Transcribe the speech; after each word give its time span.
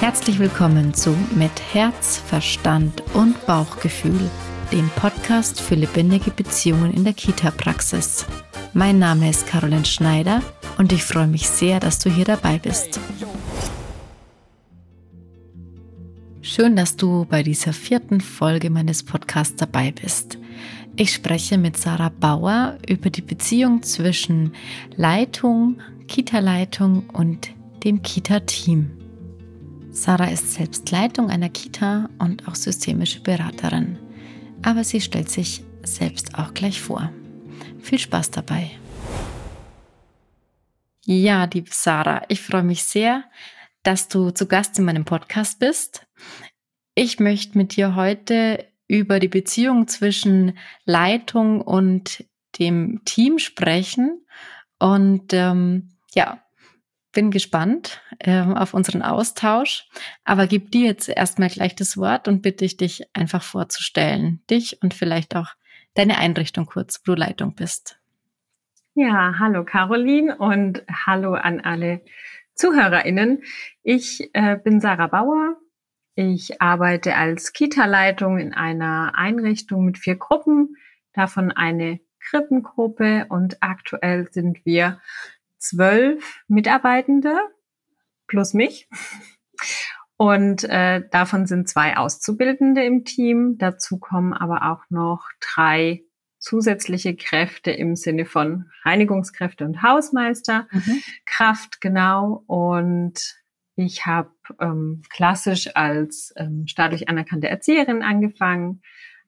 Herzlich 0.00 0.38
willkommen 0.38 0.94
zu 0.94 1.14
Mit 1.34 1.52
Herz, 1.74 2.16
Verstand 2.16 3.02
und 3.12 3.44
Bauchgefühl, 3.44 4.30
dem 4.72 4.88
Podcast 4.96 5.60
für 5.60 5.74
lebendige 5.74 6.30
Beziehungen 6.30 6.94
in 6.94 7.04
der 7.04 7.12
Kita-Praxis. 7.12 8.24
Mein 8.72 8.98
Name 8.98 9.28
ist 9.28 9.46
Caroline 9.46 9.84
Schneider 9.84 10.42
und 10.78 10.90
ich 10.94 11.04
freue 11.04 11.26
mich 11.26 11.46
sehr, 11.46 11.80
dass 11.80 11.98
du 11.98 12.08
hier 12.08 12.24
dabei 12.24 12.58
bist. 12.58 12.98
Schön, 16.40 16.76
dass 16.76 16.96
du 16.96 17.26
bei 17.26 17.42
dieser 17.42 17.74
vierten 17.74 18.22
Folge 18.22 18.70
meines 18.70 19.02
Podcasts 19.02 19.56
dabei 19.56 19.92
bist. 19.92 20.38
Ich 20.96 21.12
spreche 21.12 21.58
mit 21.58 21.76
Sarah 21.76 22.08
Bauer 22.08 22.78
über 22.88 23.10
die 23.10 23.20
Beziehung 23.20 23.82
zwischen 23.82 24.54
Leitung, 24.96 25.82
Kita-Leitung 26.08 27.10
und 27.10 27.50
dem 27.84 28.00
Kita-Team. 28.00 28.99
Sarah 29.92 30.30
ist 30.30 30.52
selbst 30.52 30.90
Leitung 30.90 31.30
einer 31.30 31.48
Kita 31.48 32.08
und 32.18 32.46
auch 32.46 32.54
systemische 32.54 33.20
Beraterin. 33.20 33.98
Aber 34.62 34.84
sie 34.84 35.00
stellt 35.00 35.28
sich 35.28 35.64
selbst 35.82 36.38
auch 36.38 36.54
gleich 36.54 36.80
vor. 36.80 37.12
Viel 37.80 37.98
Spaß 37.98 38.30
dabei. 38.30 38.70
Ja, 41.04 41.48
liebe 41.52 41.70
Sarah, 41.72 42.22
ich 42.28 42.40
freue 42.40 42.62
mich 42.62 42.84
sehr, 42.84 43.24
dass 43.82 44.06
du 44.06 44.30
zu 44.30 44.46
Gast 44.46 44.78
in 44.78 44.84
meinem 44.84 45.04
Podcast 45.04 45.58
bist. 45.58 46.06
Ich 46.94 47.18
möchte 47.18 47.58
mit 47.58 47.74
dir 47.74 47.96
heute 47.96 48.66
über 48.86 49.18
die 49.18 49.28
Beziehung 49.28 49.88
zwischen 49.88 50.56
Leitung 50.84 51.62
und 51.62 52.24
dem 52.58 53.00
Team 53.04 53.38
sprechen. 53.38 54.24
Und 54.78 55.32
ähm, 55.32 55.90
ja, 56.14 56.42
bin 57.12 57.30
gespannt 57.30 58.00
äh, 58.18 58.40
auf 58.40 58.74
unseren 58.74 59.02
Austausch, 59.02 59.88
aber 60.24 60.46
gib 60.46 60.70
dir 60.70 60.86
jetzt 60.86 61.08
erstmal 61.08 61.48
gleich 61.48 61.74
das 61.74 61.96
Wort 61.96 62.28
und 62.28 62.42
bitte 62.42 62.64
ich 62.64 62.76
dich 62.76 63.04
einfach 63.14 63.42
vorzustellen, 63.42 64.42
dich 64.48 64.82
und 64.82 64.94
vielleicht 64.94 65.36
auch 65.36 65.54
deine 65.94 66.18
Einrichtung 66.18 66.66
kurz, 66.66 67.00
wo 67.00 67.12
du 67.12 67.20
Leitung 67.20 67.54
bist. 67.54 67.98
Ja, 68.94 69.34
hallo 69.38 69.64
Caroline 69.64 70.36
und 70.36 70.82
hallo 71.06 71.34
an 71.34 71.60
alle 71.60 72.02
ZuhörerInnen. 72.54 73.42
Ich 73.82 74.30
äh, 74.34 74.56
bin 74.56 74.80
Sarah 74.80 75.06
Bauer. 75.06 75.56
Ich 76.14 76.60
arbeite 76.60 77.16
als 77.16 77.52
Kita-Leitung 77.52 78.38
in 78.38 78.52
einer 78.52 79.12
Einrichtung 79.14 79.84
mit 79.84 79.96
vier 79.96 80.16
Gruppen, 80.16 80.76
davon 81.12 81.50
eine 81.52 82.00
Krippengruppe 82.18 83.26
und 83.28 83.62
aktuell 83.62 84.30
sind 84.30 84.64
wir 84.66 85.00
zwölf 85.60 86.42
Mitarbeitende 86.48 87.38
plus 88.26 88.54
mich. 88.54 88.88
Und 90.16 90.64
äh, 90.64 91.02
davon 91.10 91.46
sind 91.46 91.68
zwei 91.68 91.96
Auszubildende 91.96 92.84
im 92.84 93.04
Team. 93.04 93.56
Dazu 93.58 93.98
kommen 93.98 94.32
aber 94.34 94.70
auch 94.70 94.82
noch 94.90 95.26
drei 95.54 96.02
zusätzliche 96.38 97.14
Kräfte 97.16 97.70
im 97.70 97.94
Sinne 97.96 98.24
von 98.24 98.70
Reinigungskräfte 98.84 99.64
und 99.64 99.82
Hausmeister. 99.82 100.66
Mhm. 100.72 101.02
Genau. 101.80 102.42
Und 102.46 103.36
ich 103.76 104.04
habe 104.06 104.30
ähm, 104.60 105.02
klassisch 105.10 105.74
als 105.74 106.32
ähm, 106.36 106.66
staatlich 106.66 107.08
anerkannte 107.08 107.48
Erzieherin 107.48 108.02
angefangen, 108.02 108.82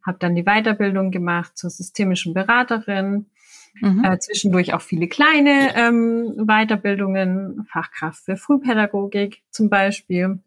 habe 0.05 0.19
dann 0.19 0.35
die 0.35 0.45
Weiterbildung 0.45 1.11
gemacht 1.11 1.57
zur 1.57 1.71
systemischen 1.71 2.35
Beraterin 2.35 3.31
Mhm. 3.81 4.05
Äh, 4.05 4.19
zwischendurch 4.19 4.75
auch 4.75 4.83
viele 4.83 5.09
kleine 5.09 5.75
ähm, 5.75 6.47
Weiterbildungen, 6.47 7.65
Fachkraft 7.71 8.25
für 8.25 8.37
Frühpädagogik 8.37 9.43
zum 9.51 9.71
Beispiel. 9.71 10.41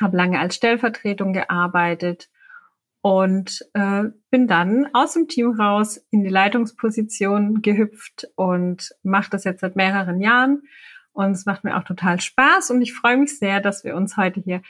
Habe 0.00 0.16
lange 0.16 0.38
als 0.38 0.56
Stellvertretung 0.56 1.32
gearbeitet 1.32 2.28
und 3.00 3.64
äh, 3.74 4.04
bin 4.30 4.46
dann 4.46 4.88
aus 4.92 5.14
dem 5.14 5.28
Team 5.28 5.52
raus 5.58 6.04
in 6.10 6.24
die 6.24 6.30
Leitungsposition 6.30 7.62
gehüpft 7.62 8.28
und 8.34 8.90
mache 9.02 9.30
das 9.30 9.44
jetzt 9.44 9.60
seit 9.60 9.76
mehreren 9.76 10.20
Jahren. 10.20 10.62
Und 11.12 11.32
es 11.32 11.46
macht 11.46 11.64
mir 11.64 11.76
auch 11.76 11.84
total 11.84 12.20
Spaß 12.20 12.70
und 12.70 12.82
ich 12.82 12.94
freue 12.94 13.16
mich 13.16 13.38
sehr, 13.38 13.60
dass 13.60 13.82
wir 13.82 13.96
uns 13.96 14.16
heute 14.16 14.40
hier 14.40 14.62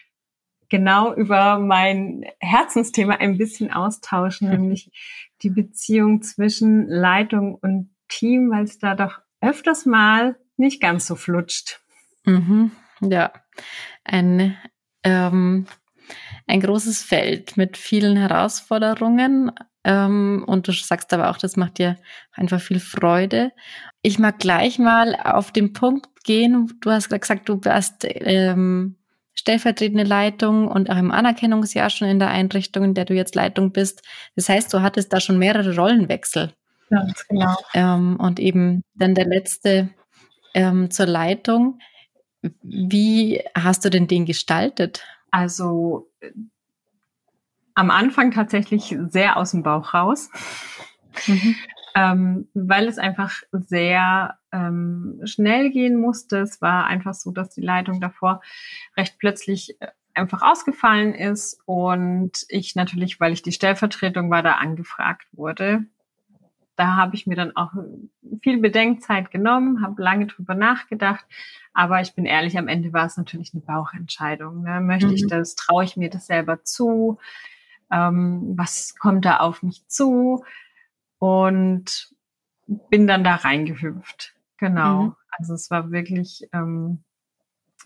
genau 0.69 1.15
über 1.15 1.59
mein 1.59 2.25
Herzensthema 2.41 3.15
ein 3.15 3.39
bisschen 3.39 3.73
austauschen, 3.73 4.51
nämlich 4.51 4.91
die 5.43 5.51
Beziehung 5.51 6.23
zwischen 6.23 6.89
Leitung 6.89 7.55
und 7.55 7.91
Team, 8.09 8.51
weil 8.51 8.65
es 8.65 8.79
da 8.79 8.95
doch 8.95 9.19
öfters 9.41 9.87
mal 9.87 10.37
nicht 10.57 10.81
ganz 10.81 11.07
so 11.07 11.15
flutscht. 11.15 11.81
Mhm, 12.25 12.73
ja, 13.01 13.33
ein, 14.05 14.57
ähm, 15.05 15.67
ein 16.47 16.61
großes 16.61 17.03
Feld 17.03 17.57
mit 17.57 17.77
vielen 17.77 18.17
Herausforderungen. 18.17 19.53
Ähm, 19.85 20.45
und 20.47 20.67
du 20.67 20.73
sagst 20.73 21.13
aber 21.13 21.31
auch, 21.31 21.39
das 21.39 21.57
macht 21.57 21.79
dir 21.79 21.97
einfach 22.33 22.61
viel 22.61 22.81
Freude. 22.81 23.53
Ich 24.03 24.19
mag 24.19 24.39
gleich 24.39 24.79
mal 24.79 25.15
auf 25.15 25.53
den 25.53 25.73
Punkt 25.73 26.09
gehen. 26.25 26.73
Du 26.81 26.91
hast 26.91 27.09
gesagt, 27.09 27.49
du 27.49 27.65
warst 27.65 28.05
ähm, 28.05 28.98
stellvertretende 29.39 30.03
Leitung 30.03 30.67
und 30.67 30.91
auch 30.91 30.97
im 30.97 31.13
Anerkennungsjahr 31.13 31.91
schon 31.91 32.09
in 32.09 32.19
der 32.19 32.29
Einrichtung, 32.29 32.83
in 32.83 32.95
der 32.95 33.05
du 33.05 33.15
jetzt 33.15 33.37
Leitung 33.37 33.71
bist. 33.71 34.03
Das 34.35 34.49
heißt, 34.49 34.75
du 34.75 34.83
hattest 34.83 35.13
da 35.13 35.21
schon 35.21 35.39
mehrere 35.39 35.77
Rollenwechsel. 35.77 36.53
Ganz 36.91 37.25
genau. 37.29 37.55
Ähm, 37.73 38.17
und 38.19 38.41
eben 38.41 38.83
dann 38.95 39.15
der 39.15 39.27
letzte 39.27 39.91
ähm, 40.55 40.91
zur 40.91 41.07
Leitung. 41.07 41.79
Wie 42.63 43.45
hast 43.55 43.85
du 43.85 43.91
denn 43.91 44.09
den 44.09 44.27
gestaltet? 44.27 45.05
Also 45.31 46.11
äh, 46.19 46.33
am 47.77 47.93
Anfang 47.93 48.33
tatsächlich 48.33 48.97
sehr 49.09 49.37
aus 49.37 49.53
dem 49.53 49.63
Bauch 49.63 49.95
raus. 49.95 50.31
Mhm 51.29 51.55
ähm, 51.95 52.49
weil 52.55 52.89
es 52.89 52.99
einfach 52.99 53.43
sehr 53.53 54.39
ähm, 54.53 55.21
schnell 55.25 55.71
gehen 55.71 56.01
musste. 56.01 56.39
Es 56.39 56.61
war 56.61 56.87
einfach 56.87 57.15
so, 57.15 57.31
dass 57.31 57.51
die 57.51 57.61
Leitung 57.61 58.01
davor 58.01 58.41
recht 58.97 59.19
plötzlich 59.19 59.81
äh, 59.81 59.89
einfach 60.15 60.43
ausgefallen 60.43 61.15
ist 61.15 61.61
und 61.65 62.45
ich 62.49 62.75
natürlich, 62.75 63.21
weil 63.21 63.33
ich 63.33 63.43
die 63.43 63.53
Stellvertretung 63.53 64.31
war, 64.31 64.43
da 64.43 64.53
angefragt 64.53 65.27
wurde. 65.33 65.85
Da 66.77 66.95
habe 66.95 67.17
ich 67.17 67.27
mir 67.27 67.35
dann 67.35 67.57
auch 67.57 67.73
viel 68.43 68.61
Bedenkzeit 68.61 69.31
genommen, 69.31 69.83
habe 69.83 70.01
lange 70.01 70.27
drüber 70.27 70.55
nachgedacht, 70.55 71.25
aber 71.73 72.01
ich 72.01 72.15
bin 72.15 72.25
ehrlich, 72.25 72.59
am 72.59 72.69
Ende 72.69 72.93
war 72.93 73.07
es 73.07 73.17
natürlich 73.17 73.53
eine 73.53 73.63
Bauchentscheidung. 73.63 74.63
Ne? 74.63 74.81
Möchte 74.81 75.09
mhm. 75.09 75.15
ich 75.15 75.27
das, 75.27 75.55
traue 75.55 75.85
ich 75.85 75.97
mir 75.97 76.11
das 76.11 76.27
selber 76.27 76.63
zu? 76.65 77.19
Ähm, 77.91 78.55
was 78.57 78.95
kommt 78.97 79.25
da 79.25 79.39
auf 79.39 79.63
mich 79.63 79.87
zu? 79.89 80.45
Und 81.19 82.09
bin 82.91 83.07
dann 83.07 83.25
da 83.25 83.37
reingehüpft. 83.37 84.35
Genau. 84.59 85.03
Mhm. 85.03 85.17
Also 85.31 85.55
es 85.55 85.71
war 85.71 85.91
wirklich 85.91 86.49
ähm, 86.53 87.05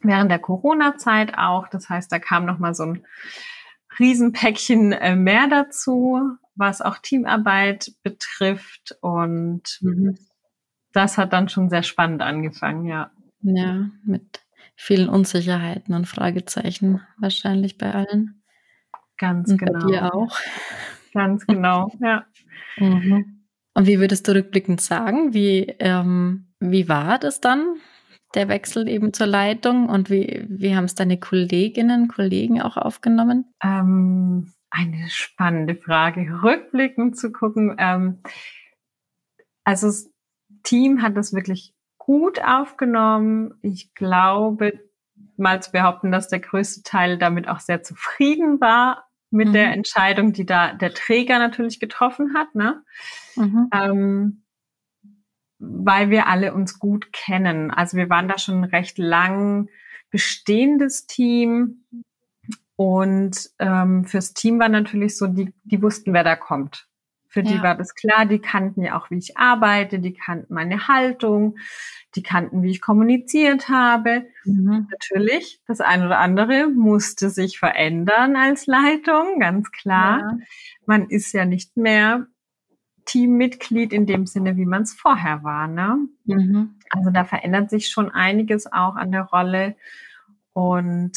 während 0.03 0.31
der 0.31 0.39
Corona-Zeit 0.39 1.37
auch. 1.39 1.69
Das 1.69 1.89
heißt, 1.89 2.11
da 2.11 2.19
kam 2.19 2.47
noch 2.47 2.59
mal 2.59 2.75
so 2.75 2.85
ein 2.85 3.07
Riesenpäckchen 3.99 4.93
äh, 4.93 5.17
mehr 5.17 5.49
dazu, 5.49 6.37
was 6.55 6.81
auch 6.81 6.99
Teamarbeit 6.99 7.93
betrifft. 8.03 8.97
Und 9.01 9.79
mhm. 9.81 10.19
das 10.93 11.19
hat 11.19 11.33
dann 11.33 11.49
schon 11.49 11.71
sehr 11.71 11.83
spannend 11.83 12.23
angefangen, 12.23 12.87
ja. 12.87 13.11
Ja, 13.45 13.91
mit 14.05 14.41
vielen 14.77 15.09
Unsicherheiten 15.09 15.95
und 15.95 16.07
Fragezeichen 16.07 17.01
wahrscheinlich 17.19 17.77
bei 17.77 17.93
allen. 17.93 18.43
Ganz 19.19 19.51
und 19.51 19.59
genau. 19.59 19.81
Bei 19.81 19.87
dir 19.87 20.15
auch. 20.15 20.39
Ganz 21.13 21.47
genau, 21.47 21.93
ja. 22.01 22.25
Mhm. 22.79 23.43
Und 23.75 23.87
wie 23.87 24.01
würdest 24.01 24.29
du 24.29 24.35
rückblickend 24.35 24.81
sagen, 24.81 25.33
wie, 25.33 25.75
ähm, 25.79 26.53
wie 26.61 26.89
war 26.89 27.19
das 27.19 27.41
dann, 27.41 27.77
der 28.35 28.49
Wechsel 28.49 28.89
eben 28.89 29.13
zur 29.13 29.27
Leitung 29.27 29.89
und 29.89 30.11
wie, 30.11 30.45
wie 30.49 30.75
haben 30.75 30.85
es 30.85 30.95
deine 30.95 31.19
Kolleginnen, 31.19 32.09
Kollegen 32.09 32.61
auch 32.63 32.77
aufgenommen? 32.77 33.53
Ähm, 33.63 34.53
eine 34.71 35.09
spannende 35.09 35.75
Frage, 35.75 36.43
rückblickend 36.43 37.17
zu 37.17 37.31
gucken. 37.31 37.77
Ähm, 37.79 38.23
also 39.65 39.87
das 39.87 40.11
Team 40.63 41.03
hat 41.03 41.17
das 41.17 41.33
wirklich 41.33 41.75
gut 41.99 42.43
aufgenommen. 42.43 43.55
Ich 43.63 43.95
glaube, 43.95 44.81
mal 45.37 45.63
zu 45.63 45.73
behaupten, 45.73 46.11
dass 46.11 46.29
der 46.29 46.41
größte 46.41 46.83
Teil 46.83 47.19
damit 47.19 47.49
auch 47.49 47.61
sehr 47.61 47.83
zufrieden 47.83 48.61
war 48.61 49.05
mit 49.33 49.49
mhm. 49.49 49.53
der 49.53 49.73
Entscheidung, 49.73 50.33
die 50.33 50.47
da 50.47 50.73
der 50.75 50.95
Träger 50.95 51.39
natürlich 51.39 51.81
getroffen 51.81 52.35
hat, 52.35 52.55
ne? 52.55 52.83
Mhm. 53.35 53.69
Ähm, 53.73 54.43
weil 55.59 56.11
wir 56.11 56.27
alle 56.27 56.55
uns 56.55 56.79
gut 56.79 57.13
kennen. 57.13 57.71
Also 57.71 57.97
wir 57.97 58.11
waren 58.11 58.29
da 58.29 58.37
schon 58.37 58.61
ein 58.61 58.65
recht 58.65 58.99
lang 58.99 59.69
bestehendes 60.11 61.07
Team 61.07 61.85
und 62.77 63.51
ähm, 63.59 64.05
fürs 64.05 64.35
Team 64.35 64.59
war 64.59 64.69
natürlich 64.69 65.17
so, 65.17 65.29
die, 65.29 65.55
die 65.65 65.81
wussten, 65.81 66.13
wer 66.13 66.25
da 66.25 66.37
kommt. 66.37 66.89
Für 67.33 67.43
die 67.43 67.63
war 67.63 67.75
das 67.75 67.95
klar, 67.95 68.27
die 68.27 68.41
kannten 68.41 68.83
ja 68.83 68.99
auch, 68.99 69.11
wie 69.11 69.17
ich 69.17 69.39
arbeite, 69.39 70.01
die 70.01 70.13
kannten 70.13 70.53
meine 70.53 70.87
Haltung, 70.87 71.57
die 72.15 72.23
kannten, 72.23 72.63
wie 72.63 72.71
ich 72.71 72.83
kommuniziert 72.83 73.71
habe. 73.71 74.27
Mhm. 74.45 74.87
Natürlich, 74.91 75.63
das 75.67 75.81
eine 75.81 76.05
oder 76.05 76.19
andere 76.19 76.69
musste 76.69 77.31
sich 77.31 77.59
verändern 77.59 78.37
als 78.37 78.67
Leitung, 78.67 79.39
ganz 79.41 79.71
klar. 79.73 80.19
Ja. 80.19 80.39
Man 80.85 81.09
ist 81.09 81.33
ja 81.33 81.47
nicht 81.47 81.75
mehr 81.75 82.27
Teammitglied 83.07 83.95
in 83.95 84.05
dem 84.05 84.27
Sinne, 84.27 84.59
wie 84.59 84.67
man 84.67 84.83
es 84.83 84.93
vorher 84.93 85.43
war. 85.43 85.69
Ne? 85.69 86.07
Mhm. 86.27 86.79
Also 86.91 87.09
da 87.09 87.25
verändert 87.25 87.71
sich 87.71 87.89
schon 87.89 88.11
einiges 88.11 88.71
auch 88.71 88.97
an 88.97 89.11
der 89.11 89.23
Rolle 89.23 89.75
und 90.53 91.17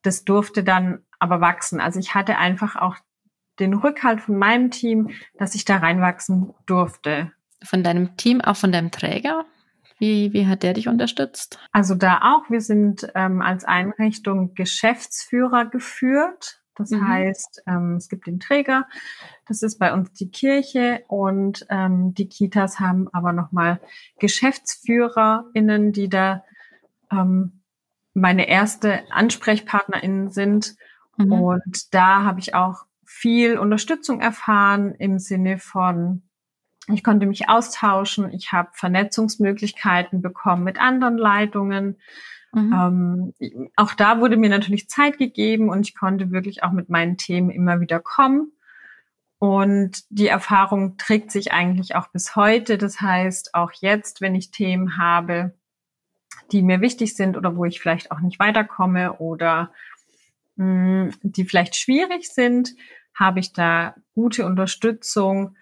das 0.00 0.24
durfte 0.24 0.64
dann 0.64 1.00
aber 1.18 1.42
wachsen. 1.42 1.80
Also 1.80 2.00
ich 2.00 2.14
hatte 2.14 2.38
einfach 2.38 2.76
auch 2.76 2.96
den 3.58 3.74
Rückhalt 3.74 4.20
von 4.20 4.36
meinem 4.36 4.70
Team, 4.70 5.10
dass 5.38 5.54
ich 5.54 5.64
da 5.64 5.78
reinwachsen 5.78 6.52
durfte. 6.66 7.32
Von 7.62 7.82
deinem 7.82 8.16
Team, 8.16 8.40
auch 8.40 8.56
von 8.56 8.72
deinem 8.72 8.90
Träger? 8.90 9.44
Wie, 9.98 10.32
wie 10.32 10.46
hat 10.46 10.62
der 10.62 10.74
dich 10.74 10.88
unterstützt? 10.88 11.58
Also 11.72 11.94
da 11.94 12.20
auch. 12.22 12.50
Wir 12.50 12.60
sind 12.60 13.10
ähm, 13.14 13.40
als 13.42 13.64
Einrichtung 13.64 14.54
Geschäftsführer 14.54 15.66
geführt. 15.66 16.60
Das 16.74 16.90
mhm. 16.90 17.06
heißt, 17.06 17.62
ähm, 17.66 17.96
es 17.96 18.08
gibt 18.08 18.26
den 18.26 18.40
Träger, 18.40 18.86
das 19.46 19.62
ist 19.62 19.78
bei 19.78 19.92
uns 19.92 20.12
die 20.12 20.30
Kirche 20.30 21.04
und 21.06 21.64
ähm, 21.70 22.14
die 22.14 22.28
Kitas 22.28 22.80
haben 22.80 23.08
aber 23.12 23.32
nochmal 23.32 23.80
GeschäftsführerInnen, 24.18 25.92
die 25.92 26.08
da 26.08 26.44
ähm, 27.12 27.60
meine 28.12 28.48
erste 28.48 29.02
AnsprechpartnerInnen 29.10 30.30
sind. 30.30 30.74
Mhm. 31.16 31.32
Und 31.32 31.94
da 31.94 32.24
habe 32.24 32.40
ich 32.40 32.54
auch 32.54 32.86
viel 33.14 33.58
Unterstützung 33.58 34.20
erfahren 34.20 34.94
im 34.98 35.20
Sinne 35.20 35.58
von, 35.58 36.22
ich 36.92 37.04
konnte 37.04 37.26
mich 37.26 37.48
austauschen, 37.48 38.32
ich 38.32 38.52
habe 38.52 38.70
Vernetzungsmöglichkeiten 38.72 40.20
bekommen 40.20 40.64
mit 40.64 40.80
anderen 40.80 41.16
Leitungen. 41.16 42.00
Mhm. 42.52 43.32
Ähm, 43.40 43.70
auch 43.76 43.94
da 43.94 44.20
wurde 44.20 44.36
mir 44.36 44.50
natürlich 44.50 44.88
Zeit 44.88 45.16
gegeben 45.16 45.68
und 45.68 45.88
ich 45.88 45.96
konnte 45.96 46.32
wirklich 46.32 46.64
auch 46.64 46.72
mit 46.72 46.90
meinen 46.90 47.16
Themen 47.16 47.50
immer 47.50 47.80
wieder 47.80 48.00
kommen. 48.00 48.52
Und 49.38 50.02
die 50.10 50.28
Erfahrung 50.28 50.96
trägt 50.96 51.30
sich 51.30 51.52
eigentlich 51.52 51.94
auch 51.94 52.08
bis 52.08 52.34
heute. 52.34 52.78
Das 52.78 53.00
heißt, 53.00 53.54
auch 53.54 53.70
jetzt, 53.74 54.20
wenn 54.20 54.34
ich 54.34 54.50
Themen 54.50 54.98
habe, 54.98 55.54
die 56.50 56.62
mir 56.62 56.80
wichtig 56.80 57.14
sind 57.14 57.36
oder 57.36 57.56
wo 57.56 57.64
ich 57.64 57.80
vielleicht 57.80 58.10
auch 58.10 58.20
nicht 58.20 58.38
weiterkomme 58.40 59.14
oder 59.14 59.72
mh, 60.56 60.66
mm, 60.66 61.12
die 61.22 61.44
vielleicht 61.44 61.76
schwierig 61.76 62.28
sind, 62.28 62.74
habe 63.14 63.40
ich 63.40 63.52
da 63.52 63.94
gute 64.14 64.44
Unterstützung, 64.44 65.56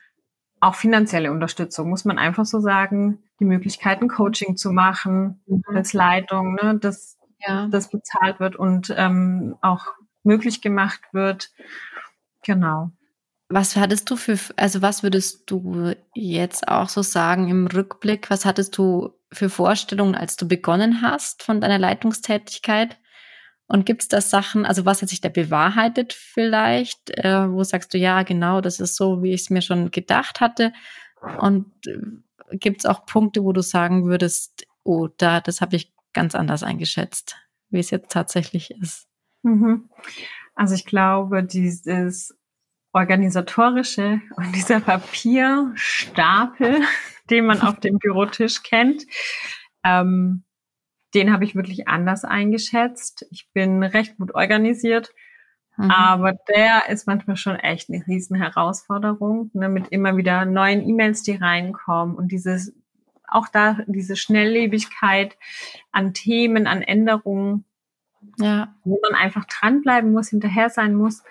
auch 0.61 0.75
finanzielle 0.75 1.33
Unterstützung, 1.33 1.91
muss 1.91 2.05
man 2.05 2.19
einfach 2.19 2.47
so 2.47 2.61
sagen, 2.61 3.19
die 3.41 3.45
Möglichkeiten, 3.45 4.09
Coaching 4.09 4.57
zu 4.57 4.71
machen 4.71 5.41
mhm. 5.47 5.63
als 5.75 5.93
Leitung, 5.93 6.55
ne, 6.55 6.79
dass 6.79 7.19
ja. 7.47 7.67
das 7.69 7.91
bezahlt 7.91 8.41
wird 8.41 8.57
und 8.57 8.95
ähm, 8.97 9.57
auch 9.61 9.87
möglich 10.23 10.63
gemacht 10.63 11.01
wird. 11.13 11.51
Genau. 12.43 12.93
Was 13.49 13.77
hattest 13.77 14.11
du 14.11 14.17
für, 14.17 14.39
also 14.57 14.81
was 14.81 15.03
würdest 15.03 15.51
du 15.51 15.95
jetzt 16.15 16.69
auch 16.69 16.89
so 16.89 17.03
sagen 17.03 17.49
im 17.49 17.67
Rückblick? 17.67 18.31
Was 18.31 18.45
hattest 18.47 18.79
du 18.79 19.11
für 19.31 19.51
Vorstellungen, 19.51 20.15
als 20.15 20.37
du 20.37 20.49
begonnen 20.49 21.03
hast 21.03 21.43
von 21.43 21.61
deiner 21.61 21.79
Leitungstätigkeit? 21.79 22.97
Und 23.73 23.87
gibt 23.87 24.03
es 24.03 24.09
da 24.09 24.21
Sachen, 24.21 24.67
also 24.67 24.85
was 24.85 25.01
hat 25.01 25.09
sich 25.09 25.23
da 25.23 25.31
bewahrheitet 25.31 26.13
vielleicht, 26.13 27.09
äh, 27.17 27.51
wo 27.51 27.65
sagst 27.65 27.95
du, 27.95 27.99
ja, 27.99 28.23
genau, 28.23 28.61
das 28.61 28.81
ist 28.81 28.97
so, 28.97 29.23
wie 29.23 29.33
ich 29.33 29.41
es 29.41 29.51
mir 29.51 29.63
schon 29.63 29.91
gedacht 29.91 30.43
hatte? 30.43 30.75
Und 31.39 31.73
äh, 31.87 32.59
gibt 32.59 32.81
es 32.81 32.87
auch 32.87 33.07
Punkte, 33.07 33.45
wo 33.45 33.55
du 33.55 33.63
sagen 33.63 34.05
würdest, 34.05 34.67
oh, 34.85 35.09
da, 35.17 35.41
das 35.41 35.63
habe 35.63 35.77
ich 35.77 35.95
ganz 36.13 36.35
anders 36.35 36.63
eingeschätzt, 36.63 37.39
wie 37.71 37.79
es 37.79 37.89
jetzt 37.89 38.13
tatsächlich 38.13 38.73
ist? 38.73 39.09
Mhm. 39.41 39.89
Also 40.55 40.75
ich 40.75 40.85
glaube, 40.85 41.43
dieses 41.43 42.37
organisatorische 42.93 44.21
und 44.37 44.55
dieser 44.55 44.81
Papierstapel, 44.81 46.83
den 47.31 47.47
man 47.47 47.63
auf 47.63 47.81
dem 47.81 47.99
Bürotisch 47.99 48.63
kennt, 48.63 49.07
ähm, 49.83 50.45
den 51.15 51.33
habe 51.33 51.45
ich 51.45 51.55
wirklich 51.55 51.89
anders 51.89 52.25
eingeschätzt. 52.25 53.27
Ich 53.31 53.51
bin 53.53 53.83
recht 53.83 54.17
gut 54.17 54.35
organisiert, 54.35 55.13
mhm. 55.77 55.91
aber 55.91 56.33
der 56.33 56.89
ist 56.89 57.07
manchmal 57.07 57.37
schon 57.37 57.57
echt 57.57 57.91
eine 57.91 58.07
riesen 58.07 58.37
Herausforderung, 58.37 59.51
ne, 59.53 59.69
mit 59.69 59.89
immer 59.89 60.17
wieder 60.17 60.45
neuen 60.45 60.89
E-Mails, 60.89 61.23
die 61.23 61.37
reinkommen 61.37 62.17
und 62.17 62.33
dieses 62.33 62.75
auch 63.33 63.49
da 63.49 63.79
diese 63.87 64.17
Schnelllebigkeit 64.17 65.39
an 65.91 66.13
Themen, 66.13 66.67
an 66.67 66.83
Änderungen, 66.83 67.65
ja. 68.39 68.75
wo 68.85 69.01
man 69.03 69.19
einfach 69.19 69.47
dranbleiben 69.47 70.13
muss, 70.13 70.29
hinterher 70.29 70.71
sein 70.71 70.95
muss, 70.95 71.23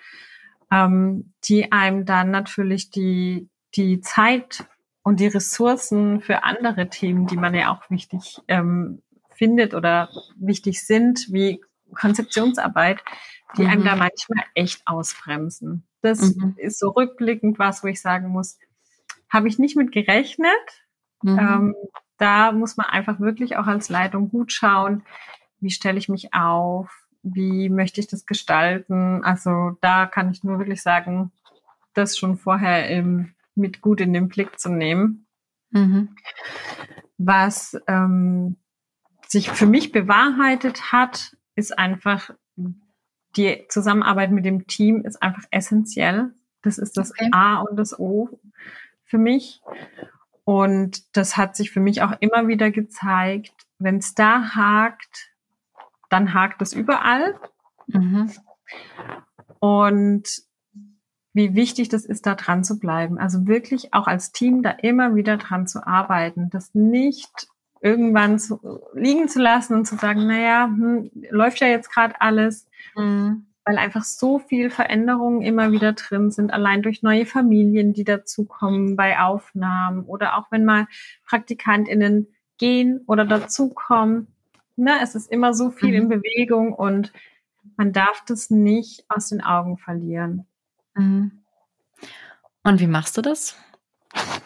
ähm, 0.72 1.34
die 1.44 1.72
einem 1.72 2.06
dann 2.06 2.32
natürlich 2.32 2.90
die, 2.90 3.50
die 3.76 4.02
Zeit 4.02 4.66
und 5.04 5.20
die 5.20 5.28
Ressourcen 5.28 6.22
für 6.22 6.44
andere 6.44 6.90
Themen, 6.90 7.28
die 7.28 7.38
man 7.38 7.54
ja 7.54 7.72
auch 7.72 7.90
wichtig 7.90 8.42
ähm, 8.48 9.02
findet 9.42 9.74
oder 9.74 10.10
wichtig 10.36 10.86
sind, 10.86 11.26
wie 11.32 11.64
Konzeptionsarbeit, 11.96 13.00
die 13.58 13.64
mhm. 13.64 13.70
einem 13.70 13.86
da 13.86 13.96
manchmal 13.96 14.44
echt 14.54 14.84
ausbremsen. 14.86 15.88
Das 16.02 16.36
mhm. 16.36 16.54
ist 16.58 16.78
so 16.78 16.90
rückblickend 16.90 17.58
was, 17.58 17.84
wo 17.84 17.88
ich 17.88 18.00
sagen 18.00 18.28
muss, 18.28 18.60
habe 19.30 19.48
ich 19.48 19.58
nicht 19.58 19.76
mit 19.76 19.92
gerechnet. 19.92 20.86
Mhm. 21.24 21.40
Ähm, 21.40 21.76
da 22.20 22.52
muss 22.52 22.78
man 22.78 22.86
einfach 22.86 23.20
wirklich 23.20 23.58
auch 23.58 23.66
als 23.66 23.90
Leitung 23.90 24.30
gut 24.30 24.52
schauen, 24.52 25.02
wie 25.60 25.72
stelle 25.72 25.98
ich 25.98 26.08
mich 26.08 26.36
auf, 26.36 26.92
wie 27.24 27.70
möchte 27.70 28.00
ich 28.00 28.08
das 28.08 28.28
gestalten. 28.28 29.24
Also 29.24 29.76
da 29.82 30.06
kann 30.06 30.30
ich 30.30 30.44
nur 30.44 30.60
wirklich 30.60 30.84
sagen, 30.84 31.32
das 31.96 32.16
schon 32.16 32.38
vorher 32.38 32.88
im, 32.90 33.34
mit 33.56 33.82
gut 33.82 34.02
in 34.02 34.14
den 34.14 34.28
Blick 34.28 34.60
zu 34.60 34.70
nehmen. 34.70 35.26
Mhm. 35.72 36.16
Was 37.18 37.76
ähm, 37.88 38.58
sich 39.32 39.50
für 39.50 39.66
mich 39.66 39.94
bewahrheitet 39.94 40.92
hat, 40.92 41.38
ist 41.56 41.80
einfach 41.80 42.32
die 43.38 43.66
Zusammenarbeit 43.70 44.32
mit 44.32 44.44
dem 44.44 44.68
Team 44.68 45.06
ist 45.06 45.22
einfach 45.24 45.44
essentiell. 45.52 46.34
Das 46.62 46.78
ist 46.78 46.98
das 46.98 47.12
okay. 47.12 47.30
A 47.32 47.62
und 47.62 47.78
das 47.78 47.98
O 47.98 48.30
für 49.06 49.18
mich. 49.18 49.62
Und 50.44 51.16
das 51.16 51.38
hat 51.38 51.56
sich 51.56 51.72
für 51.72 51.80
mich 51.80 52.02
auch 52.02 52.12
immer 52.20 52.50
wieder 52.50 52.72
gezeigt, 52.72 53.54
wenn 53.80 53.98
es 53.98 54.16
da 54.16 54.54
hakt, 54.54 55.30
dann 56.10 56.34
hakt 56.34 56.62
es 56.62 56.74
überall. 56.74 57.40
Mhm. 57.88 58.32
Und 59.60 60.28
wie 61.32 61.56
wichtig 61.56 61.88
das 61.88 62.04
ist, 62.04 62.26
da 62.26 62.36
dran 62.36 62.66
zu 62.66 62.80
bleiben. 62.80 63.18
Also 63.18 63.48
wirklich 63.48 63.94
auch 63.94 64.08
als 64.08 64.34
Team 64.34 64.62
da 64.62 64.72
immer 64.72 65.16
wieder 65.16 65.38
dran 65.38 65.68
zu 65.68 65.88
arbeiten, 65.88 66.50
das 66.50 66.76
nicht 66.76 67.48
irgendwann 67.82 68.40
zu, 68.40 68.60
liegen 68.94 69.28
zu 69.28 69.42
lassen 69.42 69.74
und 69.76 69.86
zu 69.86 69.96
sagen, 69.96 70.28
naja, 70.28 70.66
hm, 70.66 71.12
läuft 71.30 71.60
ja 71.60 71.68
jetzt 71.68 71.92
gerade 71.92 72.20
alles, 72.22 72.68
mhm. 72.96 73.48
weil 73.66 73.78
einfach 73.78 74.04
so 74.04 74.40
viel 74.40 74.70
Veränderungen 74.70 75.42
immer 75.42 75.72
wieder 75.72 75.94
drin 75.94 76.32
sind, 76.32 76.54
allein 76.54 76.84
durch 76.84 77.02
neue 77.02 77.26
Familien, 77.26 77.94
die 77.94 78.04
dazukommen 78.04 78.96
bei 78.96 79.20
Aufnahmen 79.20 80.06
oder 80.06 80.38
auch 80.38 80.52
wenn 80.52 80.64
mal 80.64 80.88
PraktikantInnen 81.26 82.28
gehen 82.58 83.02
oder 83.08 83.26
dazukommen. 83.26 84.28
Ne, 84.76 84.94
es 85.02 85.16
ist 85.16 85.32
immer 85.32 85.54
so 85.54 85.72
viel 85.72 85.90
mhm. 85.90 85.96
in 85.96 86.10
Bewegung 86.10 86.74
und 86.74 87.12
man 87.78 87.94
darf 87.94 88.24
das 88.26 88.50
nicht 88.50 89.06
aus 89.10 89.30
den 89.30 89.42
Augen 89.42 89.78
verlieren. 89.78 90.46
Mhm. 90.94 91.32
Und 92.64 92.80
wie 92.80 92.88
machst 92.88 93.18
du 93.18 93.22
das? 93.22 93.56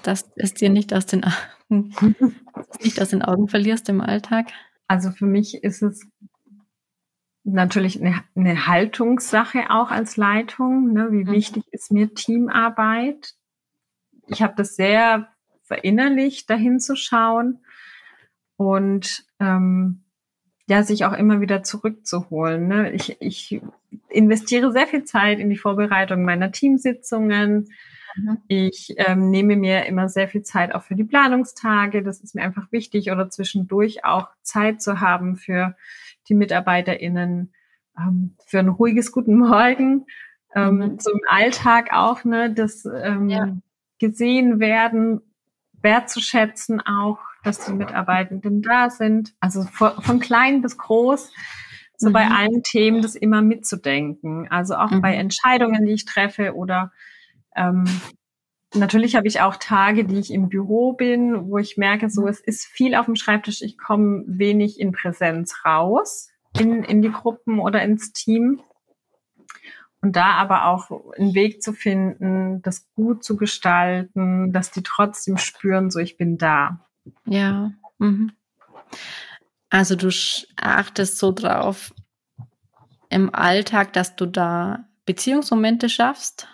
Dass 0.03 0.31
es 0.35 0.53
dir 0.53 0.69
nicht 0.69 0.93
aus 0.93 1.05
den 1.05 1.25
nicht 1.69 3.01
aus 3.01 3.09
den 3.09 3.21
Augen 3.21 3.47
verlierst 3.47 3.89
im 3.89 4.01
Alltag? 4.01 4.47
Also 4.87 5.11
für 5.11 5.25
mich 5.25 5.63
ist 5.63 5.81
es 5.81 6.07
natürlich 7.43 8.01
eine, 8.01 8.23
eine 8.35 8.67
Haltungssache 8.67 9.69
auch 9.69 9.91
als 9.91 10.17
Leitung. 10.17 10.93
Ne? 10.93 11.11
Wie 11.11 11.25
mhm. 11.25 11.31
wichtig 11.31 11.63
ist 11.71 11.91
mir 11.91 12.13
Teamarbeit? 12.13 13.35
Ich 14.27 14.41
habe 14.41 14.53
das 14.57 14.75
sehr 14.75 15.29
verinnerlicht, 15.63 16.49
dahin 16.49 16.79
zu 16.79 16.95
schauen 16.95 17.59
und 18.57 19.25
ähm, 19.39 20.03
ja, 20.67 20.83
sich 20.83 21.05
auch 21.05 21.13
immer 21.13 21.41
wieder 21.41 21.61
zurückzuholen. 21.63 22.67
Ne? 22.67 22.91
Ich, 22.91 23.17
ich 23.19 23.61
investiere 24.09 24.71
sehr 24.71 24.87
viel 24.87 25.03
Zeit 25.03 25.39
in 25.39 25.49
die 25.49 25.57
Vorbereitung 25.57 26.23
meiner 26.23 26.51
Teamsitzungen, 26.51 27.69
Mhm. 28.15 28.37
Ich 28.47 28.95
ähm, 28.97 29.29
nehme 29.29 29.55
mir 29.55 29.85
immer 29.85 30.09
sehr 30.09 30.27
viel 30.27 30.43
Zeit 30.43 30.73
auch 30.73 30.83
für 30.83 30.95
die 30.95 31.03
Planungstage. 31.03 32.03
Das 32.03 32.21
ist 32.21 32.35
mir 32.35 32.43
einfach 32.43 32.71
wichtig 32.71 33.11
oder 33.11 33.29
zwischendurch 33.29 34.05
auch 34.05 34.29
Zeit 34.41 34.81
zu 34.81 35.01
haben 35.01 35.35
für 35.35 35.75
die 36.27 36.35
MitarbeiterInnen, 36.35 37.53
ähm, 37.97 38.35
für 38.45 38.59
ein 38.59 38.69
ruhiges 38.69 39.11
Guten 39.11 39.37
Morgen. 39.37 40.05
Ähm, 40.55 40.77
mhm. 40.77 40.99
So 40.99 41.11
im 41.11 41.21
Alltag 41.27 41.89
auch, 41.91 42.23
ne, 42.23 42.53
das, 42.53 42.85
ähm, 42.85 43.29
ja. 43.29 43.57
gesehen 43.99 44.59
werden, 44.59 45.21
wertzuschätzen 45.81 46.81
auch, 46.81 47.19
dass 47.43 47.65
die 47.65 47.73
Mitarbeitenden 47.73 48.61
da 48.61 48.89
sind. 48.89 49.35
Also 49.39 49.63
von 49.63 50.19
klein 50.19 50.61
bis 50.61 50.77
groß, 50.77 51.31
so 51.97 52.09
mhm. 52.09 52.13
bei 52.13 52.27
allen 52.27 52.63
Themen 52.63 53.01
das 53.01 53.15
immer 53.15 53.41
mitzudenken. 53.41 54.49
Also 54.49 54.75
auch 54.75 54.91
mhm. 54.91 55.01
bei 55.01 55.15
Entscheidungen, 55.15 55.85
die 55.85 55.93
ich 55.93 56.05
treffe 56.05 56.55
oder 56.55 56.91
ähm, 57.55 57.85
natürlich 58.73 59.15
habe 59.15 59.27
ich 59.27 59.41
auch 59.41 59.55
Tage, 59.55 60.05
die 60.05 60.19
ich 60.19 60.31
im 60.31 60.49
Büro 60.49 60.93
bin, 60.93 61.49
wo 61.49 61.57
ich 61.57 61.77
merke, 61.77 62.09
so 62.09 62.27
es 62.27 62.39
ist 62.39 62.65
viel 62.65 62.95
auf 62.95 63.05
dem 63.05 63.15
Schreibtisch, 63.15 63.61
ich 63.61 63.77
komme 63.77 64.23
wenig 64.27 64.79
in 64.79 64.91
Präsenz 64.91 65.65
raus 65.65 66.29
in, 66.59 66.83
in 66.83 67.01
die 67.01 67.11
Gruppen 67.11 67.59
oder 67.59 67.81
ins 67.81 68.13
Team. 68.13 68.61
Und 70.01 70.15
da 70.15 70.33
aber 70.33 70.67
auch 70.67 70.91
einen 71.17 71.33
Weg 71.33 71.63
zu 71.63 71.73
finden, 71.73 72.61
das 72.61 72.87
gut 72.93 73.23
zu 73.23 73.37
gestalten, 73.37 74.53
dass 74.53 74.71
die 74.71 74.83
trotzdem 74.83 75.37
spüren, 75.37 75.89
so 75.89 75.99
ich 75.99 76.15
bin 76.15 76.37
da. 76.37 76.85
Ja. 77.25 77.71
Mhm. 77.97 78.31
Also 79.69 79.95
du 79.95 80.09
achtest 80.57 81.17
so 81.17 81.31
drauf 81.31 81.91
im 83.09 83.33
Alltag, 83.33 83.93
dass 83.93 84.15
du 84.15 84.27
da 84.27 84.87
Beziehungsmomente 85.05 85.89
schaffst 85.89 86.47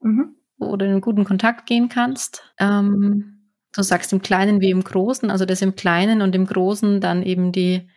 mhm. 0.00 0.36
Oder 0.64 0.86
in 0.86 0.92
einen 0.92 1.00
guten 1.00 1.24
Kontakt 1.24 1.66
gehen 1.66 1.88
kannst. 1.88 2.42
Ähm, 2.58 3.50
du 3.72 3.82
sagst 3.82 4.12
im 4.12 4.22
Kleinen 4.22 4.60
wie 4.60 4.70
im 4.70 4.84
Großen, 4.84 5.30
also 5.30 5.44
das 5.44 5.62
im 5.62 5.74
Kleinen 5.74 6.22
und 6.22 6.34
im 6.34 6.46
Großen 6.46 7.00
dann 7.00 7.22
eben 7.22 7.52
die, 7.52 7.88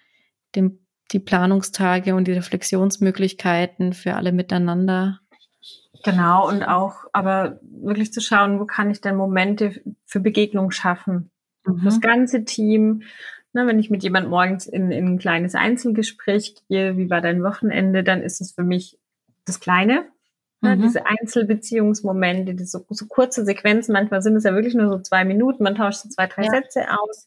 den 0.55 0.79
die 1.11 1.19
Planungstage 1.19 2.15
und 2.15 2.27
die 2.27 2.33
Reflexionsmöglichkeiten 2.33 3.93
für 3.93 4.15
alle 4.15 4.31
miteinander. 4.31 5.19
Genau, 6.03 6.47
und 6.47 6.63
auch 6.63 7.05
aber 7.13 7.59
wirklich 7.61 8.13
zu 8.13 8.21
schauen, 8.21 8.59
wo 8.59 8.65
kann 8.65 8.91
ich 8.91 9.01
denn 9.01 9.15
Momente 9.15 9.81
für 10.05 10.19
Begegnung 10.19 10.71
schaffen. 10.71 11.31
Mhm. 11.65 11.81
Das 11.83 12.01
ganze 12.01 12.45
Team, 12.45 13.03
ne, 13.53 13.65
wenn 13.67 13.79
ich 13.79 13.89
mit 13.89 14.03
jemand 14.03 14.29
morgens 14.29 14.67
in, 14.67 14.91
in 14.91 15.07
ein 15.07 15.17
kleines 15.17 15.55
Einzelgespräch 15.55 16.55
gehe, 16.69 16.97
wie 16.97 17.09
war 17.09 17.21
dein 17.21 17.43
Wochenende, 17.43 18.03
dann 18.03 18.21
ist 18.21 18.41
es 18.41 18.51
für 18.51 18.63
mich 18.63 18.99
das 19.45 19.59
Kleine. 19.59 20.05
Ne, 20.61 20.75
mhm. 20.75 20.81
Diese 20.81 21.05
Einzelbeziehungsmomente, 21.05 22.55
diese 22.55 22.79
so, 22.79 22.85
so, 22.89 23.05
kurze 23.05 23.45
Sequenzen, 23.45 23.93
manchmal 23.93 24.21
sind 24.21 24.35
es 24.35 24.43
ja 24.43 24.53
wirklich 24.53 24.73
nur 24.73 24.89
so 24.89 24.99
zwei 24.99 25.23
Minuten, 25.23 25.63
man 25.63 25.75
tauscht 25.75 25.99
so 25.99 26.09
zwei, 26.09 26.25
drei 26.27 26.43
ja. 26.43 26.49
Sätze 26.49 26.85
aus. 26.89 27.25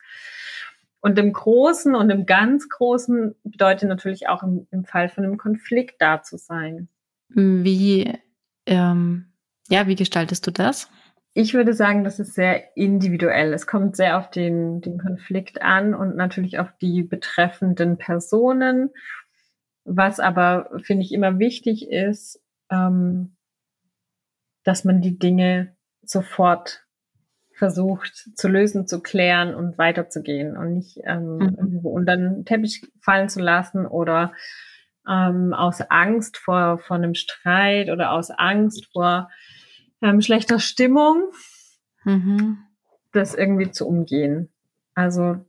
Und 1.00 1.18
im 1.18 1.32
Großen 1.32 1.94
und 1.94 2.10
im 2.10 2.26
ganz 2.26 2.68
Großen 2.68 3.34
bedeutet 3.44 3.88
natürlich 3.88 4.28
auch 4.28 4.42
im, 4.42 4.66
im 4.70 4.84
Fall 4.84 5.08
von 5.08 5.25
einem 5.25 5.38
Konflikt 5.38 5.96
da 6.00 6.22
zu 6.22 6.37
sein. 6.37 6.88
Wie, 7.28 8.12
ähm, 8.66 9.26
ja, 9.68 9.87
wie 9.87 9.94
gestaltest 9.94 10.46
du 10.46 10.50
das? 10.50 10.90
Ich 11.32 11.54
würde 11.54 11.75
sagen, 11.75 12.02
das 12.02 12.18
ist 12.18 12.34
sehr 12.34 12.76
individuell. 12.76 13.54
Es 13.54 13.68
kommt 13.68 13.94
sehr 13.94 14.18
auf 14.18 14.30
den, 14.30 14.80
den 14.80 14.99
Konflikt 14.99 15.62
an 15.62 15.94
und 15.94 16.16
natürlich 16.16 16.58
auf 16.58 16.68
die 16.82 17.04
betreffenden 17.04 17.96
Personen. 17.96 18.90
Was 19.84 20.18
aber, 20.18 20.70
finde 20.82 21.04
ich, 21.04 21.12
immer 21.12 21.38
wichtig 21.38 21.88
ist, 21.88 22.40
ähm, 22.70 23.36
dass 24.64 24.84
man 24.84 25.00
die 25.00 25.18
Dinge 25.18 25.76
sofort 26.02 26.86
versucht 27.52 28.30
zu 28.36 28.48
lösen, 28.48 28.86
zu 28.86 29.02
klären 29.02 29.54
und 29.54 29.76
weiterzugehen 29.76 30.56
und 30.56 30.74
nicht 30.74 30.98
ähm, 31.04 31.36
mhm. 31.36 31.56
irgendwo 31.58 31.90
unter 31.90 32.16
den 32.16 32.44
Teppich 32.44 32.90
fallen 33.00 33.28
zu 33.28 33.40
lassen 33.40 33.86
oder 33.86 34.32
ähm, 35.08 35.52
aus 35.52 35.82
Angst 35.82 36.38
vor, 36.38 36.78
vor 36.78 36.96
einem 36.96 37.14
Streit 37.14 37.90
oder 37.90 38.12
aus 38.12 38.30
Angst 38.30 38.86
vor 38.92 39.30
ähm, 40.00 40.22
schlechter 40.22 40.58
Stimmung 40.58 41.30
mhm. 42.04 42.58
das 43.12 43.34
irgendwie 43.34 43.70
zu 43.70 43.86
umgehen. 43.86 44.50
Also 44.94 45.44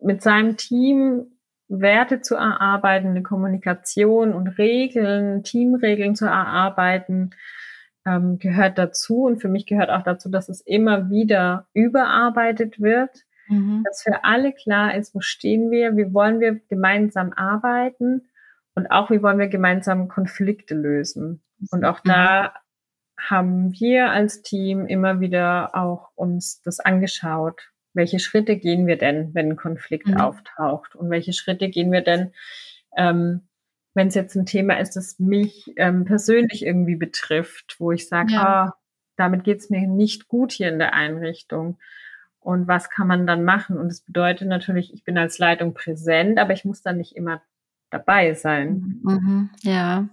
mit 0.00 0.22
seinem 0.22 0.56
Team 0.56 1.33
Werte 1.80 2.20
zu 2.20 2.34
erarbeiten, 2.36 3.08
eine 3.08 3.22
Kommunikation 3.22 4.32
und 4.32 4.58
Regeln, 4.58 5.42
Teamregeln 5.42 6.14
zu 6.14 6.26
erarbeiten, 6.26 7.30
ähm, 8.06 8.38
gehört 8.38 8.78
dazu. 8.78 9.24
Und 9.24 9.40
für 9.40 9.48
mich 9.48 9.66
gehört 9.66 9.90
auch 9.90 10.02
dazu, 10.02 10.30
dass 10.30 10.48
es 10.48 10.60
immer 10.60 11.10
wieder 11.10 11.66
überarbeitet 11.72 12.80
wird, 12.80 13.24
mhm. 13.48 13.82
dass 13.84 14.02
für 14.02 14.24
alle 14.24 14.52
klar 14.52 14.94
ist, 14.94 15.14
wo 15.14 15.20
stehen 15.20 15.70
wir, 15.70 15.96
wie 15.96 16.12
wollen 16.12 16.40
wir 16.40 16.60
gemeinsam 16.68 17.32
arbeiten 17.32 18.28
und 18.74 18.88
auch 18.90 19.10
wie 19.10 19.22
wollen 19.22 19.38
wir 19.38 19.48
gemeinsam 19.48 20.08
Konflikte 20.08 20.74
lösen. 20.74 21.42
Und 21.70 21.84
auch 21.84 22.02
mhm. 22.04 22.08
da 22.08 22.54
haben 23.18 23.72
wir 23.72 24.10
als 24.10 24.42
Team 24.42 24.86
immer 24.86 25.20
wieder 25.20 25.74
auch 25.74 26.10
uns 26.14 26.60
das 26.62 26.80
angeschaut. 26.80 27.70
Welche 27.94 28.18
Schritte 28.18 28.56
gehen 28.56 28.86
wir 28.86 28.98
denn, 28.98 29.34
wenn 29.34 29.52
ein 29.52 29.56
Konflikt 29.56 30.08
mhm. 30.08 30.18
auftaucht? 30.18 30.94
Und 30.94 31.10
welche 31.10 31.32
Schritte 31.32 31.68
gehen 31.68 31.92
wir 31.92 32.02
denn, 32.02 32.32
ähm, 32.96 33.42
wenn 33.94 34.08
es 34.08 34.14
jetzt 34.14 34.34
ein 34.34 34.46
Thema 34.46 34.78
ist, 34.80 34.96
das 34.96 35.18
mich 35.18 35.72
ähm, 35.76 36.04
persönlich 36.04 36.66
irgendwie 36.66 36.96
betrifft, 36.96 37.76
wo 37.78 37.92
ich 37.92 38.08
sage, 38.08 38.32
ja. 38.32 38.42
ah, 38.42 38.74
damit 39.16 39.44
geht's 39.44 39.70
mir 39.70 39.86
nicht 39.86 40.28
gut 40.28 40.52
hier 40.52 40.68
in 40.68 40.80
der 40.80 40.94
Einrichtung. 40.94 41.78
Und 42.40 42.68
was 42.68 42.90
kann 42.90 43.06
man 43.06 43.26
dann 43.26 43.44
machen? 43.44 43.78
Und 43.78 43.88
das 43.88 44.00
bedeutet 44.02 44.48
natürlich, 44.48 44.92
ich 44.92 45.04
bin 45.04 45.16
als 45.16 45.38
Leitung 45.38 45.72
präsent, 45.72 46.38
aber 46.38 46.52
ich 46.52 46.64
muss 46.64 46.82
dann 46.82 46.98
nicht 46.98 47.16
immer 47.16 47.40
dabei 47.90 48.34
sein. 48.34 49.00
Mhm, 49.02 49.50
ja. 49.62 50.08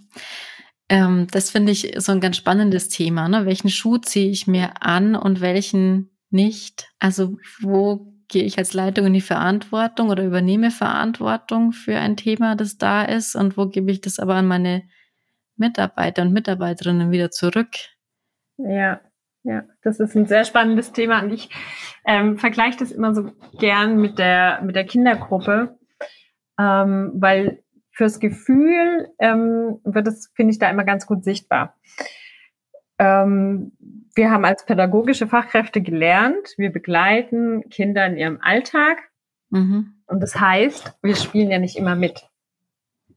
Ähm, 0.88 1.28
das 1.32 1.50
finde 1.50 1.72
ich 1.72 1.94
so 1.98 2.12
ein 2.12 2.22
ganz 2.22 2.38
spannendes 2.38 2.90
Thema. 2.90 3.28
Ne? 3.28 3.46
Welchen 3.46 3.70
Schuh 3.70 3.98
ziehe 3.98 4.30
ich 4.30 4.46
mir 4.46 4.82
an 4.82 5.16
und 5.16 5.42
welchen 5.42 6.11
nicht? 6.32 6.90
Also 7.00 7.38
wo 7.62 8.14
gehe 8.28 8.44
ich 8.44 8.58
als 8.58 8.74
Leitung 8.74 9.08
in 9.08 9.14
die 9.14 9.22
Verantwortung 9.22 10.10
oder 10.10 10.24
übernehme 10.24 10.72
Verantwortung 10.72 11.74
für 11.74 11.98
ein 11.98 12.16
Thema, 12.16 12.56
das 12.56 12.78
da 12.78 13.04
ist 13.04 13.36
und 13.36 13.58
wo 13.58 13.68
gebe 13.68 13.92
ich 13.92 14.02
das 14.02 14.20
aber 14.20 14.36
an 14.36 14.48
meine 14.48 14.84
Mitarbeiter 15.58 16.22
und 16.22 16.34
Mitarbeiterinnen 16.34 17.12
wieder 17.12 17.30
zurück? 17.30 17.70
Ja, 18.58 19.02
ja, 19.44 19.64
das 19.84 20.00
ist 20.00 20.16
ein 20.16 20.28
sehr 20.28 20.46
spannendes 20.46 20.92
Thema 20.94 21.22
und 21.22 21.34
ich 21.34 21.50
ähm, 22.06 22.38
vergleiche 22.38 22.80
das 22.80 22.92
immer 22.92 23.14
so 23.14 23.32
gern 23.60 23.98
mit 23.98 24.18
der, 24.20 24.62
mit 24.62 24.76
der 24.76 24.86
Kindergruppe, 24.86 25.78
ähm, 26.60 27.12
weil 27.16 27.64
fürs 27.92 28.20
Gefühl 28.20 29.10
ähm, 29.20 29.80
wird 29.84 30.08
es, 30.08 30.32
finde 30.36 30.54
ich, 30.54 30.60
da 30.60 30.70
immer 30.70 30.86
ganz 30.86 31.06
gut 31.06 31.24
sichtbar. 31.24 31.76
Ähm, 33.01 33.72
wir 34.13 34.29
haben 34.29 34.46
als 34.46 34.63
pädagogische 34.63 35.25
Fachkräfte 35.25 35.81
gelernt, 35.81 36.53
wir 36.58 36.72
begleiten 36.72 37.67
Kinder 37.70 38.05
in 38.05 38.15
ihrem 38.15 38.39
Alltag. 38.41 39.00
Mhm. 39.50 39.96
Und 40.05 40.20
das 40.22 40.39
heißt, 40.39 40.93
wir 41.01 41.15
spielen 41.15 41.50
ja 41.50 41.58
nicht 41.58 41.77
immer 41.77 41.96
mit. 41.96 42.29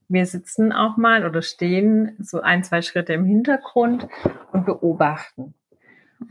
Wir 0.07 0.25
sitzen 0.25 0.71
auch 0.71 0.97
mal 0.97 1.23
oder 1.23 1.43
stehen 1.43 2.15
so 2.19 2.41
ein, 2.41 2.63
zwei 2.63 2.81
Schritte 2.81 3.13
im 3.13 3.25
Hintergrund 3.25 4.07
und 4.51 4.65
beobachten. 4.65 5.53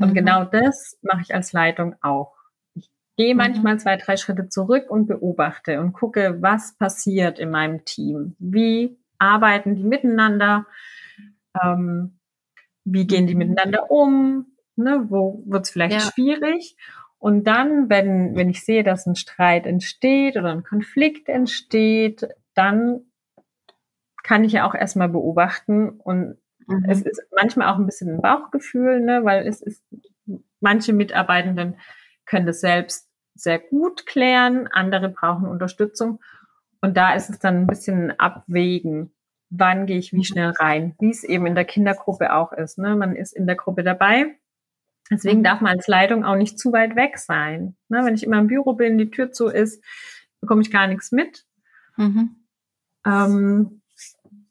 Und 0.01 0.11
mhm. 0.11 0.15
genau 0.15 0.45
das 0.45 0.99
mache 1.03 1.23
ich 1.23 1.33
als 1.33 1.53
Leitung 1.53 1.95
auch. 2.03 2.35
Ich 2.75 2.91
gehe 3.17 3.35
mhm. 3.35 3.39
manchmal 3.39 3.79
zwei, 3.79 3.97
drei 3.97 4.17
Schritte 4.17 4.49
zurück 4.49 4.91
und 4.91 5.07
beobachte 5.07 5.81
und 5.81 5.93
gucke, 5.93 6.43
was 6.43 6.77
passiert 6.77 7.39
in 7.39 7.51
meinem 7.51 7.85
Team. 7.85 8.35
Wie 8.41 8.99
arbeiten 9.21 9.77
die 9.77 9.85
miteinander? 9.85 10.67
Ähm, 11.63 12.19
wie 12.85 13.07
gehen 13.07 13.27
die 13.27 13.35
miteinander 13.35 13.91
um, 13.91 14.47
ne, 14.77 15.07
wo 15.09 15.43
wird 15.47 15.65
es 15.65 15.71
vielleicht 15.71 15.95
ja. 15.95 16.01
schwierig. 16.01 16.77
Und 17.19 17.45
dann, 17.45 17.89
wenn, 17.89 18.37
wenn 18.37 18.51
ich 18.51 18.65
sehe, 18.65 18.85
dass 18.85 19.07
ein 19.07 19.17
Streit 19.17 19.67
entsteht 19.67 20.37
oder 20.37 20.51
ein 20.51 20.63
Konflikt 20.63 21.29
entsteht, 21.29 22.29
dann 22.55 23.01
kann 24.23 24.45
ich 24.45 24.53
ja 24.53 24.67
auch 24.67 24.75
erstmal 24.75 25.09
beobachten 25.09 25.91
und 25.91 26.39
mhm. 26.67 26.85
es 26.89 27.03
ist 27.03 27.23
manchmal 27.35 27.69
auch 27.69 27.79
ein 27.79 27.87
bisschen 27.87 28.15
ein 28.15 28.23
Bauchgefühl, 28.23 29.01
ne, 29.01 29.25
weil 29.25 29.47
es 29.47 29.63
ist, 29.63 29.83
manche 30.61 30.93
Mitarbeitenden 30.93 31.77
können 32.27 32.47
das 32.47 32.61
selbst 32.61 33.09
sehr 33.35 33.59
gut 33.59 34.07
klären, 34.07 34.69
andere 34.69 35.09
brauchen 35.09 35.47
Unterstützung. 35.47 36.21
Und 36.81 36.97
da 36.97 37.15
ist 37.15 37.31
es 37.31 37.39
dann 37.39 37.63
ein 37.63 37.67
bisschen 37.67 38.19
abwägen 38.19 39.14
wann 39.57 39.87
gehe 39.87 39.99
ich 39.99 40.13
wie 40.13 40.25
schnell 40.25 40.51
rein, 40.51 40.95
wie 41.01 41.11
es 41.11 41.25
eben 41.25 41.47
in 41.47 41.55
der 41.55 41.65
Kindergruppe 41.65 42.35
auch 42.35 42.53
ist. 42.53 42.79
Ne? 42.79 42.97
Man 42.97 43.17
ist 43.17 43.33
in 43.33 43.47
der 43.47 43.57
Gruppe 43.57 43.83
dabei. 43.83 44.37
Deswegen 45.11 45.41
mhm. 45.41 45.45
darf 45.45 45.61
man 45.61 45.77
als 45.77 45.87
Leitung 45.87 46.25
auch 46.25 46.37
nicht 46.37 46.59
zu 46.59 46.73
weit 46.73 46.97
weg 46.97 47.19
sein. 47.19 47.77
Ne? 47.89 48.05
Wenn 48.05 48.15
ich 48.15 48.25
immer 48.25 48.39
im 48.39 48.47
Büro 48.47 48.75
bin, 48.75 48.99
die 48.99 49.11
Tür 49.11 49.33
zu 49.33 49.49
ist, 49.49 49.83
bekomme 50.41 50.63
ich 50.63 50.71
gar 50.71 50.87
nichts 50.87 51.13
mit. 51.13 51.45
Mhm. 51.97 52.37
Ähm, 53.07 53.83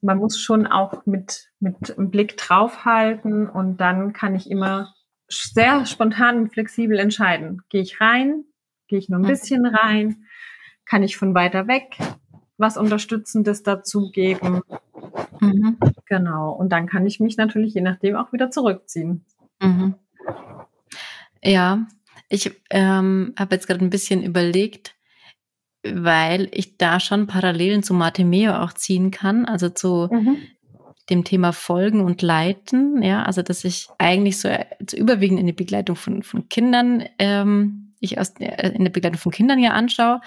man 0.02 0.18
muss 0.18 0.40
schon 0.40 0.68
auch 0.68 1.06
mit, 1.06 1.52
mit 1.60 1.98
einem 1.98 2.10
Blick 2.10 2.38
draufhalten 2.38 3.50
und 3.50 3.78
dann 3.78 4.14
kann 4.14 4.36
ich 4.36 4.50
immer 4.50 4.94
sehr 5.28 5.86
spontan 5.86 6.38
und 6.38 6.54
flexibel 6.54 7.00
entscheiden. 7.00 7.62
Gehe 7.70 7.82
ich 7.82 8.00
rein? 8.00 8.44
Gehe 8.88 9.00
ich 9.00 9.10
nur 9.10 9.20
ein 9.20 9.24
mhm. 9.24 9.28
bisschen 9.28 9.66
rein? 9.66 10.26
Kann 10.86 11.04
ich 11.04 11.18
von 11.18 11.34
weiter 11.34 11.68
weg 11.68 11.98
was 12.64 12.78
Unterstützendes 12.78 13.62
dazugeben? 13.62 14.62
Mhm. 15.40 15.78
Genau. 16.08 16.52
Und 16.52 16.70
dann 16.70 16.88
kann 16.88 17.06
ich 17.06 17.20
mich 17.20 17.38
natürlich 17.38 17.76
je 17.76 17.82
nachdem 17.82 18.16
auch 18.16 18.34
wieder 18.34 18.50
zurückziehen. 18.50 19.24
Mhm. 19.62 19.96
Ja, 21.44 21.86
ich 22.30 22.52
ähm, 22.72 23.34
habe 23.38 23.56
jetzt 23.56 23.68
gerade 23.68 23.84
ein 23.84 23.90
bisschen 23.90 24.24
überlegt, 24.24 24.96
weil 25.84 26.48
ich 26.52 26.78
da 26.78 27.00
schon 27.00 27.28
Parallelen 27.28 27.84
zu 27.84 27.94
Martimeo 27.94 28.54
auch 28.54 28.74
ziehen 28.74 29.12
kann, 29.12 29.46
also 29.46 29.70
zu 29.70 30.08
mhm. 30.10 30.38
dem 31.10 31.26
Thema 31.26 31.52
Folgen 31.52 32.02
und 32.02 32.22
Leiten, 32.22 33.04
ja, 33.04 33.24
also 33.24 33.42
dass 33.42 33.66
ich 33.66 33.90
eigentlich 33.98 34.40
so 34.40 34.50
zu 34.88 34.96
überwiegend 34.96 35.40
in 35.42 35.48
die 35.48 35.54
Begleitung 35.54 35.98
von, 35.98 36.24
von 36.24 36.48
Kindern, 36.48 37.04
ähm, 37.20 37.94
ich 38.00 38.18
aus, 38.20 38.34
äh, 38.40 38.70
in 38.70 38.86
der 38.86 38.92
Begleitung 38.92 39.20
von 39.20 39.34
Kindern 39.34 39.60
ja 39.60 39.72
anschaue, 39.72 40.22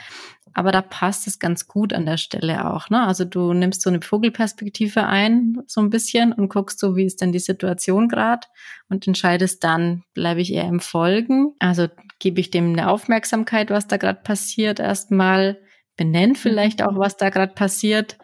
aber 0.57 0.73
da 0.73 0.81
passt 0.81 1.27
es 1.27 1.39
ganz 1.39 1.69
gut 1.69 1.93
an 1.93 2.07
der 2.07 2.17
Stelle 2.17 2.73
auch. 2.73 2.89
Ne? 2.89 3.07
Also 3.07 3.27
du 3.27 3.53
nimmst 3.53 3.83
so 3.83 3.91
eine 3.91 4.01
Vogelperspektive 4.01 5.05
ein, 5.05 5.59
so 5.67 5.83
ein 5.83 5.91
bisschen 5.91 6.33
und 6.33 6.49
guckst 6.49 6.79
so, 6.79 6.97
wie 6.97 7.05
ist 7.05 7.21
denn 7.21 7.31
die 7.31 7.41
Situation 7.41 8.09
gerade 8.09 8.47
und 8.89 9.07
entscheidest 9.07 9.63
dann, 9.65 10.03
bleibe 10.15 10.41
ich 10.41 10.55
eher 10.55 10.65
im 10.65 10.81
Folgen. 10.81 11.55
Also 11.59 11.89
gebe 12.21 12.41
ich 12.41 12.51
dem 12.51 12.73
eine 12.73 12.89
Aufmerksamkeit, 12.89 13.69
was 13.69 13.87
da 13.87 13.99
gerade 13.99 14.23
passiert, 14.23 14.81
erstmal 14.81 15.61
benenn 15.99 16.35
vielleicht 16.35 16.83
auch, 16.83 16.97
was 16.97 17.19
da 17.19 17.29
gerade 17.29 17.53
passiert, 17.53 18.17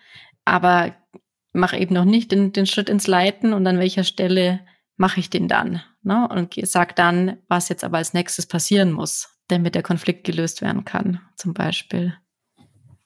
aber 0.47 0.97
mach 1.53 1.79
eben 1.79 1.93
noch 1.93 2.07
nicht 2.07 2.33
den, 2.33 2.55
den 2.55 2.65
Schritt 2.65 2.89
ins 2.89 3.07
Leiten 3.07 3.53
und 3.53 3.67
an 3.67 3.79
welcher 3.79 4.05
Stelle 4.05 4.61
mache 4.97 5.21
ich 5.21 5.29
den 5.29 5.49
dann. 5.49 5.83
Ne? 6.03 6.27
Und 6.31 6.55
sag 6.63 6.97
dann, 6.97 7.37
was 7.49 7.69
jetzt 7.69 7.85
aber 7.85 7.99
als 7.99 8.15
nächstes 8.15 8.47
passieren 8.47 8.91
muss 8.91 9.33
damit 9.53 9.75
der 9.75 9.83
Konflikt 9.83 10.25
gelöst 10.25 10.63
werden 10.63 10.85
kann, 10.85 11.21
zum 11.37 11.55
Beispiel. 11.55 12.17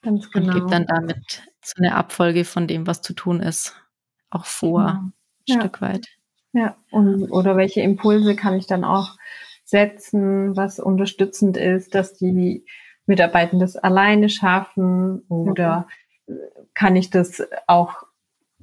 Ganz 0.07 0.31
genau. 0.31 0.47
Und 0.47 0.53
gibt 0.53 0.71
dann 0.71 0.85
damit 0.85 1.43
so 1.61 1.73
eine 1.79 1.95
Abfolge 1.95 2.45
von 2.45 2.65
dem, 2.65 2.87
was 2.87 3.01
zu 3.01 3.11
tun 3.11 3.41
ist, 3.41 3.75
auch 4.29 4.45
vor, 4.45 4.85
genau. 4.85 4.99
ein 4.99 5.13
ja. 5.47 5.59
Stück 5.59 5.81
weit. 5.81 6.07
Ja, 6.53 6.77
und, 6.91 7.29
oder 7.29 7.57
welche 7.57 7.81
Impulse 7.81 8.37
kann 8.37 8.55
ich 8.55 8.67
dann 8.67 8.85
auch 8.85 9.17
setzen, 9.65 10.55
was 10.55 10.79
unterstützend 10.79 11.57
ist, 11.57 11.93
dass 11.93 12.13
die 12.13 12.65
Mitarbeitenden 13.05 13.59
das 13.59 13.75
alleine 13.75 14.29
schaffen 14.29 15.23
oder 15.27 15.87
mhm. 16.25 16.35
kann 16.73 16.95
ich 16.95 17.09
das 17.09 17.43
auch 17.67 18.03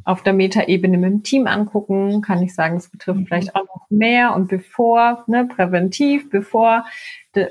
auf 0.04 0.22
der 0.22 0.34
Metaebene 0.34 0.98
mit 0.98 1.10
dem 1.10 1.22
Team 1.22 1.46
angucken, 1.46 2.20
kann 2.20 2.42
ich 2.42 2.54
sagen, 2.54 2.76
es 2.76 2.88
betrifft 2.88 3.20
mhm. 3.20 3.26
vielleicht 3.26 3.54
auch 3.56 3.64
noch 3.64 3.86
mehr 3.88 4.34
und 4.34 4.48
bevor, 4.48 5.24
ne, 5.26 5.46
präventiv, 5.46 6.28
bevor 6.30 6.84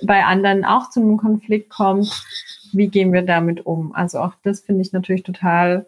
bei 0.04 0.24
anderen 0.24 0.64
auch 0.64 0.90
zu 0.90 1.02
einem 1.02 1.18
Konflikt 1.18 1.70
kommt, 1.70 2.24
wie 2.72 2.88
gehen 2.88 3.12
wir 3.12 3.24
damit 3.24 3.66
um? 3.66 3.94
Also 3.94 4.20
auch 4.20 4.34
das 4.44 4.62
finde 4.62 4.82
ich 4.82 4.94
natürlich 4.94 5.24
total 5.24 5.88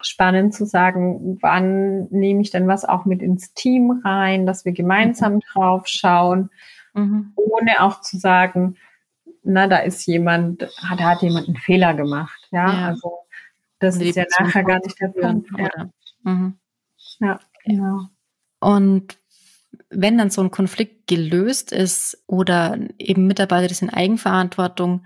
spannend 0.00 0.54
zu 0.54 0.66
sagen, 0.66 1.38
wann 1.40 2.08
nehme 2.10 2.42
ich 2.42 2.50
denn 2.50 2.68
was 2.68 2.84
auch 2.84 3.04
mit 3.04 3.22
ins 3.22 3.54
Team 3.54 4.02
rein, 4.04 4.46
dass 4.46 4.64
wir 4.64 4.72
gemeinsam 4.72 5.34
mhm. 5.34 5.40
drauf 5.52 5.86
schauen, 5.86 6.50
mhm. 6.94 7.32
ohne 7.36 7.82
auch 7.82 8.00
zu 8.00 8.18
sagen, 8.18 8.76
na, 9.42 9.68
da 9.68 9.78
ist 9.78 10.06
jemand, 10.06 10.68
hat, 10.82 11.00
hat 11.00 11.22
jemand 11.22 11.46
einen 11.46 11.56
Fehler 11.56 11.94
gemacht. 11.94 12.48
Ja, 12.50 12.72
ja. 12.72 12.86
also 12.88 13.25
das 13.78 13.96
ist 13.96 14.16
ja 14.16 14.24
nachher 14.38 14.64
gar 14.64 14.80
nicht 14.84 15.00
der 15.00 15.08
Punkt. 15.08 15.50
Ja. 15.58 15.90
Mhm. 16.22 16.58
ja, 17.20 17.40
genau. 17.64 18.08
Und 18.60 19.16
wenn 19.90 20.18
dann 20.18 20.30
so 20.30 20.42
ein 20.42 20.50
Konflikt 20.50 21.06
gelöst 21.06 21.72
ist 21.72 22.22
oder 22.26 22.78
eben 22.98 23.26
Mitarbeiter 23.26 23.68
das 23.68 23.82
in 23.82 23.90
Eigenverantwortung 23.90 25.04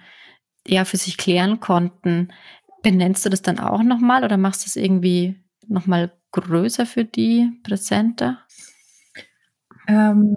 ja 0.67 0.85
für 0.85 0.97
sich 0.97 1.17
klären 1.17 1.61
konnten, 1.61 2.33
benennst 2.83 3.25
du 3.25 3.29
das 3.29 3.43
dann 3.43 3.59
auch 3.59 3.83
nochmal 3.83 4.25
oder 4.25 4.37
machst 4.37 4.65
du 4.65 4.67
es 4.69 4.77
irgendwie 4.77 5.37
nochmal 5.67 6.13
größer 6.33 6.87
für 6.87 7.05
die, 7.05 7.51
präsenter? 7.63 8.39
Ähm, 9.87 10.37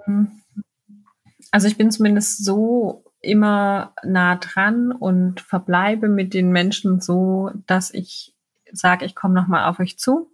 also 1.50 1.68
ich 1.68 1.76
bin 1.76 1.90
zumindest 1.90 2.44
so 2.44 3.03
immer 3.24 3.94
nah 4.04 4.36
dran 4.36 4.92
und 4.92 5.40
verbleibe 5.40 6.08
mit 6.08 6.34
den 6.34 6.50
Menschen 6.50 7.00
so, 7.00 7.50
dass 7.66 7.92
ich 7.92 8.34
sage, 8.72 9.04
ich 9.04 9.14
komme 9.14 9.34
nochmal 9.34 9.68
auf 9.68 9.80
euch 9.80 9.98
zu 9.98 10.30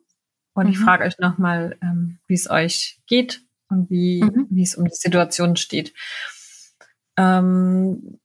und 0.52 0.66
mhm. 0.66 0.72
ich 0.72 0.78
frage 0.78 1.04
euch 1.04 1.18
nochmal, 1.18 1.76
ähm, 1.82 2.18
wie 2.26 2.34
es 2.34 2.50
euch 2.50 3.00
geht 3.06 3.42
und 3.68 3.90
wie, 3.90 4.22
mhm. 4.22 4.46
wie 4.50 4.62
es 4.62 4.74
um 4.74 4.84
die 4.84 4.94
Situation 4.94 5.56
steht. 5.56 5.94
Ähm, 7.16 8.18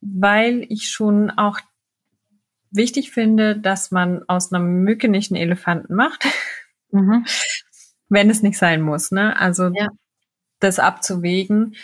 weil 0.00 0.66
ich 0.68 0.90
schon 0.90 1.30
auch 1.30 1.60
wichtig 2.70 3.10
finde, 3.10 3.56
dass 3.58 3.90
man 3.90 4.22
aus 4.28 4.52
einer 4.52 4.62
Mücke 4.62 5.08
nicht 5.08 5.30
einen 5.30 5.40
Elefanten 5.40 5.94
macht, 5.94 6.26
mhm. 6.90 7.24
wenn 8.08 8.30
es 8.30 8.42
nicht 8.42 8.58
sein 8.58 8.82
muss. 8.82 9.10
Ne? 9.10 9.38
Also 9.38 9.70
ja. 9.74 9.88
das 10.60 10.78
abzuwägen 10.78 11.76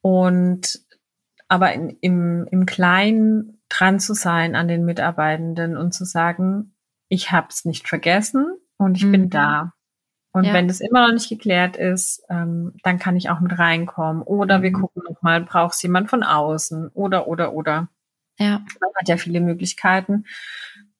und 0.00 0.83
aber 1.54 1.72
in, 1.72 1.90
im, 2.00 2.48
im 2.50 2.66
Kleinen 2.66 3.60
dran 3.68 4.00
zu 4.00 4.12
sein 4.12 4.56
an 4.56 4.66
den 4.66 4.84
Mitarbeitenden 4.84 5.76
und 5.76 5.94
zu 5.94 6.04
sagen, 6.04 6.74
ich 7.08 7.30
habe 7.30 7.46
es 7.48 7.64
nicht 7.64 7.88
vergessen 7.88 8.46
und 8.76 8.96
ich 8.96 9.04
mhm. 9.04 9.12
bin 9.12 9.30
da. 9.30 9.72
Und 10.32 10.46
ja. 10.46 10.52
wenn 10.52 10.66
das 10.66 10.80
immer 10.80 11.06
noch 11.06 11.14
nicht 11.14 11.28
geklärt 11.28 11.76
ist, 11.76 12.24
ähm, 12.28 12.72
dann 12.82 12.98
kann 12.98 13.14
ich 13.14 13.30
auch 13.30 13.38
mit 13.38 13.56
reinkommen. 13.56 14.20
Oder 14.22 14.62
wir 14.62 14.70
mhm. 14.70 14.80
gucken 14.80 15.02
nochmal, 15.08 15.40
braucht 15.42 15.74
es 15.74 15.82
jemand 15.82 16.10
von 16.10 16.24
außen? 16.24 16.88
Oder, 16.88 17.28
oder, 17.28 17.52
oder. 17.52 17.88
Ja. 18.40 18.58
Man 18.80 18.90
hat 18.96 19.08
ja 19.08 19.16
viele 19.16 19.40
Möglichkeiten. 19.40 20.24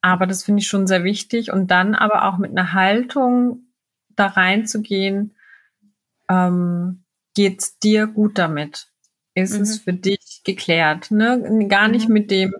Aber 0.02 0.28
das 0.28 0.44
finde 0.44 0.60
ich 0.60 0.68
schon 0.68 0.86
sehr 0.86 1.02
wichtig. 1.02 1.50
Und 1.50 1.72
dann 1.72 1.96
aber 1.96 2.28
auch 2.28 2.38
mit 2.38 2.52
einer 2.52 2.74
Haltung 2.74 3.72
da 4.10 4.26
reinzugehen, 4.26 5.34
ähm, 6.28 7.02
geht's 7.34 7.80
dir 7.80 8.06
gut 8.06 8.38
damit? 8.38 8.86
Ist 9.34 9.56
mhm. 9.56 9.62
es 9.62 9.78
für 9.78 9.92
dich 9.92 10.20
geklärt? 10.44 11.10
Ne? 11.10 11.66
Gar 11.68 11.88
nicht 11.88 12.08
mhm. 12.08 12.14
mit 12.14 12.30
dem, 12.30 12.54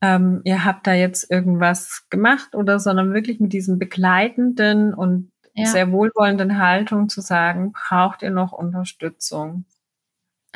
ähm, 0.00 0.40
ihr 0.44 0.64
habt 0.64 0.86
da 0.86 0.94
jetzt 0.94 1.30
irgendwas 1.30 2.06
gemacht 2.10 2.54
oder, 2.54 2.78
sondern 2.78 3.14
wirklich 3.14 3.40
mit 3.40 3.52
diesem 3.52 3.78
begleitenden 3.78 4.94
und 4.94 5.30
ja. 5.54 5.66
sehr 5.66 5.92
wohlwollenden 5.92 6.58
Haltung 6.58 7.08
zu 7.08 7.20
sagen, 7.20 7.72
braucht 7.72 8.22
ihr 8.22 8.30
noch 8.30 8.52
Unterstützung? 8.52 9.64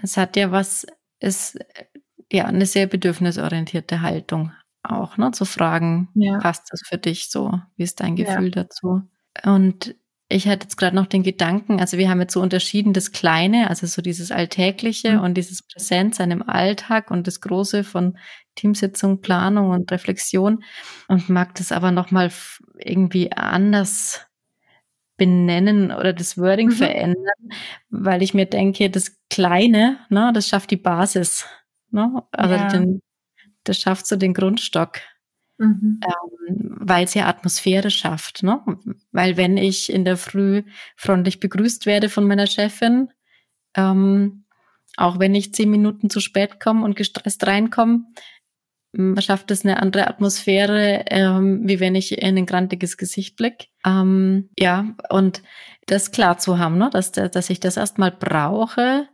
Es 0.02 0.16
hat 0.16 0.36
ja 0.36 0.50
was, 0.50 0.86
ist 1.20 1.58
ja 2.32 2.46
eine 2.46 2.66
sehr 2.66 2.86
bedürfnisorientierte 2.86 4.02
Haltung 4.02 4.52
auch, 4.82 5.16
ne? 5.16 5.30
Zu 5.32 5.44
fragen, 5.44 6.08
ja. 6.14 6.38
passt 6.38 6.72
das 6.72 6.82
für 6.84 6.98
dich 6.98 7.30
so? 7.30 7.60
Wie 7.76 7.82
ist 7.82 8.00
dein 8.00 8.16
Gefühl 8.16 8.54
ja. 8.54 8.62
dazu? 8.62 9.02
Und 9.44 9.94
ich 10.28 10.48
hatte 10.48 10.64
jetzt 10.64 10.76
gerade 10.76 10.96
noch 10.96 11.06
den 11.06 11.22
Gedanken, 11.22 11.80
also 11.80 11.98
wir 11.98 12.10
haben 12.10 12.20
jetzt 12.20 12.32
so 12.32 12.40
unterschieden 12.40 12.92
das 12.92 13.12
Kleine, 13.12 13.70
also 13.70 13.86
so 13.86 14.02
dieses 14.02 14.32
Alltägliche 14.32 15.18
mhm. 15.18 15.20
und 15.20 15.34
dieses 15.34 15.62
Präsenz 15.62 16.16
dem 16.16 16.42
Alltag 16.48 17.10
und 17.10 17.26
das 17.26 17.40
Große 17.40 17.84
von 17.84 18.18
Teamsitzung, 18.56 19.20
Planung 19.20 19.70
und 19.70 19.90
Reflexion 19.92 20.64
und 21.06 21.28
mag 21.28 21.54
das 21.54 21.70
aber 21.70 21.92
nochmal 21.92 22.32
irgendwie 22.78 23.32
anders 23.32 24.26
benennen 25.16 25.92
oder 25.92 26.12
das 26.12 26.36
Wording 26.36 26.68
mhm. 26.68 26.72
verändern, 26.72 27.50
weil 27.88 28.22
ich 28.22 28.34
mir 28.34 28.46
denke, 28.46 28.90
das 28.90 29.16
Kleine, 29.30 29.98
ne, 30.10 30.32
das 30.34 30.48
schafft 30.48 30.70
die 30.70 30.76
Basis. 30.76 31.46
Ne? 31.90 32.22
Also 32.32 32.54
ja. 32.54 32.68
den, 32.68 33.00
das 33.64 33.78
schafft 33.78 34.06
so 34.06 34.16
den 34.16 34.34
Grundstock. 34.34 35.00
Mhm. 35.58 36.00
Ähm, 36.02 36.76
weil 36.80 37.04
es 37.04 37.14
ja 37.14 37.26
Atmosphäre 37.26 37.90
schafft. 37.90 38.42
Ne? 38.42 38.60
Weil 39.12 39.36
wenn 39.36 39.56
ich 39.56 39.92
in 39.92 40.04
der 40.04 40.16
Früh 40.16 40.62
freundlich 40.96 41.40
begrüßt 41.40 41.86
werde 41.86 42.08
von 42.08 42.26
meiner 42.26 42.46
Chefin, 42.46 43.08
ähm, 43.74 44.44
auch 44.96 45.18
wenn 45.18 45.34
ich 45.34 45.54
zehn 45.54 45.70
Minuten 45.70 46.10
zu 46.10 46.20
spät 46.20 46.60
komme 46.60 46.84
und 46.84 46.96
gestresst 46.96 47.46
reinkomme, 47.46 48.04
schafft 49.18 49.50
es 49.50 49.64
eine 49.64 49.80
andere 49.82 50.06
Atmosphäre, 50.06 51.04
ähm, 51.08 51.68
wie 51.68 51.80
wenn 51.80 51.94
ich 51.94 52.16
in 52.18 52.38
ein 52.38 52.46
grantiges 52.46 52.96
Gesicht 52.96 53.36
blicke. 53.36 53.66
Ähm, 53.84 54.48
ja, 54.58 54.94
und 55.10 55.42
das 55.86 56.12
klar 56.12 56.38
zu 56.38 56.58
haben, 56.58 56.78
ne? 56.78 56.90
dass, 56.90 57.12
dass 57.12 57.50
ich 57.50 57.60
das 57.60 57.76
erstmal 57.76 58.10
brauche, 58.10 59.08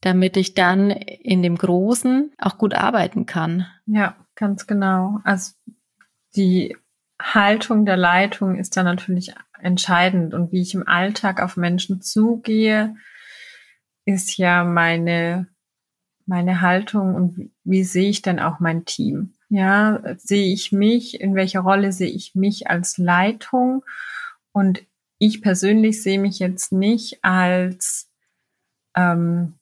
damit 0.00 0.36
ich 0.36 0.54
dann 0.54 0.90
in 0.90 1.42
dem 1.42 1.56
Großen 1.56 2.32
auch 2.38 2.58
gut 2.58 2.74
arbeiten 2.74 3.26
kann. 3.26 3.66
Ja, 3.86 4.16
ganz 4.34 4.66
genau. 4.66 5.18
Also 5.24 5.52
die 6.36 6.76
Haltung 7.20 7.86
der 7.86 7.96
Leitung 7.96 8.56
ist 8.56 8.76
da 8.76 8.82
natürlich 8.82 9.32
entscheidend 9.60 10.34
und 10.34 10.52
wie 10.52 10.60
ich 10.60 10.74
im 10.74 10.86
Alltag 10.86 11.40
auf 11.42 11.56
Menschen 11.56 12.02
zugehe, 12.02 12.96
ist 14.04 14.36
ja 14.36 14.64
meine 14.64 15.48
meine 16.26 16.60
Haltung 16.60 17.14
und 17.14 17.50
wie 17.64 17.84
sehe 17.84 18.10
ich 18.10 18.20
denn 18.20 18.40
auch 18.40 18.58
mein 18.58 18.84
Team? 18.84 19.34
Ja, 19.48 20.02
sehe 20.18 20.52
ich 20.52 20.72
mich, 20.72 21.20
in 21.20 21.36
welcher 21.36 21.60
Rolle 21.60 21.92
sehe 21.92 22.10
ich 22.10 22.34
mich 22.34 22.68
als 22.68 22.98
Leitung? 22.98 23.84
Und 24.50 24.84
ich 25.18 25.40
persönlich 25.40 26.02
sehe 26.02 26.18
mich 26.18 26.40
jetzt 26.40 26.72
nicht 26.72 27.22
als 27.22 28.10
ähm, 28.96 29.54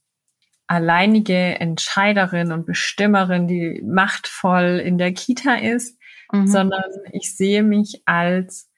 alleinige 0.66 1.60
Entscheiderin 1.60 2.50
und 2.50 2.64
Bestimmerin, 2.64 3.46
die 3.46 3.82
machtvoll 3.84 4.80
in 4.82 4.96
der 4.96 5.12
Kita 5.12 5.56
ist, 5.56 5.98
mhm. 6.34 6.46
sondern 6.46 6.90
ich 7.12 7.36
sehe 7.36 7.62
mich 7.62 8.02
als 8.06 8.70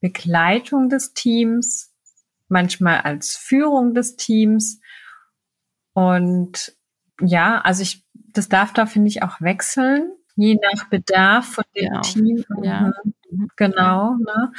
Begleitung 0.00 0.88
des 0.88 1.14
Teams, 1.14 1.92
manchmal 2.48 3.00
als 3.00 3.36
Führung 3.36 3.94
des 3.94 4.16
Teams 4.16 4.80
Und 5.94 6.76
ja, 7.20 7.60
also 7.60 7.82
ich, 7.82 8.04
das 8.14 8.48
darf 8.48 8.72
da, 8.72 8.86
finde 8.86 9.08
ich, 9.08 9.22
auch 9.22 9.40
wechseln, 9.40 10.12
je 10.36 10.58
nach 10.60 10.88
Bedarf 10.88 11.46
von 11.46 11.64
dem 11.76 11.92
ja. 11.92 12.00
Team. 12.00 12.44
Ja. 12.62 12.92
Mhm. 13.30 13.48
Genau. 13.56 14.16
Ne? 14.16 14.52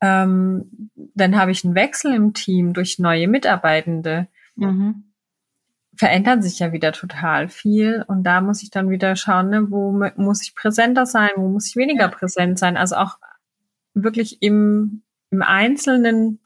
Ähm, 0.00 0.90
dann 1.14 1.36
habe 1.36 1.50
ich 1.50 1.64
einen 1.64 1.74
Wechsel 1.74 2.14
im 2.14 2.34
Team 2.34 2.72
durch 2.72 2.98
neue 2.98 3.28
Mitarbeitende. 3.28 4.28
Mhm. 4.56 5.11
Verändert 5.96 6.42
sich 6.42 6.58
ja 6.58 6.72
wieder 6.72 6.92
total 6.92 7.48
viel 7.48 8.04
und 8.08 8.24
da 8.24 8.40
muss 8.40 8.62
ich 8.62 8.70
dann 8.70 8.88
wieder 8.88 9.14
schauen, 9.14 9.50
ne, 9.50 9.70
wo 9.70 9.92
muss 10.16 10.42
ich 10.42 10.54
präsenter 10.54 11.04
sein, 11.04 11.30
wo 11.36 11.48
muss 11.48 11.68
ich 11.68 11.76
weniger 11.76 12.04
ja. 12.04 12.08
präsent 12.08 12.58
sein. 12.58 12.76
Also 12.76 12.96
auch 12.96 13.18
wirklich 13.94 14.42
im, 14.42 15.02
im 15.30 15.42
Einzelnen 15.42 16.40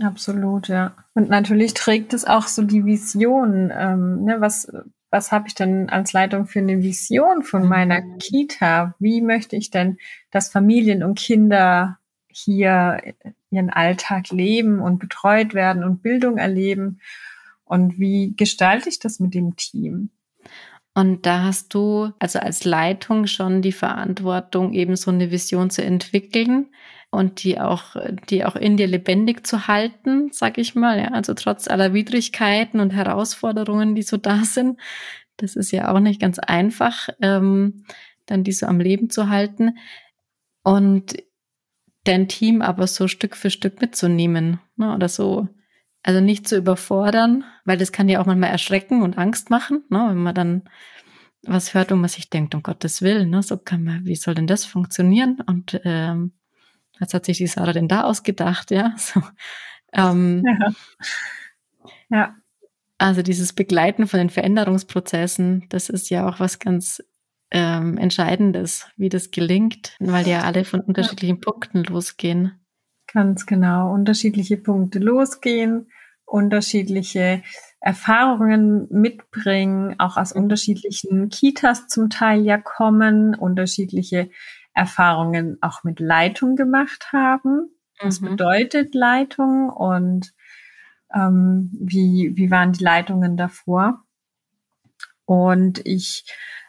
Absolut, 0.00 0.68
ja. 0.68 0.94
Und 1.14 1.28
natürlich 1.28 1.74
trägt 1.74 2.14
es 2.14 2.24
auch 2.24 2.46
so 2.46 2.62
die 2.62 2.84
Vision. 2.84 3.70
Ähm, 3.74 4.24
ne, 4.24 4.40
was 4.40 4.72
was 5.10 5.32
habe 5.32 5.48
ich 5.48 5.54
denn 5.54 5.90
als 5.90 6.12
Leitung 6.12 6.46
für 6.46 6.60
eine 6.60 6.82
Vision 6.82 7.42
von 7.42 7.66
meiner 7.66 8.00
mhm. 8.00 8.18
Kita? 8.18 8.94
Wie 8.98 9.20
möchte 9.20 9.56
ich 9.56 9.70
denn, 9.70 9.98
dass 10.30 10.50
Familien 10.50 11.02
und 11.02 11.18
Kinder 11.18 11.98
hier 12.28 13.00
ihren 13.50 13.70
Alltag 13.70 14.30
leben 14.30 14.80
und 14.80 14.98
betreut 14.98 15.52
werden 15.52 15.82
und 15.82 16.02
Bildung 16.02 16.38
erleben? 16.38 17.00
Und 17.64 17.98
wie 17.98 18.34
gestalte 18.36 18.88
ich 18.88 19.00
das 19.00 19.20
mit 19.20 19.34
dem 19.34 19.56
Team? 19.56 20.10
Und 20.94 21.26
da 21.26 21.44
hast 21.44 21.74
du 21.74 22.10
also 22.18 22.38
als 22.38 22.64
Leitung 22.64 23.26
schon 23.26 23.62
die 23.62 23.72
Verantwortung, 23.72 24.72
eben 24.72 24.96
so 24.96 25.10
eine 25.10 25.30
Vision 25.30 25.70
zu 25.70 25.82
entwickeln 25.82 26.68
und 27.10 27.42
die 27.42 27.60
auch, 27.60 27.96
die 28.28 28.44
auch 28.44 28.56
in 28.56 28.76
dir 28.76 28.86
lebendig 28.86 29.46
zu 29.46 29.66
halten, 29.66 30.30
sag 30.32 30.58
ich 30.58 30.74
mal. 30.74 30.98
Ja, 30.98 31.08
also 31.08 31.34
trotz 31.34 31.68
aller 31.68 31.92
Widrigkeiten 31.92 32.80
und 32.80 32.90
Herausforderungen, 32.90 33.94
die 33.94 34.02
so 34.02 34.16
da 34.16 34.44
sind. 34.44 34.78
Das 35.36 35.56
ist 35.56 35.72
ja 35.72 35.92
auch 35.92 36.00
nicht 36.00 36.20
ganz 36.20 36.38
einfach, 36.38 37.08
ähm, 37.20 37.84
dann 38.26 38.44
die 38.44 38.52
so 38.52 38.66
am 38.66 38.78
Leben 38.78 39.10
zu 39.10 39.28
halten. 39.28 39.76
Und 40.62 41.16
dein 42.04 42.28
Team 42.28 42.62
aber 42.62 42.86
so 42.86 43.08
Stück 43.08 43.36
für 43.36 43.50
Stück 43.50 43.80
mitzunehmen 43.80 44.60
ne, 44.76 44.94
oder 44.94 45.08
so. 45.08 45.48
Also 46.02 46.20
nicht 46.20 46.48
zu 46.48 46.56
überfordern, 46.56 47.44
weil 47.64 47.76
das 47.76 47.92
kann 47.92 48.08
ja 48.08 48.20
auch 48.20 48.26
manchmal 48.26 48.50
erschrecken 48.50 49.02
und 49.02 49.18
Angst 49.18 49.50
machen, 49.50 49.84
ne, 49.90 50.06
wenn 50.08 50.22
man 50.22 50.34
dann 50.34 50.62
was 51.42 51.74
hört 51.74 51.90
und 51.90 52.00
man 52.00 52.08
sich 52.08 52.30
denkt, 52.30 52.54
um 52.54 52.62
Gottes 52.62 53.02
Willen, 53.02 53.30
ne, 53.30 53.42
so 53.42 53.56
kann 53.56 53.82
man, 53.82 54.06
wie 54.06 54.14
soll 54.14 54.34
denn 54.34 54.46
das 54.46 54.64
funktionieren? 54.64 55.42
Und 55.46 55.80
ähm, 55.84 56.32
was 57.00 57.14
hat 57.14 57.24
sich 57.24 57.38
die 57.38 57.46
Sarah 57.46 57.72
denn 57.72 57.88
da 57.88 58.04
ausgedacht, 58.04 58.70
ja? 58.70 58.94
So, 58.98 59.22
ähm, 59.92 60.44
ja. 60.46 60.70
ja. 62.10 62.34
Also 62.98 63.22
dieses 63.22 63.54
Begleiten 63.54 64.06
von 64.06 64.18
den 64.18 64.30
Veränderungsprozessen, 64.30 65.66
das 65.70 65.88
ist 65.88 66.10
ja 66.10 66.28
auch 66.28 66.38
was 66.38 66.58
ganz 66.58 67.02
ähm, 67.50 67.98
Entscheidendes, 67.98 68.86
wie 68.96 69.08
das 69.08 69.30
gelingt, 69.30 69.96
weil 69.98 70.28
ja 70.28 70.42
alle 70.42 70.64
von 70.64 70.80
unterschiedlichen. 70.80 71.40
Punkten 71.40 71.82
losgehen. 71.84 72.60
Ganz 73.12 73.46
genau, 73.46 73.92
unterschiedliche 73.92 74.56
Punkte 74.56 75.00
losgehen, 75.00 75.90
unterschiedliche 76.24 77.42
Erfahrungen 77.80 78.86
mitbringen, 78.90 79.96
auch 79.98 80.16
aus 80.16 80.32
unterschiedlichen 80.32 81.28
Kitas 81.30 81.88
zum 81.88 82.10
Teil 82.10 82.42
ja 82.42 82.58
kommen, 82.58 83.34
unterschiedliche 83.34 84.30
Erfahrungen 84.74 85.58
auch 85.60 85.84
mit 85.84 86.00
Leitung 86.00 86.56
gemacht 86.56 87.12
haben. 87.12 87.70
Was 88.00 88.20
mhm. 88.20 88.30
bedeutet 88.30 88.94
Leitung 88.94 89.70
und 89.70 90.32
ähm, 91.14 91.70
wie, 91.72 92.32
wie 92.36 92.50
waren 92.50 92.72
die 92.72 92.84
Leitungen 92.84 93.36
davor? 93.36 94.04
Und 95.24 95.84
ich, 95.86 96.24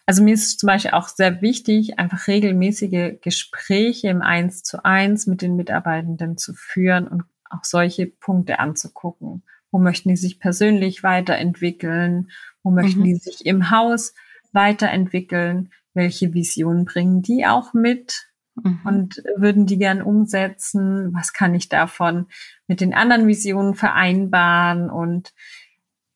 also 0.06 0.24
mir 0.24 0.34
ist 0.34 0.60
zum 0.60 0.68
Beispiel 0.68 0.92
auch 0.92 1.08
sehr 1.08 1.42
wichtig, 1.42 2.00
einfach 2.00 2.28
regelmäßige 2.28 3.20
Gespräche 3.22 4.10
im 4.10 4.22
Eins 4.22 4.64
zu 4.64 4.84
eins 4.84 5.26
mit 5.26 5.42
den 5.42 5.56
Mitarbeitenden 5.56 6.38
zu 6.38 6.54
führen 6.54 7.08
und 7.08 7.24
auch 7.50 7.64
solche 7.64 8.08
Punkte 8.08 8.60
anzugucken. 8.60 9.44
Wo 9.72 9.80
möchten 9.80 10.10
die 10.10 10.18
sich 10.18 10.40
persönlich 10.40 11.02
weiterentwickeln? 11.02 12.30
Wo 12.62 12.72
möchten 12.72 13.02
mhm. 13.02 13.06
die 13.06 13.16
sich 13.16 13.46
im 13.46 13.72
Haus 13.72 14.14
weiterentwickeln? 14.52 15.72
Welche 15.94 16.34
Visionen 16.34 16.86
bringen 16.86 17.22
die 17.22 17.46
auch 17.46 17.74
mit 17.74 18.32
mhm. 18.56 18.80
und 18.84 19.24
würden 19.36 19.66
die 19.66 19.78
gern 19.78 20.02
umsetzen? 20.02 21.14
Was 21.14 21.34
kann 21.34 21.54
ich 21.54 21.70
davon 21.70 22.28
mit 22.68 22.82
den 22.82 22.94
anderen 22.94 23.28
Visionen 23.28 23.76
vereinbaren? 23.76 24.90
Und 24.90 25.34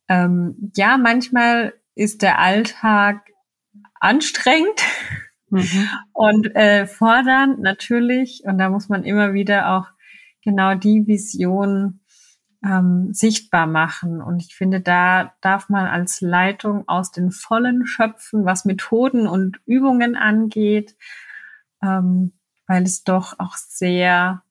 ähm, 0.08 0.72
ja, 0.76 0.98
manchmal 0.98 1.74
ist 1.96 2.22
der 2.22 2.40
Alltag 2.40 3.22
anstrengend 4.00 4.82
mhm. 5.50 5.88
und 6.14 6.56
äh, 6.56 6.88
fordernd 6.88 7.60
natürlich. 7.60 8.44
Und 8.46 8.58
da 8.58 8.70
muss 8.70 8.90
man 8.90 9.04
immer 9.04 9.34
wieder 9.34 9.76
auch 9.76 9.88
genau 10.44 10.76
die 10.76 11.08
Vision 11.08 12.02
ähm, 12.66 13.14
sichtbar 13.14 13.68
machen. 13.68 14.22
Und 14.22 14.40
ich 14.40 14.56
finde, 14.56 14.82
da 14.82 15.34
darf 15.42 15.70
man 15.70 15.86
als 15.86 16.22
Leitung 16.22 16.88
aus 16.88 17.12
den 17.12 17.32
Vollen 17.32 17.86
schöpfen, 17.86 18.46
was 18.46 18.66
Methoden 18.66 19.28
und 19.28 19.60
Übungen 19.66 20.16
angeht, 20.16 20.96
ähm, 21.84 22.34
weil 22.68 22.84
es 22.84 23.04
doch 23.04 23.38
auch 23.40 23.56
sehr 23.56 24.42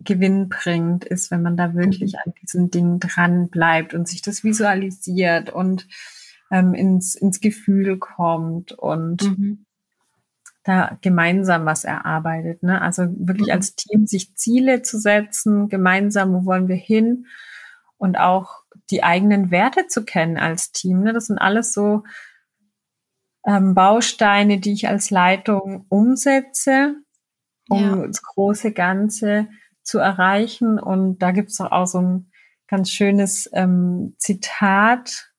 gewinnbringend 0.00 1.04
ist, 1.04 1.30
wenn 1.30 1.42
man 1.42 1.56
da 1.56 1.74
wirklich 1.74 2.18
an 2.18 2.32
diesen 2.42 2.70
Dingen 2.70 2.98
dran 2.98 3.50
bleibt 3.50 3.94
und 3.94 4.08
sich 4.08 4.22
das 4.22 4.42
visualisiert 4.42 5.50
und 5.50 5.86
ähm, 6.50 6.74
ins, 6.74 7.14
ins 7.14 7.40
Gefühl 7.40 7.98
kommt 7.98 8.72
und 8.72 9.22
mhm 9.22 9.66
da 10.64 10.96
gemeinsam 11.00 11.66
was 11.66 11.84
erarbeitet. 11.84 12.62
Ne? 12.62 12.80
Also 12.80 13.04
wirklich 13.18 13.48
mhm. 13.48 13.54
als 13.54 13.74
Team 13.74 14.06
sich 14.06 14.36
Ziele 14.36 14.82
zu 14.82 14.98
setzen, 14.98 15.68
gemeinsam, 15.68 16.32
wo 16.32 16.44
wollen 16.44 16.68
wir 16.68 16.76
hin 16.76 17.26
und 17.96 18.16
auch 18.16 18.62
die 18.90 19.02
eigenen 19.02 19.50
Werte 19.50 19.86
zu 19.86 20.04
kennen 20.04 20.36
als 20.36 20.72
Team. 20.72 21.02
Ne? 21.02 21.12
Das 21.12 21.26
sind 21.26 21.38
alles 21.38 21.72
so 21.72 22.04
ähm, 23.46 23.74
Bausteine, 23.74 24.58
die 24.58 24.72
ich 24.72 24.88
als 24.88 25.10
Leitung 25.10 25.86
umsetze, 25.88 26.94
um 27.68 27.82
ja. 27.82 28.06
das 28.06 28.22
große 28.22 28.72
Ganze 28.72 29.48
zu 29.82 29.98
erreichen. 29.98 30.78
Und 30.78 31.18
da 31.18 31.32
gibt 31.32 31.50
es 31.50 31.60
auch 31.60 31.86
so 31.86 32.00
ein 32.00 32.30
ganz 32.68 32.90
schönes 32.90 33.50
ähm, 33.52 34.14
Zitat. 34.18 35.32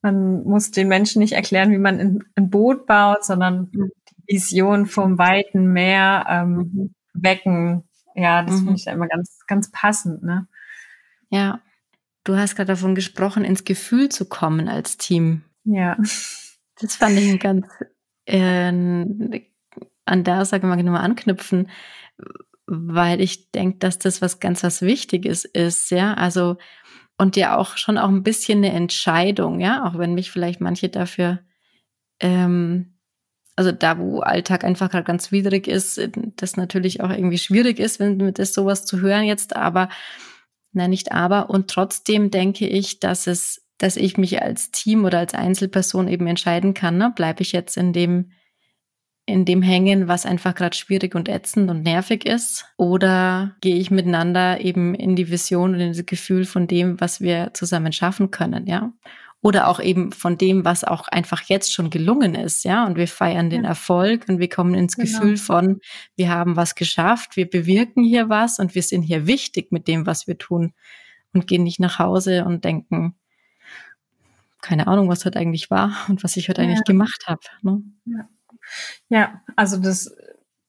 Man 0.00 0.44
muss 0.44 0.70
den 0.70 0.88
Menschen 0.88 1.20
nicht 1.20 1.34
erklären, 1.34 1.70
wie 1.70 1.78
man 1.78 2.00
ein, 2.00 2.24
ein 2.36 2.50
Boot 2.50 2.86
baut, 2.86 3.24
sondern 3.24 3.70
mhm. 3.72 3.90
Vision 4.26 4.86
vom 4.86 5.18
weiten 5.18 5.72
Meer 5.72 6.26
ähm, 6.28 6.54
mhm. 6.54 6.94
wecken. 7.14 7.84
Ja, 8.14 8.42
das 8.42 8.56
mhm. 8.56 8.58
finde 8.58 8.74
ich 8.74 8.84
da 8.84 8.92
immer 8.92 9.08
ganz, 9.08 9.40
ganz 9.46 9.70
passend. 9.70 10.22
Ne? 10.22 10.46
Ja, 11.30 11.60
du 12.24 12.36
hast 12.36 12.56
gerade 12.56 12.68
davon 12.68 12.94
gesprochen, 12.94 13.44
ins 13.44 13.64
Gefühl 13.64 14.08
zu 14.08 14.28
kommen 14.28 14.68
als 14.68 14.96
Team. 14.96 15.42
Ja. 15.64 15.96
Das 16.80 16.96
fand 16.96 17.18
ich 17.18 17.30
ein 17.30 17.38
ganz, 17.38 17.66
äh, 18.26 18.68
an 20.04 20.24
der 20.24 20.40
Aussage 20.40 20.66
ich 20.66 20.84
nochmal 20.84 21.04
anknüpfen, 21.04 21.70
weil 22.66 23.20
ich 23.20 23.50
denke, 23.50 23.78
dass 23.78 23.98
das 23.98 24.22
was 24.22 24.40
ganz 24.40 24.62
was 24.62 24.82
Wichtiges 24.82 25.44
ist, 25.44 25.90
ja. 25.90 26.14
Also, 26.14 26.56
und 27.18 27.36
ja 27.36 27.56
auch 27.56 27.76
schon 27.76 27.98
auch 27.98 28.08
ein 28.08 28.22
bisschen 28.22 28.58
eine 28.58 28.72
Entscheidung, 28.72 29.60
ja, 29.60 29.84
auch 29.84 29.98
wenn 29.98 30.14
mich 30.14 30.30
vielleicht 30.30 30.60
manche 30.60 30.88
dafür 30.88 31.40
ähm, 32.20 32.91
also 33.56 33.72
da, 33.72 33.98
wo 33.98 34.20
Alltag 34.20 34.64
einfach 34.64 34.90
gerade 34.90 35.04
ganz 35.04 35.30
widrig 35.30 35.68
ist, 35.68 36.00
das 36.36 36.56
natürlich 36.56 37.00
auch 37.00 37.10
irgendwie 37.10 37.38
schwierig 37.38 37.78
ist, 37.78 38.00
wenn 38.00 38.32
das 38.32 38.54
sowas 38.54 38.84
zu 38.86 39.00
hören 39.00 39.24
jetzt, 39.24 39.56
aber, 39.56 39.88
nein, 40.72 40.90
nicht 40.90 41.12
aber. 41.12 41.50
Und 41.50 41.68
trotzdem 41.68 42.30
denke 42.30 42.66
ich, 42.66 43.00
dass 43.00 43.26
es, 43.26 43.66
dass 43.78 43.96
ich 43.96 44.16
mich 44.16 44.40
als 44.40 44.70
Team 44.70 45.04
oder 45.04 45.18
als 45.18 45.34
Einzelperson 45.34 46.08
eben 46.08 46.26
entscheiden 46.26 46.72
kann, 46.74 46.96
ne? 46.96 47.12
bleibe 47.14 47.42
ich 47.42 47.52
jetzt 47.52 47.76
in 47.76 47.92
dem 47.92 48.32
in 49.24 49.44
dem 49.44 49.62
hängen, 49.62 50.08
was 50.08 50.26
einfach 50.26 50.54
gerade 50.54 50.76
schwierig 50.76 51.14
und 51.14 51.28
ätzend 51.28 51.70
und 51.70 51.82
nervig 51.82 52.26
ist? 52.26 52.66
Oder 52.76 53.54
gehe 53.60 53.76
ich 53.76 53.90
miteinander 53.90 54.60
eben 54.60 54.94
in 54.94 55.14
die 55.14 55.30
Vision 55.30 55.74
und 55.74 55.80
in 55.80 55.92
das 55.92 56.04
Gefühl 56.06 56.44
von 56.44 56.66
dem, 56.66 57.00
was 57.00 57.20
wir 57.20 57.54
zusammen 57.54 57.92
schaffen 57.92 58.30
können, 58.30 58.66
ja? 58.66 58.92
Oder 59.42 59.66
auch 59.66 59.80
eben 59.80 60.12
von 60.12 60.38
dem, 60.38 60.64
was 60.64 60.84
auch 60.84 61.08
einfach 61.08 61.42
jetzt 61.42 61.74
schon 61.74 61.90
gelungen 61.90 62.36
ist, 62.36 62.64
ja? 62.64 62.86
Und 62.86 62.96
wir 62.96 63.08
feiern 63.08 63.50
den 63.50 63.64
ja. 63.64 63.70
Erfolg 63.70 64.28
und 64.28 64.38
wir 64.38 64.48
kommen 64.48 64.74
ins 64.74 64.96
genau. 64.96 65.08
Gefühl 65.08 65.36
von, 65.36 65.80
wir 66.14 66.30
haben 66.30 66.54
was 66.54 66.76
geschafft, 66.76 67.36
wir 67.36 67.50
bewirken 67.50 68.04
hier 68.04 68.28
was 68.28 68.60
und 68.60 68.76
wir 68.76 68.82
sind 68.82 69.02
hier 69.02 69.26
wichtig 69.26 69.72
mit 69.72 69.88
dem, 69.88 70.06
was 70.06 70.28
wir 70.28 70.38
tun 70.38 70.72
und 71.32 71.48
gehen 71.48 71.64
nicht 71.64 71.80
nach 71.80 71.98
Hause 71.98 72.44
und 72.44 72.64
denken, 72.64 73.16
keine 74.60 74.86
Ahnung, 74.86 75.08
was 75.08 75.24
heute 75.24 75.40
eigentlich 75.40 75.70
war 75.70 75.92
und 76.08 76.22
was 76.22 76.36
ich 76.36 76.48
heute 76.48 76.62
ja. 76.62 76.68
eigentlich 76.68 76.84
gemacht 76.84 77.24
habe. 77.26 77.42
Ne? 77.62 77.82
Ja. 78.04 78.28
Ja, 79.08 79.42
also 79.56 79.76
das, 79.76 80.14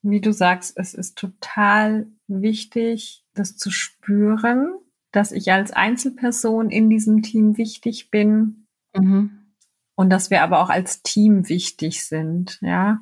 wie 0.02 0.20
du 0.20 0.34
sagst, 0.34 0.78
es 0.78 0.96
ist 0.96 1.18
total 1.18 2.08
wichtig, 2.28 3.24
das 3.36 3.56
zu 3.56 3.70
spüren, 3.70 4.74
dass 5.12 5.32
ich 5.32 5.52
als 5.52 5.72
Einzelperson 5.72 6.72
in 6.72 6.90
diesem 6.90 7.22
Team 7.22 7.58
wichtig 7.58 8.10
bin 8.10 8.63
mhm. 8.96 9.54
und 9.96 10.10
dass 10.10 10.30
wir 10.30 10.42
aber 10.44 10.62
auch 10.62 10.70
als 10.70 11.04
Team 11.04 11.50
wichtig 11.50 12.06
sind. 12.06 12.60
Ja, 12.62 13.00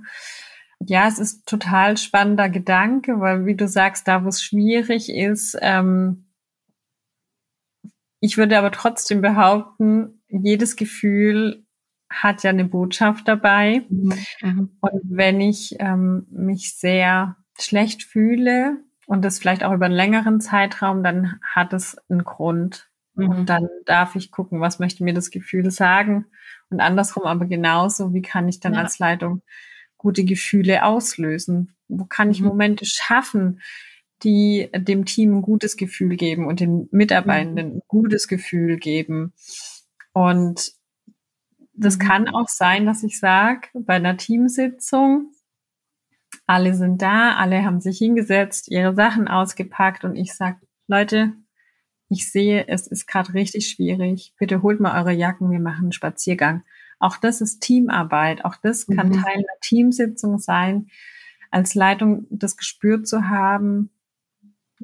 ja, 0.80 1.08
es 1.08 1.20
ist 1.20 1.46
total 1.46 1.98
spannender 1.98 2.50
Gedanke, 2.50 3.20
weil 3.20 3.46
wie 3.46 3.56
du 3.56 3.68
sagst, 3.68 4.08
da 4.08 4.24
wo 4.24 4.30
es 4.30 4.42
schwierig 4.42 5.10
ist, 5.10 5.58
ähm, 5.62 6.26
ich 8.20 8.38
würde 8.38 8.58
aber 8.58 8.72
trotzdem 8.72 9.22
behaupten, 9.22 10.22
jedes 10.30 10.76
Gefühl 10.76 11.66
hat 12.10 12.44
ja 12.44 12.52
eine 12.52 12.66
Botschaft 12.66 13.28
dabei. 13.28 13.84
Mhm. 13.90 14.14
mhm. 14.42 14.78
Und 14.80 15.02
wenn 15.06 15.42
ich 15.42 15.76
ähm, 15.80 16.28
mich 16.30 16.78
sehr 16.78 17.38
schlecht 17.60 18.04
fühle 18.04 18.78
und 19.08 19.26
das 19.26 19.40
vielleicht 19.40 19.64
auch 19.64 19.74
über 19.74 19.86
einen 19.86 19.96
längeren 19.96 20.40
Zeitraum, 20.40 21.04
dann 21.04 21.40
hat 21.42 21.74
es 21.74 21.98
einen 22.10 22.24
Grund. 22.24 22.91
Mhm. 23.16 23.30
Und 23.30 23.46
dann 23.48 23.68
darf 23.86 24.16
ich 24.16 24.32
gucken, 24.32 24.62
was 24.62 24.80
möchte 24.80 25.04
mir 25.04 25.14
das 25.14 25.32
Gefühl 25.32 25.72
sagen. 25.72 26.26
Und 26.70 26.80
andersrum 26.80 27.24
aber 27.24 27.46
genauso, 27.46 28.14
wie 28.14 28.22
kann 28.22 28.48
ich 28.48 28.60
dann 28.60 28.74
ja. 28.74 28.82
als 28.82 29.00
Leitung 29.00 29.42
gute 29.98 30.24
Gefühle 30.24 30.84
auslösen? 30.84 31.76
Wo 31.88 32.06
kann 32.06 32.32
ich 32.32 32.42
mhm. 32.42 32.48
Momente 32.48 32.86
schaffen, 32.86 33.62
die 34.24 34.70
dem 34.76 35.06
Team 35.06 35.38
ein 35.38 35.42
gutes 35.42 35.78
Gefühl 35.78 36.16
geben 36.16 36.46
und 36.46 36.60
den 36.60 36.88
Mitarbeitenden 36.92 37.68
mhm. 37.68 37.76
ein 37.76 37.82
gutes 37.88 38.28
Gefühl 38.28 38.78
geben? 38.78 39.34
Und 40.14 40.72
das 41.74 41.98
mhm. 41.98 42.02
kann 42.02 42.30
auch 42.30 42.48
sein, 42.48 42.86
dass 42.86 43.04
ich 43.04 43.20
sage, 43.20 43.68
bei 43.74 43.96
einer 43.96 44.18
Teamsitzung, 44.18 45.34
alle 46.48 46.74
sind 46.74 47.02
da, 47.02 47.36
alle 47.36 47.64
haben 47.64 47.82
sich 47.82 47.98
hingesetzt, 47.98 48.70
ihre 48.70 48.96
Sachen 48.96 49.28
ausgepackt 49.28 50.04
und 50.04 50.16
ich 50.16 50.34
sage, 50.34 50.58
Leute, 50.88 51.34
ich 52.12 52.30
sehe, 52.30 52.68
es 52.68 52.88
ist 52.88 53.08
gerade 53.08 53.34
richtig 53.34 53.70
schwierig. 53.70 54.34
Bitte 54.38 54.62
holt 54.62 54.80
mal 54.80 55.00
eure 55.00 55.14
Jacken, 55.14 55.50
wir 55.50 55.60
machen 55.60 55.86
einen 55.86 55.92
Spaziergang. 55.94 56.64
Auch 57.00 57.18
das 57.18 57.42
ist 57.42 57.62
Teamarbeit. 57.62 58.44
Auch 58.44 58.58
das 58.58 58.86
kann 58.86 59.10
mhm. 59.10 59.14
Teil 59.14 59.38
einer 59.38 59.60
Teamsitzung 59.62 60.38
sein, 60.38 60.88
als 61.50 61.74
Leitung 61.74 62.28
das 62.30 62.58
Gespür 62.58 63.04
zu 63.04 63.30
haben, 63.30 63.90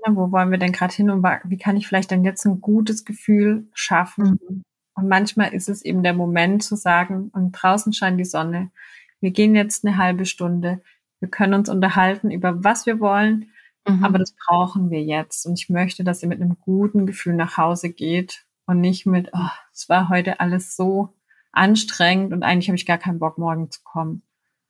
na, 0.05 0.15
wo 0.15 0.31
wollen 0.31 0.51
wir 0.51 0.57
denn 0.57 0.71
gerade 0.71 0.93
hin 0.93 1.09
und 1.09 1.23
wie 1.23 1.57
kann 1.57 1.77
ich 1.77 1.87
vielleicht 1.87 2.11
dann 2.11 2.23
jetzt 2.23 2.45
ein 2.45 2.61
gutes 2.61 3.05
Gefühl 3.05 3.67
schaffen? 3.73 4.39
Mhm. 4.47 4.63
Und 4.95 5.07
manchmal 5.07 5.53
ist 5.53 5.69
es 5.69 5.83
eben 5.83 6.03
der 6.03 6.13
Moment 6.13 6.63
zu 6.63 6.75
sagen, 6.75 7.29
und 7.33 7.51
draußen 7.51 7.93
scheint 7.93 8.19
die 8.19 8.25
Sonne. 8.25 8.71
Wir 9.19 9.31
gehen 9.31 9.55
jetzt 9.55 9.85
eine 9.85 9.97
halbe 9.97 10.25
Stunde. 10.25 10.81
Wir 11.19 11.29
können 11.29 11.53
uns 11.53 11.69
unterhalten 11.69 12.31
über 12.31 12.63
was 12.63 12.85
wir 12.85 12.99
wollen, 12.99 13.51
mhm. 13.87 14.03
aber 14.03 14.19
das 14.19 14.33
brauchen 14.33 14.89
wir 14.89 15.01
jetzt. 15.01 15.45
Und 15.45 15.59
ich 15.59 15.69
möchte, 15.69 16.03
dass 16.03 16.21
ihr 16.21 16.29
mit 16.29 16.41
einem 16.41 16.57
guten 16.59 17.05
Gefühl 17.05 17.33
nach 17.33 17.57
Hause 17.57 17.91
geht 17.91 18.45
und 18.65 18.81
nicht 18.81 19.05
mit, 19.05 19.29
oh, 19.33 19.49
es 19.73 19.89
war 19.89 20.09
heute 20.09 20.39
alles 20.39 20.75
so 20.75 21.15
anstrengend 21.51 22.33
und 22.33 22.43
eigentlich 22.43 22.67
habe 22.69 22.77
ich 22.77 22.85
gar 22.85 22.97
keinen 22.97 23.19
Bock, 23.19 23.37
morgen 23.37 23.71
zu 23.71 23.81
kommen. 23.83 24.21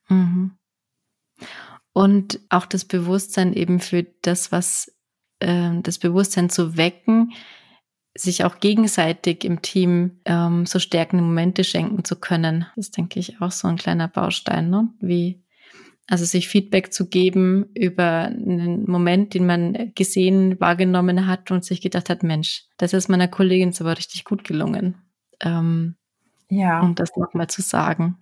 Mhm. 0.08 0.58
Und 1.94 2.40
auch 2.50 2.66
das 2.66 2.86
Bewusstsein 2.86 3.54
eben 3.54 3.80
für 3.80 4.04
das, 4.22 4.52
was 4.52 4.96
äh, 5.40 5.82
das 5.82 5.98
Bewusstsein 5.98 6.50
zu 6.50 6.78
wecken, 6.78 7.34
sich 8.16 8.44
auch 8.44 8.60
gegenseitig 8.60 9.44
im 9.44 9.62
Team 9.62 10.20
ähm, 10.26 10.66
so 10.66 10.80
stärkende 10.80 11.24
Momente 11.24 11.64
schenken 11.64 12.04
zu 12.04 12.16
können. 12.16 12.66
Das 12.76 12.92
denke 12.92 13.20
ich 13.20 13.42
auch 13.42 13.52
so 13.52 13.68
ein 13.68 13.78
kleiner 13.78 14.08
Baustein, 14.08 14.70
ne? 14.70 14.90
Wie 15.00 15.44
also 16.10 16.24
sich 16.24 16.48
Feedback 16.48 16.94
zu 16.94 17.10
geben 17.10 17.66
über 17.74 18.24
einen 18.26 18.90
Moment, 18.90 19.34
den 19.34 19.46
man 19.46 19.92
gesehen, 19.94 20.60
wahrgenommen 20.60 21.28
hat 21.28 21.52
und 21.52 21.66
sich 21.66 21.82
gedacht 21.82 22.10
hat, 22.10 22.24
Mensch, 22.24 22.64
das 22.78 22.94
ist 22.94 23.10
meiner 23.10 23.28
Kollegin 23.28 23.74
aber 23.80 23.98
richtig 23.98 24.24
gut 24.24 24.44
gelungen. 24.44 24.96
Ähm, 25.42 25.96
ja. 26.50 26.80
Und 26.80 27.00
das 27.00 27.16
nochmal 27.18 27.48
zu 27.48 27.62
sagen. 27.62 28.18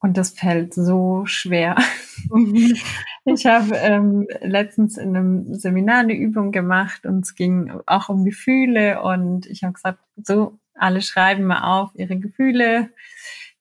Und 0.00 0.16
das 0.16 0.30
fällt 0.30 0.74
so 0.74 1.24
schwer. 1.26 1.76
Ich 3.28 3.44
habe 3.44 3.74
ähm, 3.74 4.28
letztens 4.40 4.96
in 4.96 5.16
einem 5.16 5.54
Seminar 5.56 5.98
eine 5.98 6.14
Übung 6.14 6.52
gemacht 6.52 7.04
und 7.06 7.24
es 7.24 7.34
ging 7.34 7.72
auch 7.84 8.08
um 8.08 8.24
Gefühle 8.24 9.02
und 9.02 9.46
ich 9.46 9.64
habe 9.64 9.72
gesagt, 9.72 9.98
so, 10.22 10.60
alle 10.74 11.02
schreiben 11.02 11.42
mal 11.42 11.80
auf 11.80 11.90
ihre 11.96 12.20
Gefühle, 12.20 12.90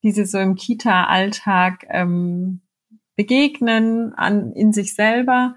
die 0.03 0.11
sie 0.11 0.25
so 0.25 0.37
im 0.37 0.53
Kita-Alltag 0.53 1.87
ähm, 1.89 2.61
begegnen 3.15 4.13
an, 4.13 4.51
in 4.53 4.73
sich 4.73 4.95
selber. 4.95 5.55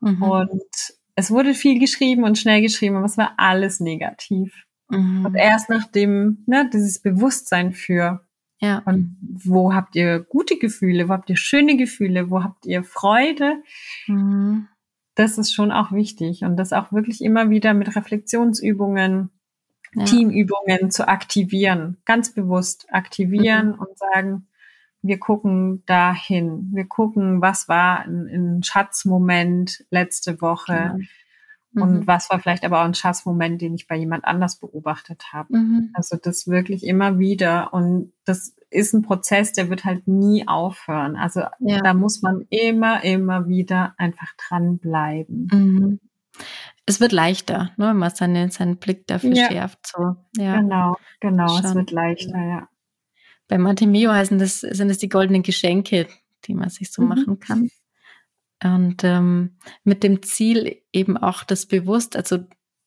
Mhm. 0.00 0.22
Und 0.22 0.62
es 1.14 1.30
wurde 1.30 1.54
viel 1.54 1.78
geschrieben 1.78 2.24
und 2.24 2.38
schnell 2.38 2.62
geschrieben, 2.62 2.96
aber 2.96 3.06
es 3.06 3.18
war 3.18 3.34
alles 3.36 3.80
negativ. 3.80 4.66
Mhm. 4.88 5.26
Und 5.26 5.34
erst 5.34 5.68
nachdem 5.68 6.44
ne, 6.46 6.68
dieses 6.72 7.00
Bewusstsein 7.00 7.72
für 7.72 8.24
ja. 8.60 8.82
Und 8.84 9.16
wo 9.22 9.72
habt 9.72 9.96
ihr 9.96 10.20
gute 10.20 10.58
Gefühle? 10.58 11.08
Wo 11.08 11.14
habt 11.14 11.30
ihr 11.30 11.36
schöne 11.36 11.76
Gefühle? 11.76 12.30
Wo 12.30 12.44
habt 12.44 12.66
ihr 12.66 12.84
Freude? 12.84 13.62
Mhm. 14.06 14.68
Das 15.14 15.38
ist 15.38 15.52
schon 15.52 15.72
auch 15.72 15.92
wichtig 15.92 16.44
und 16.44 16.56
das 16.56 16.72
auch 16.72 16.92
wirklich 16.92 17.22
immer 17.22 17.50
wieder 17.50 17.74
mit 17.74 17.96
Reflexionsübungen, 17.96 19.30
ja. 19.94 20.04
Teamübungen 20.04 20.90
zu 20.90 21.08
aktivieren, 21.08 21.96
ganz 22.04 22.32
bewusst 22.34 22.86
aktivieren 22.90 23.68
mhm. 23.68 23.78
und 23.80 23.98
sagen, 23.98 24.46
wir 25.02 25.18
gucken 25.18 25.82
dahin, 25.86 26.70
wir 26.72 26.86
gucken, 26.86 27.40
was 27.40 27.68
war 27.68 28.00
ein, 28.00 28.26
ein 28.26 28.62
Schatzmoment 28.62 29.84
letzte 29.90 30.40
Woche. 30.40 30.72
Ja. 30.72 30.96
Und 31.72 32.00
mhm. 32.00 32.06
was 32.06 32.28
war 32.30 32.40
vielleicht 32.40 32.64
aber 32.64 32.80
auch 32.80 32.84
ein 32.84 32.94
Schatzmoment, 32.94 33.62
den 33.62 33.74
ich 33.74 33.86
bei 33.86 33.96
jemand 33.96 34.24
anders 34.24 34.58
beobachtet 34.58 35.32
habe. 35.32 35.56
Mhm. 35.56 35.90
Also 35.94 36.16
das 36.20 36.48
wirklich 36.48 36.84
immer 36.84 37.18
wieder. 37.20 37.72
Und 37.72 38.12
das 38.24 38.56
ist 38.70 38.92
ein 38.92 39.02
Prozess, 39.02 39.52
der 39.52 39.70
wird 39.70 39.84
halt 39.84 40.08
nie 40.08 40.48
aufhören. 40.48 41.16
Also 41.16 41.42
ja. 41.60 41.78
da 41.80 41.94
muss 41.94 42.22
man 42.22 42.44
immer, 42.50 43.04
immer 43.04 43.46
wieder 43.46 43.94
einfach 43.98 44.32
dranbleiben. 44.48 45.48
Mhm. 45.52 46.00
Es 46.86 47.00
wird 47.00 47.12
leichter, 47.12 47.70
ne, 47.76 47.88
wenn 47.88 47.96
man 47.96 48.10
seine, 48.10 48.50
seinen 48.50 48.78
Blick 48.78 49.06
dafür 49.06 49.32
ja. 49.32 49.46
schärft. 49.46 49.86
So. 49.86 50.16
Ja. 50.36 50.56
Genau, 50.56 50.96
genau, 51.20 51.48
Schon. 51.48 51.64
es 51.64 51.74
wird 51.74 51.90
leichter, 51.92 52.38
ja. 52.38 52.68
Bei 53.50 53.58
Martimeo 53.58 54.12
heißen 54.12 54.38
das, 54.38 54.60
sind 54.60 54.88
das 54.88 54.98
die 54.98 55.08
goldenen 55.08 55.42
Geschenke, 55.42 56.06
die 56.44 56.54
man 56.54 56.70
sich 56.70 56.92
so 56.92 57.02
mhm. 57.02 57.08
machen 57.08 57.40
kann. 57.40 57.68
Und 58.62 59.02
ähm, 59.02 59.56
mit 59.82 60.04
dem 60.04 60.22
Ziel 60.22 60.80
eben 60.92 61.16
auch 61.16 61.42
das 61.42 61.66
bewusst, 61.66 62.14
also 62.14 62.38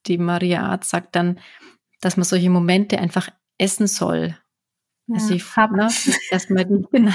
die 0.05 0.17
Maria 0.17 0.61
Art 0.61 0.85
sagt 0.85 1.17
dann, 1.17 1.39
dass 1.99 2.15
man 2.15 2.23
solche 2.23 2.49
Momente 2.49 2.97
einfach 2.97 3.27
essen 3.57 3.87
soll. 3.87 4.37
Ja, 5.07 5.15
also 5.15 5.33
ich 5.33 5.55
hab, 5.57 5.71
ne, 5.71 5.89
erstmal 6.31 6.63
die 6.63 6.85
genau, 6.91 7.11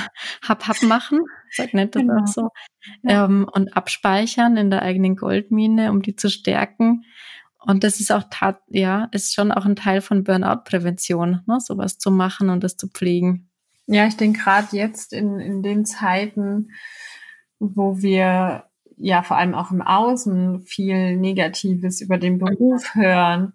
hab, 0.46 0.68
hab 0.68 0.82
machen, 0.82 1.20
sagt 1.50 1.72
nicht 1.72 1.94
das 1.94 2.02
genau. 2.02 2.20
auch 2.20 2.26
so, 2.26 2.50
ja. 3.02 3.24
ähm, 3.24 3.48
und 3.50 3.74
abspeichern 3.74 4.58
in 4.58 4.68
der 4.68 4.82
eigenen 4.82 5.16
Goldmine, 5.16 5.90
um 5.90 6.02
die 6.02 6.16
zu 6.16 6.28
stärken. 6.28 7.04
Und 7.64 7.84
das 7.84 8.00
ist 8.00 8.12
auch 8.12 8.24
tat, 8.30 8.60
ja, 8.68 9.08
ist 9.12 9.34
schon 9.34 9.52
auch 9.52 9.64
ein 9.64 9.76
Teil 9.76 10.00
von 10.00 10.24
Burnout-Prävention, 10.24 11.42
ne, 11.46 11.60
sowas 11.60 11.98
zu 11.98 12.10
machen 12.10 12.50
und 12.50 12.62
das 12.62 12.76
zu 12.76 12.88
pflegen. 12.88 13.50
Ja, 13.86 14.06
ich 14.06 14.16
denke 14.16 14.40
gerade 14.40 14.76
jetzt 14.76 15.12
in, 15.12 15.40
in 15.40 15.62
den 15.62 15.84
Zeiten, 15.84 16.70
wo 17.58 18.00
wir 18.00 18.64
ja 18.96 19.22
vor 19.22 19.36
allem 19.36 19.54
auch 19.54 19.70
im 19.70 19.82
Außen 19.82 20.60
viel 20.66 21.16
Negatives 21.16 22.00
über 22.00 22.18
den 22.18 22.38
Beruf 22.38 22.94
hören 22.94 23.54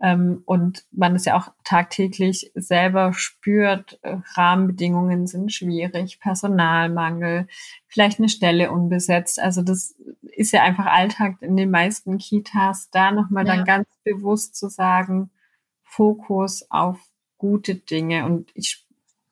ähm, 0.00 0.42
und 0.44 0.84
man 0.90 1.14
es 1.14 1.24
ja 1.24 1.36
auch 1.36 1.52
tagtäglich 1.64 2.50
selber 2.54 3.12
spürt, 3.14 3.98
äh, 4.02 4.16
Rahmenbedingungen 4.34 5.26
sind 5.26 5.52
schwierig, 5.52 6.20
Personalmangel, 6.20 7.46
vielleicht 7.86 8.18
eine 8.18 8.28
Stelle 8.28 8.70
unbesetzt. 8.70 9.40
Also 9.40 9.62
das 9.62 9.94
ist 10.22 10.52
ja 10.52 10.62
einfach 10.62 10.86
Alltag 10.86 11.36
in 11.40 11.56
den 11.56 11.70
meisten 11.70 12.18
Kitas, 12.18 12.90
da 12.90 13.10
nochmal 13.10 13.46
ja. 13.46 13.56
dann 13.56 13.64
ganz 13.64 13.88
bewusst 14.04 14.56
zu 14.56 14.68
sagen, 14.68 15.30
Fokus 15.82 16.70
auf 16.70 16.98
gute 17.38 17.74
Dinge. 17.74 18.26
Und 18.26 18.50
ich 18.54 18.86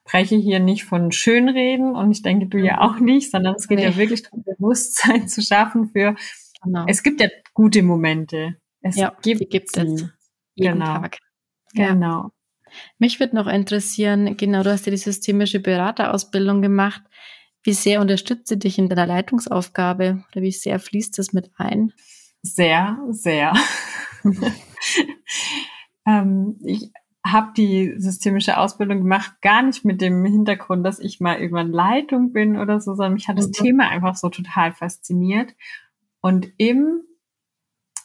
spreche 0.07 0.37
hier 0.37 0.61
nicht 0.61 0.85
von 0.85 1.13
Schönreden 1.13 1.95
und 1.95 2.11
ich 2.11 2.23
denke 2.23 2.47
du 2.47 2.59
ja 2.59 2.75
mhm. 2.75 2.79
auch 2.79 2.99
nicht, 3.01 3.31
sondern 3.31 3.55
es 3.57 3.69
geht 3.69 3.79
nee. 3.79 3.85
ja 3.85 3.97
wirklich 3.97 4.23
darum, 4.23 4.45
Bewusstsein 4.45 5.29
zu 5.29 5.43
schaffen 5.43 5.91
für, 5.91 6.15
genau. 6.63 6.87
es 6.89 7.03
gibt 7.03 7.21
ja 7.21 7.29
gute 7.53 7.83
Momente. 7.83 8.57
Es 8.81 8.97
ja, 8.97 9.15
gibt, 9.23 9.41
die 9.41 9.49
gibt 9.49 9.77
es 9.77 10.13
jeden 10.55 10.81
genau. 10.81 10.99
Tag. 11.01 11.19
Ja. 11.75 11.93
Genau. 11.93 12.31
Mich 12.99 13.21
würde 13.21 13.37
noch 13.37 13.47
interessieren, 13.47 14.37
genau, 14.37 14.63
du 14.63 14.71
hast 14.71 14.87
ja 14.87 14.91
die 14.91 14.97
systemische 14.97 15.61
Beraterausbildung 15.61 16.63
gemacht. 16.63 17.03
Wie 17.63 17.73
sehr 17.73 18.01
unterstützt 18.01 18.49
sie 18.49 18.59
dich 18.59 18.79
in 18.79 18.89
deiner 18.89 19.07
Leitungsaufgabe 19.07 20.25
oder 20.31 20.43
wie 20.43 20.53
sehr 20.53 20.79
fließt 20.79 21.19
das 21.19 21.33
mit 21.33 21.51
ein? 21.57 21.93
Sehr, 22.43 22.99
sehr. 23.11 23.55
ähm, 26.07 26.59
ich 26.63 26.91
habe 27.27 27.53
die 27.57 27.95
systemische 27.97 28.59
Ausbildung 28.59 28.99
gemacht, 28.99 29.41
gar 29.41 29.63
nicht 29.63 29.85
mit 29.85 30.03
dem 30.03 30.25
Hintergrund, 30.27 30.85
dass 30.85 30.99
ich 30.99 31.21
mal 31.21 31.39
irgendwann 31.39 31.73
Leitung 31.73 32.33
bin 32.33 32.59
oder 32.59 32.81
so, 32.81 32.95
sondern 32.95 33.15
mich 33.15 33.29
hat 33.29 33.39
das 33.39 33.49
mhm. 33.49 33.53
Thema 33.53 33.89
einfach 33.89 34.15
so 34.15 34.29
total 34.29 34.73
fasziniert. 34.73 35.55
Und 36.21 36.49
im 36.59 37.03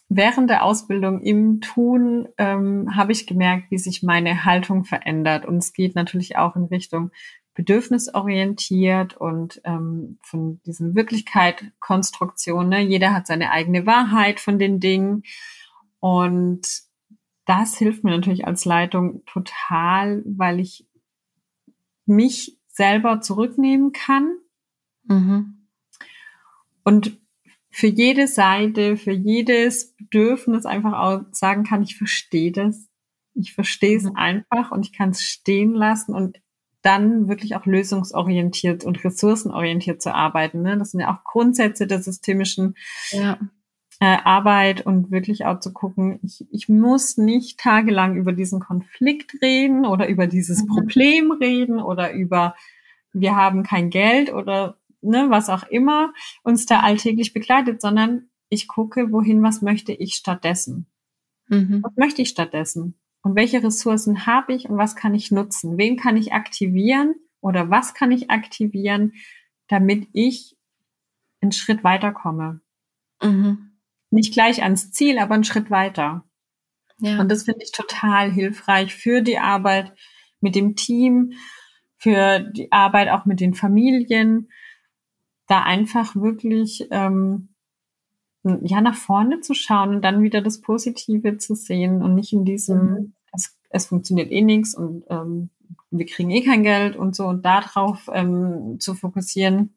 während 0.09 0.49
der 0.49 0.63
Ausbildung 0.63 1.21
im 1.21 1.61
Tun 1.61 2.27
ähm, 2.37 2.95
habe 2.95 3.11
ich 3.11 3.27
gemerkt, 3.27 3.69
wie 3.69 3.77
sich 3.77 4.03
meine 4.03 4.43
Haltung 4.43 4.83
verändert. 4.83 5.45
Und 5.45 5.57
es 5.57 5.71
geht 5.71 5.95
natürlich 5.95 6.35
auch 6.35 6.55
in 6.55 6.65
Richtung 6.65 7.11
bedürfnisorientiert 7.53 9.17
und 9.17 9.61
ähm, 9.63 10.17
von 10.23 10.61
diesen 10.65 10.95
Wirklichkeitkonstruktionen. 10.95 12.69
Ne? 12.69 12.81
Jeder 12.81 13.13
hat 13.13 13.27
seine 13.27 13.51
eigene 13.51 13.85
Wahrheit 13.85 14.39
von 14.39 14.57
den 14.57 14.79
Dingen. 14.79 15.23
Und 15.99 16.67
das 17.45 17.77
hilft 17.77 18.03
mir 18.03 18.11
natürlich 18.11 18.47
als 18.47 18.65
Leitung 18.65 19.23
total, 19.25 20.23
weil 20.25 20.59
ich 20.59 20.87
mich 22.05 22.57
selber 22.67 23.21
zurücknehmen 23.21 23.91
kann. 23.91 24.37
Mhm. 25.03 25.67
Und 26.83 27.18
für 27.79 27.87
jede 27.87 28.27
Seite, 28.27 28.97
für 28.97 29.13
jedes 29.13 29.95
Bedürfnis 29.95 30.65
einfach 30.65 30.93
auch 30.93 31.21
sagen 31.31 31.63
kann, 31.63 31.81
ich 31.81 31.97
verstehe 31.97 32.51
das. 32.51 32.87
Ich 33.33 33.53
verstehe 33.53 33.95
es 33.95 34.03
mhm. 34.03 34.15
einfach 34.17 34.71
und 34.71 34.85
ich 34.85 34.91
kann 34.91 35.11
es 35.11 35.21
stehen 35.21 35.73
lassen 35.73 36.13
und 36.13 36.41
dann 36.81 37.29
wirklich 37.29 37.55
auch 37.55 37.65
lösungsorientiert 37.65 38.83
und 38.83 39.03
ressourcenorientiert 39.03 40.01
zu 40.01 40.13
arbeiten. 40.13 40.61
Ne? 40.61 40.77
Das 40.77 40.91
sind 40.91 40.99
ja 40.99 41.13
auch 41.13 41.23
Grundsätze 41.23 41.87
der 41.87 42.01
systemischen 42.01 42.75
ja. 43.11 43.39
äh, 44.01 44.17
Arbeit 44.25 44.85
und 44.85 45.09
wirklich 45.09 45.45
auch 45.45 45.61
zu 45.61 45.71
gucken, 45.71 46.19
ich, 46.21 46.45
ich 46.51 46.67
muss 46.67 47.15
nicht 47.15 47.61
tagelang 47.61 48.17
über 48.17 48.33
diesen 48.33 48.59
Konflikt 48.59 49.41
reden 49.41 49.85
oder 49.85 50.09
über 50.09 50.27
dieses 50.27 50.63
mhm. 50.63 50.67
Problem 50.67 51.31
reden 51.31 51.79
oder 51.79 52.11
über 52.11 52.55
wir 53.13 53.35
haben 53.35 53.63
kein 53.63 53.89
Geld 53.89 54.33
oder 54.33 54.78
ne, 55.01 55.27
was 55.29 55.49
auch 55.49 55.63
immer 55.63 56.13
uns 56.43 56.65
da 56.65 56.81
alltäglich 56.81 57.33
begleitet, 57.33 57.81
sondern 57.81 58.29
ich 58.49 58.67
gucke, 58.67 59.11
wohin, 59.11 59.43
was 59.43 59.61
möchte 59.61 59.93
ich 59.93 60.15
stattdessen? 60.15 60.87
Mhm. 61.47 61.83
Was 61.83 61.95
möchte 61.95 62.21
ich 62.21 62.29
stattdessen? 62.29 62.99
Und 63.21 63.35
welche 63.35 63.61
Ressourcen 63.63 64.25
habe 64.25 64.53
ich 64.53 64.69
und 64.69 64.77
was 64.77 64.95
kann 64.95 65.13
ich 65.13 65.31
nutzen? 65.31 65.77
Wen 65.77 65.97
kann 65.97 66.17
ich 66.17 66.33
aktivieren 66.33 67.15
oder 67.41 67.69
was 67.69 67.93
kann 67.93 68.11
ich 68.11 68.29
aktivieren, 68.29 69.13
damit 69.67 70.07
ich 70.13 70.57
einen 71.41 71.51
Schritt 71.51 71.83
weiterkomme? 71.83 72.61
Mhm. 73.21 73.77
Nicht 74.11 74.33
gleich 74.33 74.63
ans 74.63 74.91
Ziel, 74.91 75.19
aber 75.19 75.35
einen 75.35 75.43
Schritt 75.43 75.69
weiter. 75.69 76.25
Ja. 76.99 77.19
Und 77.19 77.29
das 77.29 77.43
finde 77.43 77.63
ich 77.63 77.71
total 77.71 78.31
hilfreich 78.31 78.95
für 78.95 79.21
die 79.21 79.37
Arbeit 79.37 79.93
mit 80.41 80.55
dem 80.55 80.75
Team, 80.75 81.33
für 81.97 82.39
die 82.39 82.71
Arbeit 82.71 83.09
auch 83.09 83.25
mit 83.25 83.39
den 83.39 83.53
Familien 83.53 84.49
da 85.49 85.63
einfach 85.63 86.15
wirklich 86.15 86.87
ähm, 86.91 87.49
ja 88.43 88.81
nach 88.81 88.95
vorne 88.95 89.41
zu 89.41 89.53
schauen 89.53 89.95
und 89.95 90.01
dann 90.03 90.21
wieder 90.21 90.41
das 90.41 90.61
Positive 90.61 91.37
zu 91.37 91.55
sehen 91.55 92.01
und 92.01 92.15
nicht 92.15 92.31
in 92.31 92.45
diesem, 92.45 92.91
mhm. 92.91 93.13
es, 93.33 93.57
es 93.69 93.87
funktioniert 93.87 94.31
eh 94.31 94.41
nichts 94.41 94.75
und 94.75 95.03
ähm, 95.09 95.49
wir 95.91 96.05
kriegen 96.05 96.29
eh 96.29 96.43
kein 96.43 96.63
Geld 96.63 96.95
und 96.95 97.15
so 97.15 97.25
und 97.25 97.43
darauf 97.43 98.09
ähm, 98.13 98.79
zu 98.79 98.93
fokussieren, 98.93 99.73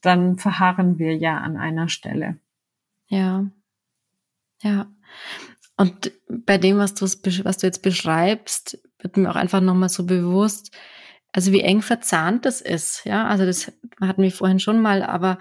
dann 0.00 0.38
verharren 0.38 0.98
wir 0.98 1.14
ja 1.14 1.38
an 1.38 1.58
einer 1.58 1.88
Stelle. 1.90 2.38
Ja, 3.08 3.46
ja. 4.62 4.90
Und 5.76 6.10
bei 6.28 6.56
dem, 6.56 6.78
was 6.78 6.94
du, 6.94 7.04
was 7.04 7.58
du 7.58 7.66
jetzt 7.66 7.82
beschreibst, 7.82 8.80
wird 8.98 9.18
mir 9.18 9.30
auch 9.30 9.36
einfach 9.36 9.60
nochmal 9.60 9.90
so 9.90 10.06
bewusst, 10.06 10.74
also 11.36 11.52
wie 11.52 11.60
eng 11.60 11.82
verzahnt 11.82 12.46
das 12.46 12.62
ist. 12.62 13.04
Ja, 13.04 13.26
also 13.26 13.44
das 13.44 13.70
hatten 14.00 14.22
wir 14.22 14.32
vorhin 14.32 14.58
schon 14.58 14.80
mal, 14.80 15.02
aber 15.02 15.38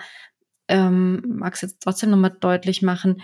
ähm, 0.68 1.24
mag 1.26 1.54
es 1.54 1.62
jetzt 1.62 1.82
trotzdem 1.82 2.10
nochmal 2.10 2.36
deutlich 2.38 2.82
machen, 2.82 3.22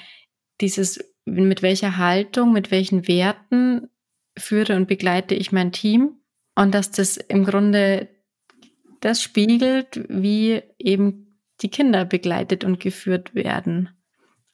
dieses, 0.62 1.04
mit 1.26 1.62
welcher 1.64 1.98
Haltung, 1.98 2.54
mit 2.54 2.72
welchen 2.72 3.10
Werten 3.10 3.90
führe 4.38 4.78
und 4.78 4.88
begleite 4.88 5.36
ich 5.36 5.52
mein 5.52 5.74
Team 5.74 6.22
und 6.56 6.74
dass 6.74 6.92
das 6.92 7.18
im 7.18 7.44
Grunde 7.44 8.08
das 9.02 9.22
spiegelt, 9.22 10.06
wie 10.08 10.62
eben 10.80 11.38
die 11.62 11.70
Kinder 11.70 12.06
begleitet 12.06 12.64
und 12.64 12.80
geführt 12.80 13.36
werden 13.36 13.90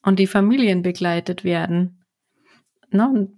und 0.01 0.17
die 0.17 0.25
Familien 0.25 0.81
begleitet 0.81 1.43
werden. 1.43 2.03
Ne? 2.89 3.31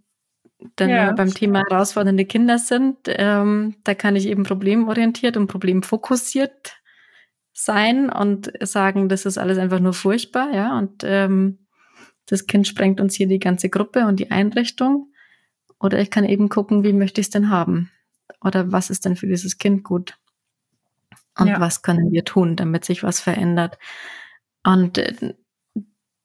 Dann 0.75 0.89
ja. 0.89 1.11
beim 1.13 1.33
Thema 1.33 1.63
herausfordernde 1.69 2.25
Kinder 2.25 2.59
sind, 2.59 2.97
ähm, 3.05 3.75
da 3.85 3.93
kann 3.95 4.17
ich 4.17 4.27
eben 4.27 4.43
problemorientiert 4.43 5.37
und 5.37 5.47
problemfokussiert 5.47 6.75
sein 7.53 8.09
und 8.09 8.51
sagen, 8.61 9.07
das 9.07 9.25
ist 9.25 9.37
alles 9.37 9.57
einfach 9.57 9.79
nur 9.79 9.93
furchtbar, 9.93 10.53
ja, 10.53 10.77
und 10.77 11.03
ähm, 11.05 11.59
das 12.25 12.45
Kind 12.45 12.67
sprengt 12.67 13.01
uns 13.01 13.15
hier 13.15 13.27
die 13.27 13.39
ganze 13.39 13.69
Gruppe 13.69 14.05
und 14.05 14.19
die 14.19 14.31
Einrichtung. 14.31 15.11
Oder 15.79 15.99
ich 15.99 16.11
kann 16.11 16.25
eben 16.25 16.49
gucken, 16.49 16.83
wie 16.83 16.93
möchte 16.93 17.21
ich 17.21 17.27
es 17.27 17.31
denn 17.31 17.49
haben? 17.49 17.89
Oder 18.41 18.71
was 18.71 18.89
ist 18.89 19.05
denn 19.05 19.15
für 19.15 19.27
dieses 19.27 19.57
Kind 19.57 19.83
gut? 19.83 20.17
Und 21.37 21.47
ja. 21.47 21.59
was 21.59 21.81
können 21.81 22.11
wir 22.11 22.25
tun, 22.25 22.55
damit 22.55 22.85
sich 22.85 23.01
was 23.01 23.19
verändert? 23.19 23.79
Und 24.63 24.97
äh, 24.99 25.33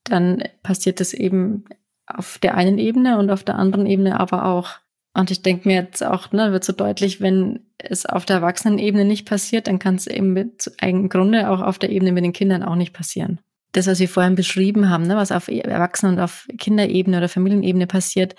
dann 0.03 0.42
passiert 0.62 1.01
es 1.01 1.14
eben 1.14 1.64
auf 2.07 2.38
der 2.38 2.55
einen 2.57 2.79
Ebene 2.79 3.19
und 3.19 3.31
auf 3.31 3.45
der 3.45 3.57
anderen 3.57 3.87
Ebene 3.87 4.21
aber 4.21 4.47
auch. 4.47 4.79
Und 5.17 5.31
ich 5.31 5.43
denke 5.43 5.69
mir 5.69 5.77
jetzt 5.77 6.05
auch, 6.05 6.33
ne, 6.33 6.51
wird 6.53 6.64
so 6.64 6.73
deutlich, 6.73 7.21
wenn 7.21 7.61
es 7.79 8.05
auf 8.05 8.25
der 8.25 8.37
Erwachsenenebene 8.37 9.05
nicht 9.05 9.29
passiert, 9.29 9.69
dann 9.69 9.79
kann 9.79 9.95
es 9.95 10.07
eben 10.07 10.33
mit, 10.33 10.73
im 10.81 11.09
Grunde 11.09 11.51
auch 11.51 11.61
auf 11.61 11.79
der 11.79 11.90
Ebene 11.90 12.12
mit 12.12 12.25
den 12.25 12.33
Kindern 12.33 12.64
auch 12.64 12.75
nicht 12.75 12.93
passieren. 12.93 13.40
Das, 13.73 13.87
was 13.87 14.01
wir 14.01 14.09
vorhin 14.09 14.35
beschrieben 14.35 14.90
haben, 14.90 15.07
ne, 15.07 15.17
was 15.17 15.33
auf 15.33 15.49
Erwachsenen- 15.49 16.14
und 16.14 16.21
auf 16.21 16.47
Kinderebene 16.59 17.19
oder 17.19 17.29
Familienebene 17.29 17.87
passiert, 17.87 18.35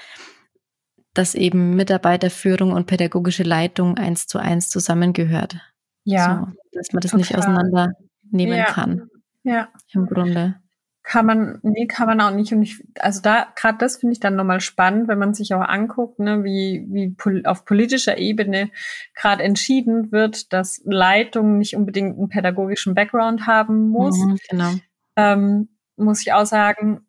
dass 1.13 1.33
eben 1.33 1.75
Mitarbeiterführung 1.75 2.73
und 2.73 2.87
pädagogische 2.87 3.43
Leitung 3.43 3.97
eins 3.97 4.27
zu 4.27 4.37
eins 4.37 4.69
zusammengehört. 4.69 5.55
Ja. 6.03 6.51
So, 6.51 6.77
dass 6.77 6.91
man 6.91 7.01
das 7.01 7.11
total. 7.11 7.19
nicht 7.19 7.37
auseinandernehmen 7.37 8.57
ja. 8.57 8.65
kann. 8.65 9.09
Ja. 9.43 9.69
Im 9.93 10.07
Grunde 10.07 10.55
kann 11.05 11.27
man, 11.27 11.59
nee, 11.61 11.85
kann 11.85 12.07
man 12.07 12.19
auch 12.19 12.31
nicht. 12.31 12.51
Und 12.51 12.63
ich, 12.63 12.83
also 12.99 13.21
da, 13.21 13.47
gerade 13.55 13.77
das 13.77 13.97
finde 13.97 14.13
ich 14.13 14.19
dann 14.19 14.35
nochmal 14.35 14.59
spannend, 14.59 15.07
wenn 15.07 15.19
man 15.19 15.35
sich 15.35 15.53
auch 15.53 15.61
anguckt, 15.61 16.17
ne, 16.17 16.43
wie, 16.43 16.83
wie 16.89 17.11
pol 17.11 17.43
auf 17.45 17.63
politischer 17.63 18.17
Ebene 18.17 18.71
gerade 19.13 19.43
entschieden 19.43 20.11
wird, 20.11 20.51
dass 20.51 20.81
Leitung 20.83 21.59
nicht 21.59 21.75
unbedingt 21.75 22.17
einen 22.17 22.29
pädagogischen 22.29 22.95
Background 22.95 23.45
haben 23.45 23.89
muss. 23.89 24.17
Mhm, 24.17 24.37
genau. 24.49 24.73
Ähm, 25.15 25.69
muss 25.95 26.21
ich 26.21 26.33
auch 26.33 26.47
sagen, 26.47 27.05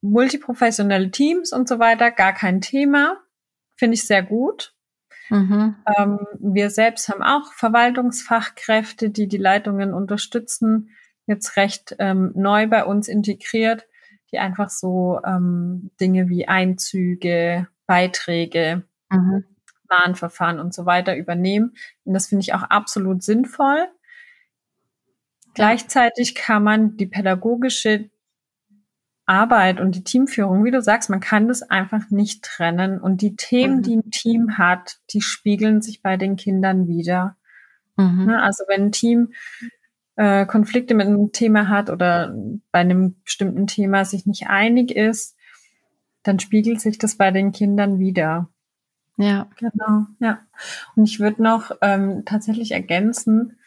multiprofessionelle 0.00 1.12
Teams 1.12 1.52
und 1.52 1.68
so 1.68 1.78
weiter, 1.78 2.10
gar 2.10 2.32
kein 2.32 2.60
Thema. 2.60 3.16
Finde 3.76 3.94
ich 3.94 4.06
sehr 4.06 4.24
gut. 4.24 4.74
Mhm. 5.30 5.76
Ähm, 5.96 6.18
wir 6.40 6.68
selbst 6.68 7.08
haben 7.08 7.22
auch 7.22 7.52
Verwaltungsfachkräfte, 7.52 9.10
die 9.10 9.28
die 9.28 9.38
Leitungen 9.38 9.94
unterstützen 9.94 10.90
jetzt 11.26 11.56
recht 11.56 11.96
ähm, 11.98 12.32
neu 12.34 12.66
bei 12.66 12.84
uns 12.84 13.08
integriert, 13.08 13.86
die 14.32 14.38
einfach 14.38 14.70
so 14.70 15.20
ähm, 15.24 15.90
Dinge 16.00 16.28
wie 16.28 16.48
Einzüge, 16.48 17.68
Beiträge, 17.86 18.84
mhm. 19.10 19.44
Mahnverfahren 19.88 20.58
und 20.58 20.72
so 20.72 20.86
weiter 20.86 21.16
übernehmen. 21.16 21.74
Und 22.04 22.14
das 22.14 22.28
finde 22.28 22.42
ich 22.42 22.54
auch 22.54 22.62
absolut 22.62 23.22
sinnvoll. 23.22 23.88
Gleichzeitig 25.54 26.34
kann 26.34 26.64
man 26.64 26.96
die 26.96 27.06
pädagogische 27.06 28.10
Arbeit 29.26 29.80
und 29.80 29.94
die 29.94 30.04
Teamführung, 30.04 30.64
wie 30.64 30.70
du 30.70 30.82
sagst, 30.82 31.10
man 31.10 31.20
kann 31.20 31.46
das 31.46 31.62
einfach 31.62 32.10
nicht 32.10 32.42
trennen. 32.42 33.00
Und 33.00 33.22
die 33.22 33.36
Themen, 33.36 33.76
mhm. 33.76 33.82
die 33.82 33.96
ein 33.96 34.10
Team 34.10 34.58
hat, 34.58 34.98
die 35.10 35.20
spiegeln 35.20 35.82
sich 35.82 36.02
bei 36.02 36.16
den 36.16 36.36
Kindern 36.36 36.88
wieder. 36.88 37.36
Mhm. 37.96 38.26
Ne, 38.26 38.42
also 38.42 38.64
wenn 38.68 38.86
ein 38.86 38.92
Team 38.92 39.32
äh, 40.16 40.46
Konflikte 40.46 40.94
mit 40.94 41.06
einem 41.06 41.32
Thema 41.32 41.68
hat 41.68 41.90
oder 41.90 42.34
bei 42.70 42.80
einem 42.80 43.20
bestimmten 43.22 43.66
Thema 43.66 44.04
sich 44.04 44.26
nicht 44.26 44.48
einig 44.48 44.90
ist, 44.94 45.36
dann 46.22 46.38
spiegelt 46.38 46.80
sich 46.80 46.98
das 46.98 47.16
bei 47.16 47.30
den 47.30 47.52
Kindern 47.52 47.98
wieder. 47.98 48.48
Ja. 49.16 49.48
Genau, 49.56 50.06
ja. 50.20 50.40
Und 50.96 51.04
ich 51.04 51.20
würde 51.20 51.42
noch 51.42 51.72
ähm, 51.80 52.24
tatsächlich 52.24 52.72
ergänzen, 52.72 53.58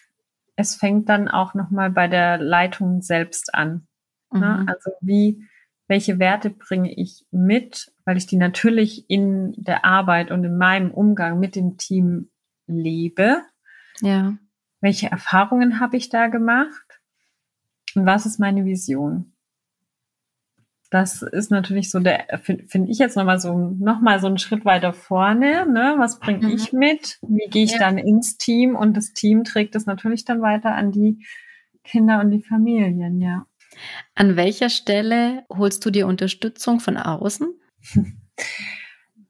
es 0.56 0.76
fängt 0.76 1.10
dann 1.10 1.28
auch 1.28 1.54
nochmal 1.54 1.90
bei 1.90 2.08
der 2.08 2.38
Leitung 2.38 3.02
selbst 3.02 3.54
an. 3.54 3.88
Ne? 4.32 4.40
Mhm. 4.40 4.40
Ne? 4.40 4.66
Also 4.68 4.92
wie, 5.02 5.44
welche 5.88 6.20
Werte 6.20 6.50
bringe 6.50 6.94
ich 6.94 7.26
mit, 7.32 7.94
weil 8.06 8.18
ich 8.18 8.26
die 8.26 8.38
natürlich 8.38 9.10
in 9.10 9.54
der 9.58 9.86
Arbeit 9.86 10.32
und 10.32 10.44
in 10.44 10.58
meinem 10.58 10.92
Umgang 10.92 11.40
mit 11.40 11.56
dem 11.56 11.78
Team 11.78 12.30
lebe. 12.68 13.42
Ja. 14.02 14.38
Welche 14.82 15.08
Erfahrungen 15.08 15.80
habe 15.80 15.98
ich 15.98 16.10
da 16.10 16.28
gemacht? 16.28 17.02
Und 17.96 18.06
was 18.06 18.26
ist 18.26 18.40
meine 18.40 18.66
Vision? 18.66 19.34
Das 20.92 21.22
ist 21.22 21.50
natürlich 21.50 21.90
so 21.90 22.00
der, 22.00 22.26
finde 22.42 22.68
find 22.68 22.90
ich 22.90 23.00
jetzt 23.00 23.18
nochmal 23.18 23.40
so, 23.40 23.58
noch 23.58 24.02
mal 24.02 24.20
so 24.20 24.28
einen 24.28 24.38
Schritt 24.38 24.66
weiter 24.66 24.94
vorne. 24.94 25.66
Ne? 25.66 25.96
Was 25.98 26.20
bringe 26.20 26.48
mhm. 26.48 26.54
ich 26.54 26.74
mit? 26.74 27.18
Wie 27.22 27.50
gehe 27.50 27.64
ich 27.64 27.74
ja. 27.74 27.80
dann 27.80 27.98
ins 27.98 28.38
Team? 28.38 28.76
Und 28.76 28.96
das 28.96 29.14
Team 29.14 29.44
trägt 29.44 29.76
es 29.76 29.86
natürlich 29.86 30.26
dann 30.26 30.42
weiter 30.42 30.76
an 30.76 30.92
die 30.92 31.26
Kinder 31.84 32.20
und 32.20 32.32
die 32.32 32.42
Familien, 32.42 33.20
ja. 33.20 33.46
An 34.14 34.36
welcher 34.36 34.70
Stelle 34.70 35.44
holst 35.50 35.86
du 35.86 35.92
dir 35.92 36.08
Unterstützung 36.08 36.80
von 36.80 36.98
außen? 36.98 37.48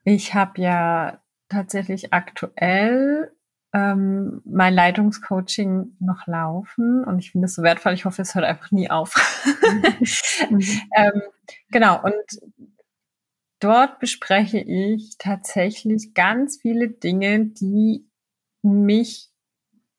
Ich 0.07 0.35
habe 0.35 0.61
ja 0.61 1.19
tatsächlich 1.49 2.13
aktuell 2.13 3.34
ähm, 3.75 4.41
mein 4.45 4.73
Leitungscoaching 4.73 5.97
noch 5.99 6.27
laufen 6.27 7.03
und 7.03 7.19
ich 7.19 7.31
finde 7.31 7.47
es 7.47 7.55
so 7.55 7.61
wertvoll. 7.61 7.91
Ich 7.91 8.05
hoffe, 8.05 8.21
es 8.21 8.33
hört 8.33 8.45
einfach 8.45 8.71
nie 8.71 8.89
auf. 8.89 9.15
mhm. 10.49 10.61
ähm, 10.95 11.21
genau, 11.71 12.01
und 12.01 12.13
dort 13.59 13.99
bespreche 13.99 14.59
ich 14.59 15.17
tatsächlich 15.17 16.13
ganz 16.13 16.57
viele 16.61 16.87
Dinge, 16.87 17.47
die 17.47 18.07
mich 18.61 19.29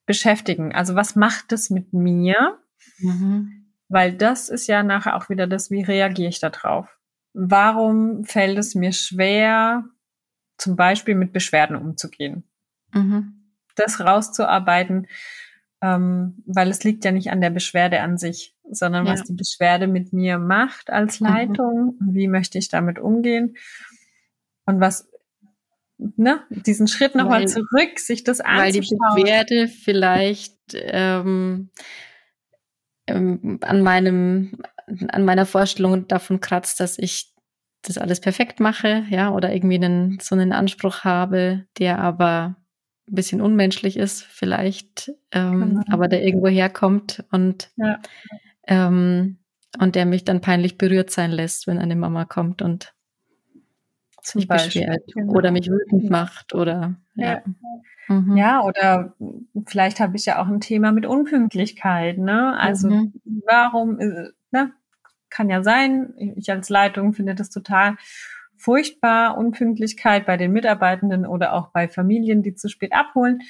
beschäftigen. 0.07 0.75
Also 0.75 0.95
was 0.95 1.15
macht 1.15 1.53
es 1.53 1.69
mit 1.69 1.93
mir? 1.93 2.59
Mhm. 2.99 3.67
Weil 3.89 4.15
das 4.15 4.49
ist 4.49 4.69
ja 4.69 4.83
nachher 4.85 5.17
auch 5.17 5.29
wieder 5.29 5.47
das, 5.47 5.71
wie 5.71 5.83
reagiere 5.83 6.31
ich 6.31 6.41
da 6.41 6.49
drauf? 6.49 6.99
Warum 7.35 8.25
fällt 8.25 8.57
es 8.57 8.75
mir 8.75 8.93
schwer, 8.93 9.85
zum 10.57 10.77
Beispiel 10.77 11.15
mit 11.15 11.35
Beschwerden 11.35 11.77
umzugehen? 11.77 12.45
Mhm 12.95 13.36
das 13.77 14.01
rauszuarbeiten, 14.01 15.07
ähm, 15.83 16.43
weil 16.47 16.71
es 16.71 16.85
liegt 16.85 17.05
ja 17.05 17.13
nicht 17.13 17.31
an 17.31 17.41
der 17.41 17.51
Beschwerde 17.51 18.01
an 18.01 18.19
sich, 18.19 18.55
sondern 18.71 19.07
ja. 19.07 19.13
was 19.13 19.25
die 19.25 19.35
Beschwerde 19.35 19.87
mit 19.87 20.13
mir 20.13 20.39
macht 20.39 20.91
als 20.91 21.21
mhm. 21.21 21.27
Leitung, 21.27 21.97
mhm. 22.01 22.15
wie 22.15 22.29
möchte 22.29 22.59
ich 22.59 22.69
damit 22.69 22.99
umgehen 22.99 23.57
und 24.65 24.81
was 24.81 25.09
ne, 25.99 26.43
diesen 26.51 26.89
Schritt 26.89 27.15
nochmal 27.15 27.49
zurück, 27.49 27.99
sich 27.99 28.25
das 28.25 28.41
anzuschauen. 28.41 28.65
Weil 28.65 28.73
die 28.73 28.81
Beschwerde 28.81 29.69
vielleicht 29.69 30.57
ähm, 30.75 31.71
ähm, 33.07 33.59
an 33.63 33.83
meinem, 33.83 34.59
an 35.09 35.25
meiner 35.25 35.47
Vorstellung 35.47 36.09
davon 36.09 36.41
kratzt, 36.41 36.81
dass 36.81 36.99
ich 36.99 37.33
das 37.83 37.99
alles 37.99 38.21
perfekt 38.21 38.61
mache, 38.61 39.05
ja, 39.11 39.31
oder 39.31 39.55
irgendwie 39.55 39.77
einen, 39.77 40.19
so 40.21 40.35
einen 40.35 40.53
Anspruch 40.53 41.05
habe, 41.05 41.67
der 41.79 41.99
aber 41.99 42.57
ein 43.09 43.15
bisschen 43.15 43.41
unmenschlich 43.41 43.97
ist, 43.97 44.23
vielleicht, 44.25 45.13
ähm, 45.31 45.61
genau. 45.61 45.83
aber 45.91 46.09
der 46.09 46.25
irgendwo 46.25 46.49
herkommt 46.49 47.25
und, 47.31 47.71
ja. 47.77 47.99
ähm, 48.67 49.39
und 49.79 49.95
der 49.95 50.07
mich 50.07 50.25
dann 50.25 50.41
peinlich 50.41 50.77
berührt 50.77 51.11
sein 51.11 51.31
lässt, 51.31 51.67
wenn 51.67 51.79
eine 51.79 51.97
Mama 51.97 52.25
kommt 52.25 52.63
und 52.63 52.95
Zum 54.23 54.41
sich 54.41 54.49
Beispiel, 54.49 54.83
beschwert 54.83 55.13
genau. 55.15 55.35
oder 55.35 55.53
mich 55.53 55.71
wütend 55.71 56.11
macht 56.11 56.55
oder 56.55 56.97
ja. 57.15 57.43
Ja, 58.09 58.15
mhm. 58.15 58.37
ja 58.37 58.63
oder 58.63 59.15
vielleicht 59.67 60.01
habe 60.01 60.17
ich 60.17 60.27
ja 60.27 60.43
auch 60.43 60.49
ein 60.49 60.61
Thema 60.61 60.91
mit 60.91 61.07
Unpünktlichkeit, 61.07 62.19
ne? 62.19 62.59
Also 62.59 62.91
mhm. 62.91 63.13
warum, 63.47 64.01
äh, 64.01 64.31
ne? 64.51 64.73
Kann 65.29 65.51
ja 65.51 65.63
sein, 65.63 66.15
ich 66.37 66.51
als 66.51 66.71
Leitung 66.71 67.13
finde 67.13 67.35
das 67.35 67.51
total 67.51 67.97
furchtbar 68.59 69.37
Unpünktlichkeit 69.37 70.27
bei 70.27 70.37
den 70.37 70.53
Mitarbeitenden 70.53 71.27
oder 71.27 71.53
auch 71.53 71.69
bei 71.73 71.89
Familien, 71.89 72.43
die 72.43 72.55
zu 72.55 72.69
spät 72.69 72.93
abholen. 72.93 73.41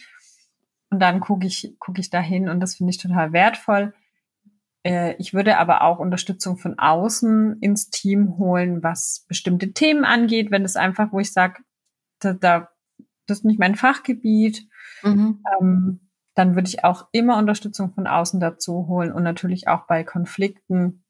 Und 0.91 1.01
dann 1.01 1.21
gucke 1.21 1.47
ich, 1.47 1.75
gucke 1.79 2.01
ich 2.01 2.11
dahin 2.11 2.49
und 2.49 2.61
das 2.61 2.77
finde 2.77 2.91
ich 2.91 2.99
total 2.99 3.33
wertvoll. 3.33 3.95
Äh, 4.85 5.17
ich 5.19 5.35
würde 5.35 5.59
aber 5.59 5.83
auch 5.83 5.99
Unterstützung 5.99 6.59
von 6.59 6.79
außen 6.79 7.59
ins 7.61 7.91
Team 7.91 8.39
holen, 8.39 8.83
was 8.83 9.25
bestimmte 9.29 9.73
Themen 9.73 10.05
angeht, 10.05 10.51
wenn 10.51 10.65
es 10.65 10.77
einfach, 10.77 11.13
wo 11.13 11.21
ich 11.21 11.33
sage, 11.33 11.63
da, 12.21 12.33
da, 12.35 12.69
das 13.27 13.39
ist 13.39 13.45
nicht 13.45 13.59
mein 13.59 13.75
Fachgebiet, 13.75 14.69
mhm. 15.03 15.43
ähm, 15.61 16.01
dann 16.35 16.55
würde 16.55 16.69
ich 16.69 16.85
auch 16.85 17.09
immer 17.13 17.39
Unterstützung 17.39 17.95
von 17.95 18.07
außen 18.07 18.41
dazu 18.41 18.87
holen 18.87 19.13
und 19.13 19.23
natürlich 19.23 19.69
auch 19.69 19.87
bei 19.87 20.05
Konflikten, 20.05 21.03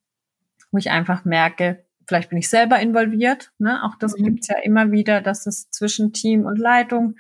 wo 0.71 0.79
ich 0.79 0.91
einfach 0.91 1.25
merke, 1.25 1.86
vielleicht 2.07 2.31
bin 2.31 2.39
ich 2.39 2.49
selber 2.49 2.79
involviert. 2.81 3.53
Ne? 3.59 3.83
Auch 3.85 3.97
das 3.97 4.17
mhm. 4.17 4.25
gibt's 4.25 4.49
ja 4.49 4.59
immer 4.63 4.91
wieder, 4.93 5.21
dass 5.21 5.47
es 5.47 5.71
zwischen 5.71 6.13
Team 6.13 6.47
und 6.47 6.59
Leitung 6.59 7.17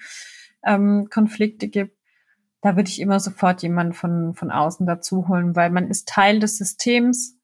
ähm, 0.64 1.08
Konflikte 1.10 1.68
gibt. 1.68 1.96
Da 2.62 2.76
würde 2.76 2.88
ich 2.88 3.00
immer 3.00 3.20
sofort 3.20 3.62
jemanden 3.62 3.92
von, 3.92 4.34
von 4.34 4.50
außen 4.50 4.86
dazu 4.86 5.28
holen, 5.28 5.54
weil 5.54 5.70
man 5.70 5.88
ist 5.88 6.08
Teil 6.08 6.40
des 6.40 6.58
Systems 6.58 7.38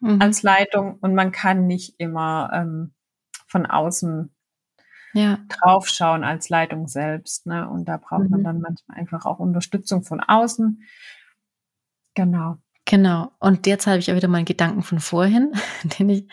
mhm. 0.00 0.20
als 0.20 0.42
Leitung 0.42 0.98
und 1.00 1.14
man 1.14 1.32
kann 1.32 1.66
nicht 1.66 1.94
immer 1.98 2.50
ähm, 2.52 2.92
von 3.46 3.66
außen 3.66 4.30
ja. 5.14 5.38
draufschauen 5.48 6.22
als 6.22 6.48
Leitung 6.48 6.86
selbst. 6.86 7.46
Ne? 7.46 7.68
Und 7.68 7.86
da 7.86 7.96
braucht 7.96 8.24
mhm. 8.24 8.30
man 8.30 8.44
dann 8.44 8.60
manchmal 8.60 8.98
einfach 8.98 9.24
auch 9.24 9.38
Unterstützung 9.38 10.02
von 10.02 10.20
außen. 10.20 10.82
Genau. 12.14 12.58
Genau. 12.88 13.32
Und 13.38 13.66
jetzt 13.66 13.86
habe 13.86 13.98
ich 13.98 14.10
auch 14.10 14.16
wieder 14.16 14.28
meinen 14.28 14.46
Gedanken 14.46 14.82
von 14.82 14.98
vorhin, 14.98 15.52
den 15.98 16.08
ich 16.08 16.24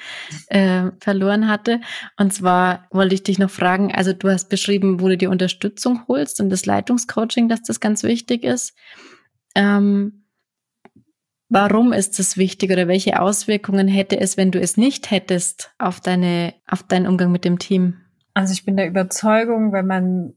äh, 0.48 0.90
verloren 1.02 1.50
hatte. 1.50 1.82
Und 2.18 2.34
zwar 2.34 2.88
wollte 2.92 3.14
ich 3.14 3.24
dich 3.24 3.40
noch 3.40 3.50
fragen, 3.50 3.94
also 3.94 4.14
du 4.14 4.30
hast 4.30 4.48
beschrieben, 4.48 5.02
wo 5.02 5.10
du 5.10 5.18
die 5.18 5.28
Unterstützung 5.28 6.04
holst 6.08 6.40
und 6.40 6.50
das 6.50 6.66
Leitungscoaching, 6.66 7.50
dass 7.50 7.62
das 7.62 7.82
ganz 7.82 8.04
wichtig 8.04 8.46
ist. 8.46 8.74
Ähm, 9.54 10.28
warum 11.50 11.92
ist 11.92 12.20
das 12.20 12.38
wichtig 12.38 12.72
oder 12.72 12.88
welche 12.88 13.22
Auswirkungen 13.22 13.90
hätte 13.90 14.18
es, 14.18 14.38
wenn 14.38 14.52
du 14.52 14.60
es 14.62 14.78
nicht 14.78 15.12
hättest 15.12 15.74
auf 15.78 16.00
deine, 16.00 16.54
auf 16.68 16.84
deinen 16.84 17.08
Umgang 17.08 17.34
mit 17.34 17.44
dem 17.44 17.60
Team? 17.60 17.98
Also 18.34 18.54
ich 18.54 18.64
bin 18.64 18.78
der 18.78 18.88
Überzeugung, 18.88 19.74
wenn 19.74 19.88
man 19.88 20.34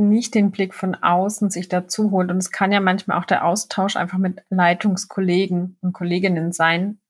nicht 0.00 0.34
den 0.34 0.50
Blick 0.50 0.74
von 0.74 0.94
außen 0.94 1.50
sich 1.50 1.68
dazu 1.68 2.10
holt. 2.10 2.30
Und 2.30 2.38
es 2.38 2.50
kann 2.50 2.72
ja 2.72 2.80
manchmal 2.80 3.18
auch 3.18 3.24
der 3.24 3.44
Austausch 3.44 3.96
einfach 3.96 4.18
mit 4.18 4.42
Leitungskollegen 4.50 5.76
und 5.80 5.92
Kolleginnen 5.92 6.52
sein. 6.52 7.00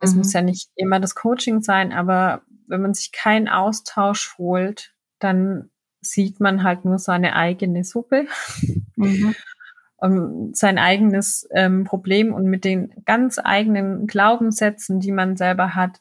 Es 0.00 0.12
mhm. 0.12 0.18
muss 0.18 0.32
ja 0.32 0.42
nicht 0.42 0.70
immer 0.76 1.00
das 1.00 1.14
Coaching 1.14 1.62
sein, 1.62 1.92
aber 1.92 2.42
wenn 2.66 2.82
man 2.82 2.94
sich 2.94 3.12
keinen 3.12 3.48
Austausch 3.48 4.36
holt, 4.38 4.94
dann 5.18 5.70
sieht 6.00 6.40
man 6.40 6.62
halt 6.62 6.84
nur 6.84 6.98
seine 6.98 7.36
eigene 7.36 7.84
Suppe 7.84 8.26
mhm. 8.96 9.34
und 9.96 10.56
sein 10.56 10.78
eigenes 10.78 11.48
ähm, 11.52 11.84
Problem 11.84 12.32
und 12.32 12.44
mit 12.44 12.64
den 12.64 12.92
ganz 13.04 13.38
eigenen 13.42 14.06
Glaubenssätzen, 14.06 15.00
die 15.00 15.12
man 15.12 15.36
selber 15.36 15.74
hat, 15.74 16.00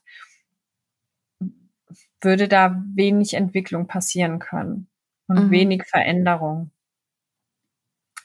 würde 2.21 2.47
da 2.47 2.83
wenig 2.93 3.33
Entwicklung 3.33 3.87
passieren 3.87 4.39
können 4.39 4.88
und 5.29 5.45
mhm. 5.45 5.51
wenig 5.51 5.83
Veränderung. 5.85 6.71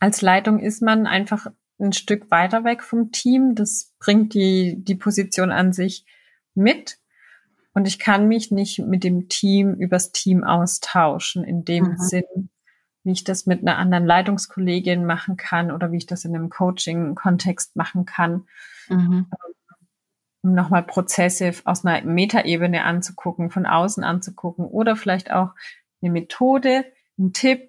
Als 0.01 0.23
Leitung 0.23 0.59
ist 0.59 0.83
man 0.83 1.07
einfach 1.07 1.47
ein 1.79 1.93
Stück 1.93 2.31
weiter 2.31 2.65
weg 2.65 2.83
vom 2.83 3.13
Team. 3.13 3.55
Das 3.55 3.95
bringt 4.01 4.35
die, 4.35 4.83
die 4.83 4.95
Position 4.97 5.53
an 5.53 5.73
sich 5.73 6.05
mit. 6.55 6.99
Und 7.75 7.87
ich 7.87 7.99
kann 7.99 8.29
mich 8.29 8.51
nicht 8.51 8.79
mit 8.81 9.05
dem 9.05 9.29
Team 9.29 9.75
übers 9.75 10.13
Team 10.13 10.45
austauschen, 10.45 11.45
in 11.45 11.65
dem 11.65 11.85
mhm. 11.85 11.99
Sinn, 11.99 12.51
wie 13.03 13.13
ich 13.13 13.25
das 13.25 13.47
mit 13.47 13.61
einer 13.61 13.79
anderen 13.79 14.07
Leitungskollegin 14.07 15.05
machen 15.05 15.37
kann 15.37 15.71
oder 15.71 15.91
wie 15.91 15.99
ich 15.99 16.07
das 16.07 16.25
in 16.25 16.35
einem 16.35 16.51
Coaching-Kontext 16.51 17.77
machen 17.77 18.07
kann. 18.07 18.47
Mhm. 18.89 19.27
Um 20.43 20.53
nochmal 20.53 20.85
Prozesse 20.85 21.53
aus 21.65 21.85
einer 21.85 22.05
Metaebene 22.05 22.85
anzugucken, 22.85 23.51
von 23.51 23.67
außen 23.67 24.05
anzugucken 24.05 24.67
oder 24.67 24.95
vielleicht 24.95 25.33
auch 25.33 25.51
eine 26.05 26.13
Methode, 26.13 26.85
einen 27.19 27.33
Tipp 27.33 27.69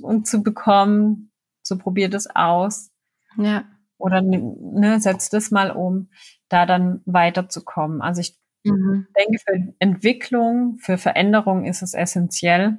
und 0.00 0.26
zu 0.26 0.42
bekommen, 0.42 1.30
so 1.62 1.78
probiert 1.78 2.14
es 2.14 2.28
aus. 2.34 2.90
Ja. 3.36 3.64
Oder 3.98 4.20
ne, 4.20 5.00
setzt 5.00 5.32
es 5.34 5.50
mal 5.50 5.70
um, 5.70 6.10
da 6.48 6.66
dann 6.66 7.02
weiterzukommen. 7.04 8.02
Also 8.02 8.20
ich 8.20 8.36
mhm. 8.64 9.06
denke, 9.16 9.38
für 9.38 9.74
Entwicklung, 9.78 10.78
für 10.78 10.98
Veränderung 10.98 11.64
ist 11.64 11.82
es 11.82 11.94
essentiell, 11.94 12.78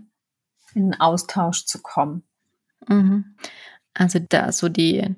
in 0.75 0.83
einen 0.83 0.99
Austausch 0.99 1.65
zu 1.65 1.81
kommen. 1.81 2.23
Mhm. 2.87 3.37
Also 3.93 4.19
da 4.19 4.51
so 4.51 4.69
die 4.69 5.15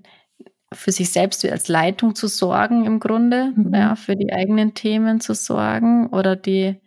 für 0.71 0.91
sich 0.91 1.11
selbst 1.11 1.45
als 1.45 1.67
Leitung 1.67 2.15
zu 2.15 2.27
sorgen 2.27 2.85
im 2.85 2.99
Grunde, 2.99 3.53
mhm. 3.55 3.73
ja, 3.73 3.95
für 3.95 4.15
die 4.15 4.31
eigenen 4.33 4.73
Themen 4.73 5.21
zu 5.21 5.33
sorgen 5.33 6.07
oder 6.07 6.35
die 6.35 6.81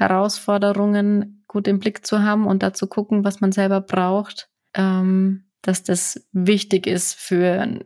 Herausforderungen 0.00 1.44
gut 1.46 1.68
im 1.68 1.78
Blick 1.78 2.06
zu 2.06 2.22
haben 2.22 2.46
und 2.46 2.62
da 2.62 2.72
zu 2.72 2.86
gucken, 2.86 3.22
was 3.24 3.40
man 3.40 3.52
selber 3.52 3.80
braucht, 3.80 4.48
ähm, 4.74 5.44
dass 5.62 5.82
das 5.82 6.26
wichtig 6.32 6.86
ist 6.86 7.14
für, 7.14 7.80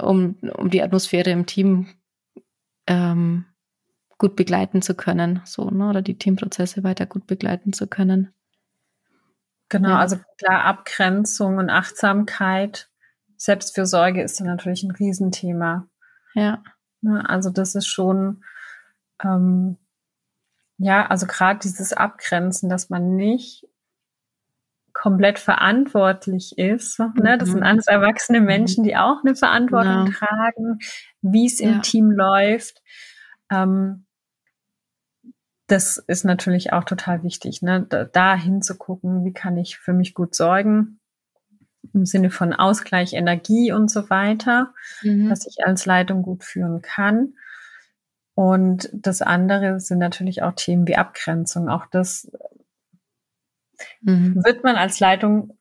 um, 0.00 0.36
um 0.56 0.70
die 0.70 0.82
Atmosphäre 0.82 1.30
im 1.30 1.46
Team 1.46 1.88
ähm, 2.86 3.44
gut 4.16 4.34
begleiten 4.34 4.82
zu 4.82 4.94
können, 4.94 5.42
so, 5.44 5.70
ne, 5.70 5.90
oder 5.90 6.02
die 6.02 6.16
Teamprozesse 6.16 6.82
weiter 6.84 7.06
gut 7.06 7.26
begleiten 7.26 7.72
zu 7.72 7.86
können. 7.86 8.32
Genau, 9.68 9.96
also 9.96 10.16
klar, 10.38 10.64
Abgrenzung 10.64 11.58
und 11.58 11.68
Achtsamkeit, 11.68 12.88
Selbstfürsorge 13.36 14.22
ist 14.22 14.40
dann 14.40 14.46
natürlich 14.46 14.82
ein 14.82 14.90
Riesenthema. 14.90 15.86
Ja. 16.34 16.62
Ne, 17.02 17.28
also 17.28 17.50
das 17.50 17.74
ist 17.74 17.86
schon, 17.86 18.42
ähm, 19.22 19.76
ja, 20.78 21.06
also 21.06 21.26
gerade 21.26 21.58
dieses 21.58 21.92
Abgrenzen, 21.92 22.68
dass 22.68 22.88
man 22.88 23.16
nicht 23.16 23.66
komplett 24.92 25.38
verantwortlich 25.38 26.58
ist. 26.58 26.98
Ne? 26.98 27.38
Das 27.38 27.50
sind 27.50 27.60
mhm. 27.60 27.66
alles 27.66 27.86
erwachsene 27.86 28.40
Menschen, 28.40 28.82
die 28.82 28.96
auch 28.96 29.18
eine 29.24 29.36
Verantwortung 29.36 30.06
genau. 30.06 30.18
tragen, 30.18 30.78
wie 31.20 31.46
es 31.46 31.60
im 31.60 31.74
ja. 31.74 31.78
Team 31.80 32.10
läuft. 32.10 32.82
Ähm, 33.50 34.06
das 35.68 35.98
ist 35.98 36.24
natürlich 36.24 36.72
auch 36.72 36.84
total 36.84 37.22
wichtig, 37.22 37.60
ne? 37.62 37.86
da, 37.88 38.04
da 38.04 38.34
hinzugucken, 38.34 39.24
wie 39.24 39.32
kann 39.32 39.56
ich 39.58 39.78
für 39.78 39.92
mich 39.92 40.14
gut 40.14 40.34
sorgen, 40.34 40.98
im 41.92 42.06
Sinne 42.06 42.30
von 42.30 42.52
Ausgleich, 42.52 43.12
Energie 43.12 43.70
und 43.72 43.90
so 43.90 44.10
weiter, 44.10 44.72
mhm. 45.02 45.28
dass 45.28 45.46
ich 45.46 45.64
als 45.64 45.86
Leitung 45.86 46.22
gut 46.22 46.42
führen 46.42 46.82
kann. 46.82 47.34
Und 48.38 48.88
das 48.92 49.20
andere 49.20 49.80
sind 49.80 49.98
natürlich 49.98 50.44
auch 50.44 50.52
Themen 50.52 50.86
wie 50.86 50.94
Abgrenzung. 50.94 51.68
Auch 51.68 51.86
das 51.86 52.30
mhm. 54.00 54.44
wird 54.44 54.62
man 54.62 54.76
als 54.76 55.00
Leitung 55.00 55.58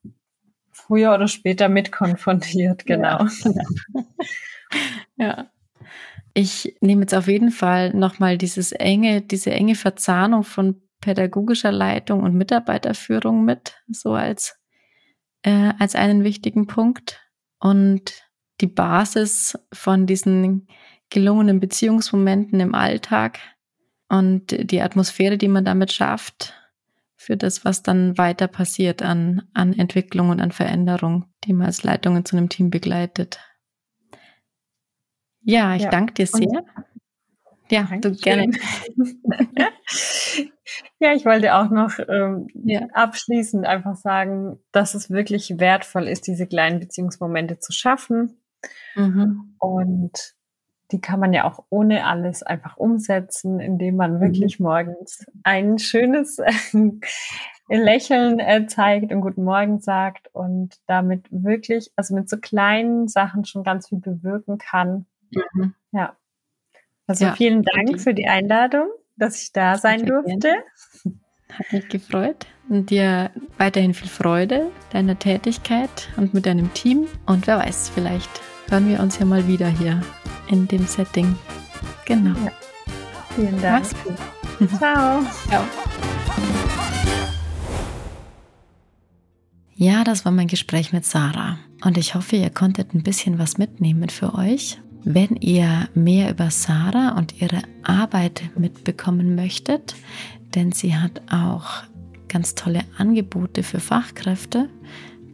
früher 0.69 1.15
oder 1.15 1.27
später 1.27 1.69
mit 1.69 1.91
konfrontiert, 1.91 2.85
genau. 2.85 3.25
Ja. 3.25 4.03
ja. 5.17 5.51
Ich 6.35 6.77
nehme 6.79 7.01
jetzt 7.01 7.15
auf 7.15 7.27
jeden 7.27 7.49
Fall 7.49 7.95
nochmal 7.95 8.37
dieses 8.37 8.73
enge, 8.73 9.23
diese 9.23 9.49
enge 9.49 9.73
Verzahnung 9.73 10.43
von 10.43 10.79
pädagogischer 11.01 11.71
Leitung 11.71 12.21
und 12.21 12.35
Mitarbeiterführung 12.35 13.43
mit, 13.43 13.73
so 13.87 14.13
als, 14.13 14.55
äh, 15.41 15.73
als 15.79 15.95
einen 15.95 16.23
wichtigen 16.23 16.67
Punkt. 16.67 17.27
Und 17.57 18.21
die 18.61 18.67
Basis 18.67 19.57
von 19.73 20.05
diesen 20.05 20.67
gelungenen 21.09 21.59
Beziehungsmomenten 21.59 22.59
im 22.59 22.75
Alltag 22.75 23.39
und 24.09 24.71
die 24.71 24.81
Atmosphäre, 24.81 25.37
die 25.37 25.47
man 25.47 25.65
damit 25.65 25.91
schafft, 25.91 26.53
für 27.15 27.35
das, 27.35 27.65
was 27.65 27.83
dann 27.83 28.17
weiter 28.17 28.47
passiert 28.47 29.01
an, 29.01 29.49
an 29.53 29.73
Entwicklung 29.73 30.29
und 30.29 30.39
an 30.39 30.51
Veränderung, 30.51 31.25
die 31.43 31.53
man 31.53 31.67
als 31.67 31.83
Leitung 31.83 32.23
zu 32.23 32.37
einem 32.37 32.47
Team 32.47 32.69
begleitet. 32.69 33.39
Ja, 35.41 35.75
ich 35.75 35.83
ja. 35.83 35.89
danke 35.89 36.13
dir 36.13 36.27
sehr. 36.27 36.47
Und 36.47 36.63
ja, 37.69 37.89
du 38.01 38.11
gerne. 38.13 38.45
ja, 40.99 41.13
ich 41.13 41.25
wollte 41.25 41.55
auch 41.55 41.69
noch 41.69 41.99
ähm, 42.07 42.47
ja. 42.53 42.87
abschließend 42.93 43.65
einfach 43.65 43.95
sagen, 43.95 44.59
dass 44.71 44.93
es 44.93 45.09
wirklich 45.09 45.59
wertvoll 45.59 46.07
ist, 46.07 46.27
diese 46.27 46.47
kleinen 46.47 46.79
Beziehungsmomente 46.79 47.59
zu 47.59 47.73
schaffen. 47.73 48.39
Mhm. 48.95 49.55
Und 49.59 50.36
die 50.91 51.01
kann 51.01 51.19
man 51.19 51.33
ja 51.33 51.43
auch 51.43 51.65
ohne 51.69 52.05
alles 52.05 52.43
einfach 52.43 52.77
umsetzen, 52.77 53.59
indem 53.59 53.97
man 53.97 54.15
mhm. 54.15 54.21
wirklich 54.21 54.59
morgens 54.59 55.25
ein 55.43 55.79
schönes 55.79 56.39
Lächeln 57.69 58.39
äh, 58.39 58.65
zeigt 58.67 59.11
und 59.11 59.21
Guten 59.21 59.43
Morgen 59.43 59.79
sagt 59.79 60.29
und 60.33 60.77
damit 60.87 61.25
wirklich, 61.29 61.91
also 61.95 62.15
mit 62.15 62.29
so 62.29 62.37
kleinen 62.37 63.07
Sachen 63.07 63.45
schon 63.45 63.63
ganz 63.63 63.89
viel 63.89 63.99
bewirken 63.99 64.57
kann. 64.57 65.05
Mhm. 65.31 65.73
Ja. 65.91 66.15
Also 67.07 67.25
ja, 67.25 67.33
vielen 67.33 67.63
Dank 67.63 67.89
okay. 67.89 67.99
für 67.99 68.13
die 68.13 68.27
Einladung, 68.27 68.87
dass 69.17 69.41
ich 69.41 69.51
da 69.51 69.77
sein 69.77 70.05
durfte. 70.05 70.55
Hat 71.49 71.71
mich 71.71 71.87
gefreut 71.87 72.45
und 72.67 72.89
dir 72.89 73.31
weiterhin 73.57 73.93
viel 73.93 74.09
Freude 74.09 74.69
deiner 74.91 75.17
Tätigkeit 75.17 76.09
und 76.17 76.33
mit 76.33 76.45
deinem 76.45 76.73
Team. 76.73 77.07
Und 77.25 77.47
wer 77.47 77.59
weiß, 77.59 77.89
vielleicht 77.89 78.29
hören 78.69 78.89
wir 78.89 78.99
uns 78.99 79.19
ja 79.19 79.25
mal 79.25 79.47
wieder 79.47 79.67
hier 79.67 80.01
in 80.49 80.67
dem 80.67 80.85
Setting. 80.85 81.35
Genau. 82.05 82.37
Ja. 82.45 82.51
Vielen 83.35 83.61
Dank. 83.61 83.85
Mach's 83.85 83.95
gut. 84.03 84.69
Ciao. 84.77 85.23
Ciao. 85.47 85.63
Ja, 89.75 90.03
das 90.03 90.25
war 90.25 90.31
mein 90.31 90.47
Gespräch 90.47 90.91
mit 90.91 91.05
Sarah 91.05 91.59
und 91.83 91.97
ich 91.97 92.15
hoffe, 92.15 92.35
ihr 92.35 92.49
konntet 92.49 92.95
ein 92.95 93.03
bisschen 93.03 93.37
was 93.37 93.59
mitnehmen 93.59 94.09
für 94.09 94.33
euch. 94.33 94.79
Wenn 95.03 95.35
ihr 95.35 95.87
mehr 95.93 96.31
über 96.31 96.49
Sarah 96.49 97.15
und 97.17 97.39
ihre 97.39 97.61
Arbeit 97.83 98.41
mitbekommen 98.57 99.35
möchtet, 99.35 99.95
denn 100.55 100.71
sie 100.71 100.95
hat 100.95 101.21
auch 101.31 101.83
ganz 102.27 102.55
tolle 102.55 102.81
Angebote 102.97 103.63
für 103.63 103.79
Fachkräfte, 103.79 104.67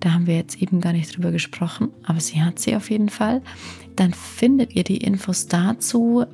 da 0.04 0.12
haben 0.12 0.28
wir 0.28 0.36
jetzt 0.36 0.62
eben 0.62 0.82
gar 0.82 0.92
nicht 0.92 1.16
drüber 1.16 1.32
gesprochen, 1.32 1.90
aber 2.04 2.20
sie 2.20 2.42
hat 2.42 2.60
sie 2.60 2.76
auf 2.76 2.90
jeden 2.90 3.08
Fall, 3.08 3.42
dann 3.96 4.14
findet 4.14 4.76
ihr 4.76 4.84
die 4.84 4.98
Infos 4.98 5.48
dazu 5.48 6.26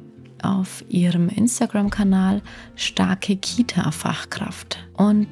auf 0.42 0.84
ihrem 0.90 1.30
Instagram-Kanal 1.30 2.42
Starke 2.76 3.36
Kita-Fachkraft. 3.36 4.80
Und 4.94 5.28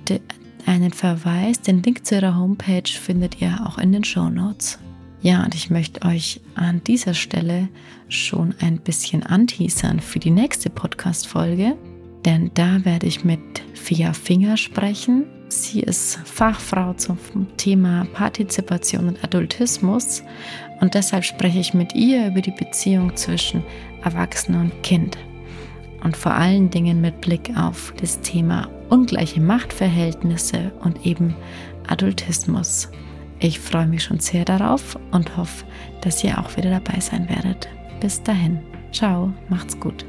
einen 0.68 0.94
Verweis, 0.94 1.62
den 1.62 1.82
Link 1.82 2.06
zu 2.06 2.16
ihrer 2.16 2.38
Homepage 2.38 2.88
findet 2.88 3.42
ihr 3.42 3.66
auch 3.66 3.80
in 3.80 3.92
den 3.92 4.04
Show 4.04 4.30
Notes. 4.30 4.78
Ja, 5.22 5.44
und 5.44 5.56
ich 5.56 5.72
möchte 5.72 6.06
euch 6.06 6.40
an 6.54 6.84
dieser 6.84 7.16
Stelle 7.16 7.70
schon 8.08 8.54
ein 8.60 8.78
bisschen 8.78 9.24
anteasern 9.24 10.00
für 10.00 10.20
die 10.20 10.30
nächste 10.30 10.70
Podcast-Folge, 10.70 11.76
denn 12.24 12.52
da 12.54 12.86
werde 12.86 13.08
ich 13.08 13.26
mit 13.26 13.40
Fia 13.74 14.14
Finger 14.14 14.58
sprechen. 14.58 15.26
Sie 15.50 15.80
ist 15.80 16.20
Fachfrau 16.26 16.94
zum 16.94 17.18
Thema 17.58 18.06
Partizipation 18.14 19.08
und 19.08 19.24
Adultismus 19.24 20.24
und 20.82 20.94
deshalb 20.94 21.24
spreche 21.24 21.60
ich 21.60 21.74
mit 21.74 21.96
ihr 21.96 22.28
über 22.28 22.42
die 22.42 22.52
Beziehung 22.52 23.16
zwischen 23.16 23.64
Erwachsenen 24.04 24.72
und 24.72 24.84
Kind 24.84 25.18
und 26.04 26.16
vor 26.16 26.34
allen 26.34 26.70
Dingen 26.70 27.02
mit 27.02 27.22
Blick 27.22 27.52
auf 27.58 27.94
das 28.00 28.20
Thema 28.22 28.70
ungleiche 28.90 29.42
Machtverhältnisse 29.42 30.72
und 30.82 31.06
eben 31.06 31.36
Adultismus. 31.88 32.90
Ich 33.40 33.60
freue 33.60 33.88
mich 33.88 34.04
schon 34.04 34.20
sehr 34.20 34.46
darauf 34.46 34.98
und 35.12 35.38
hoffe, 35.38 35.66
dass 36.02 36.24
ihr 36.24 36.38
auch 36.40 36.56
wieder 36.58 36.72
dabei 36.72 37.00
sein 37.00 37.28
werdet. 37.30 37.68
Bis 38.00 38.22
dahin, 38.22 38.60
ciao, 38.92 39.34
macht's 39.50 39.80
gut. 39.80 40.06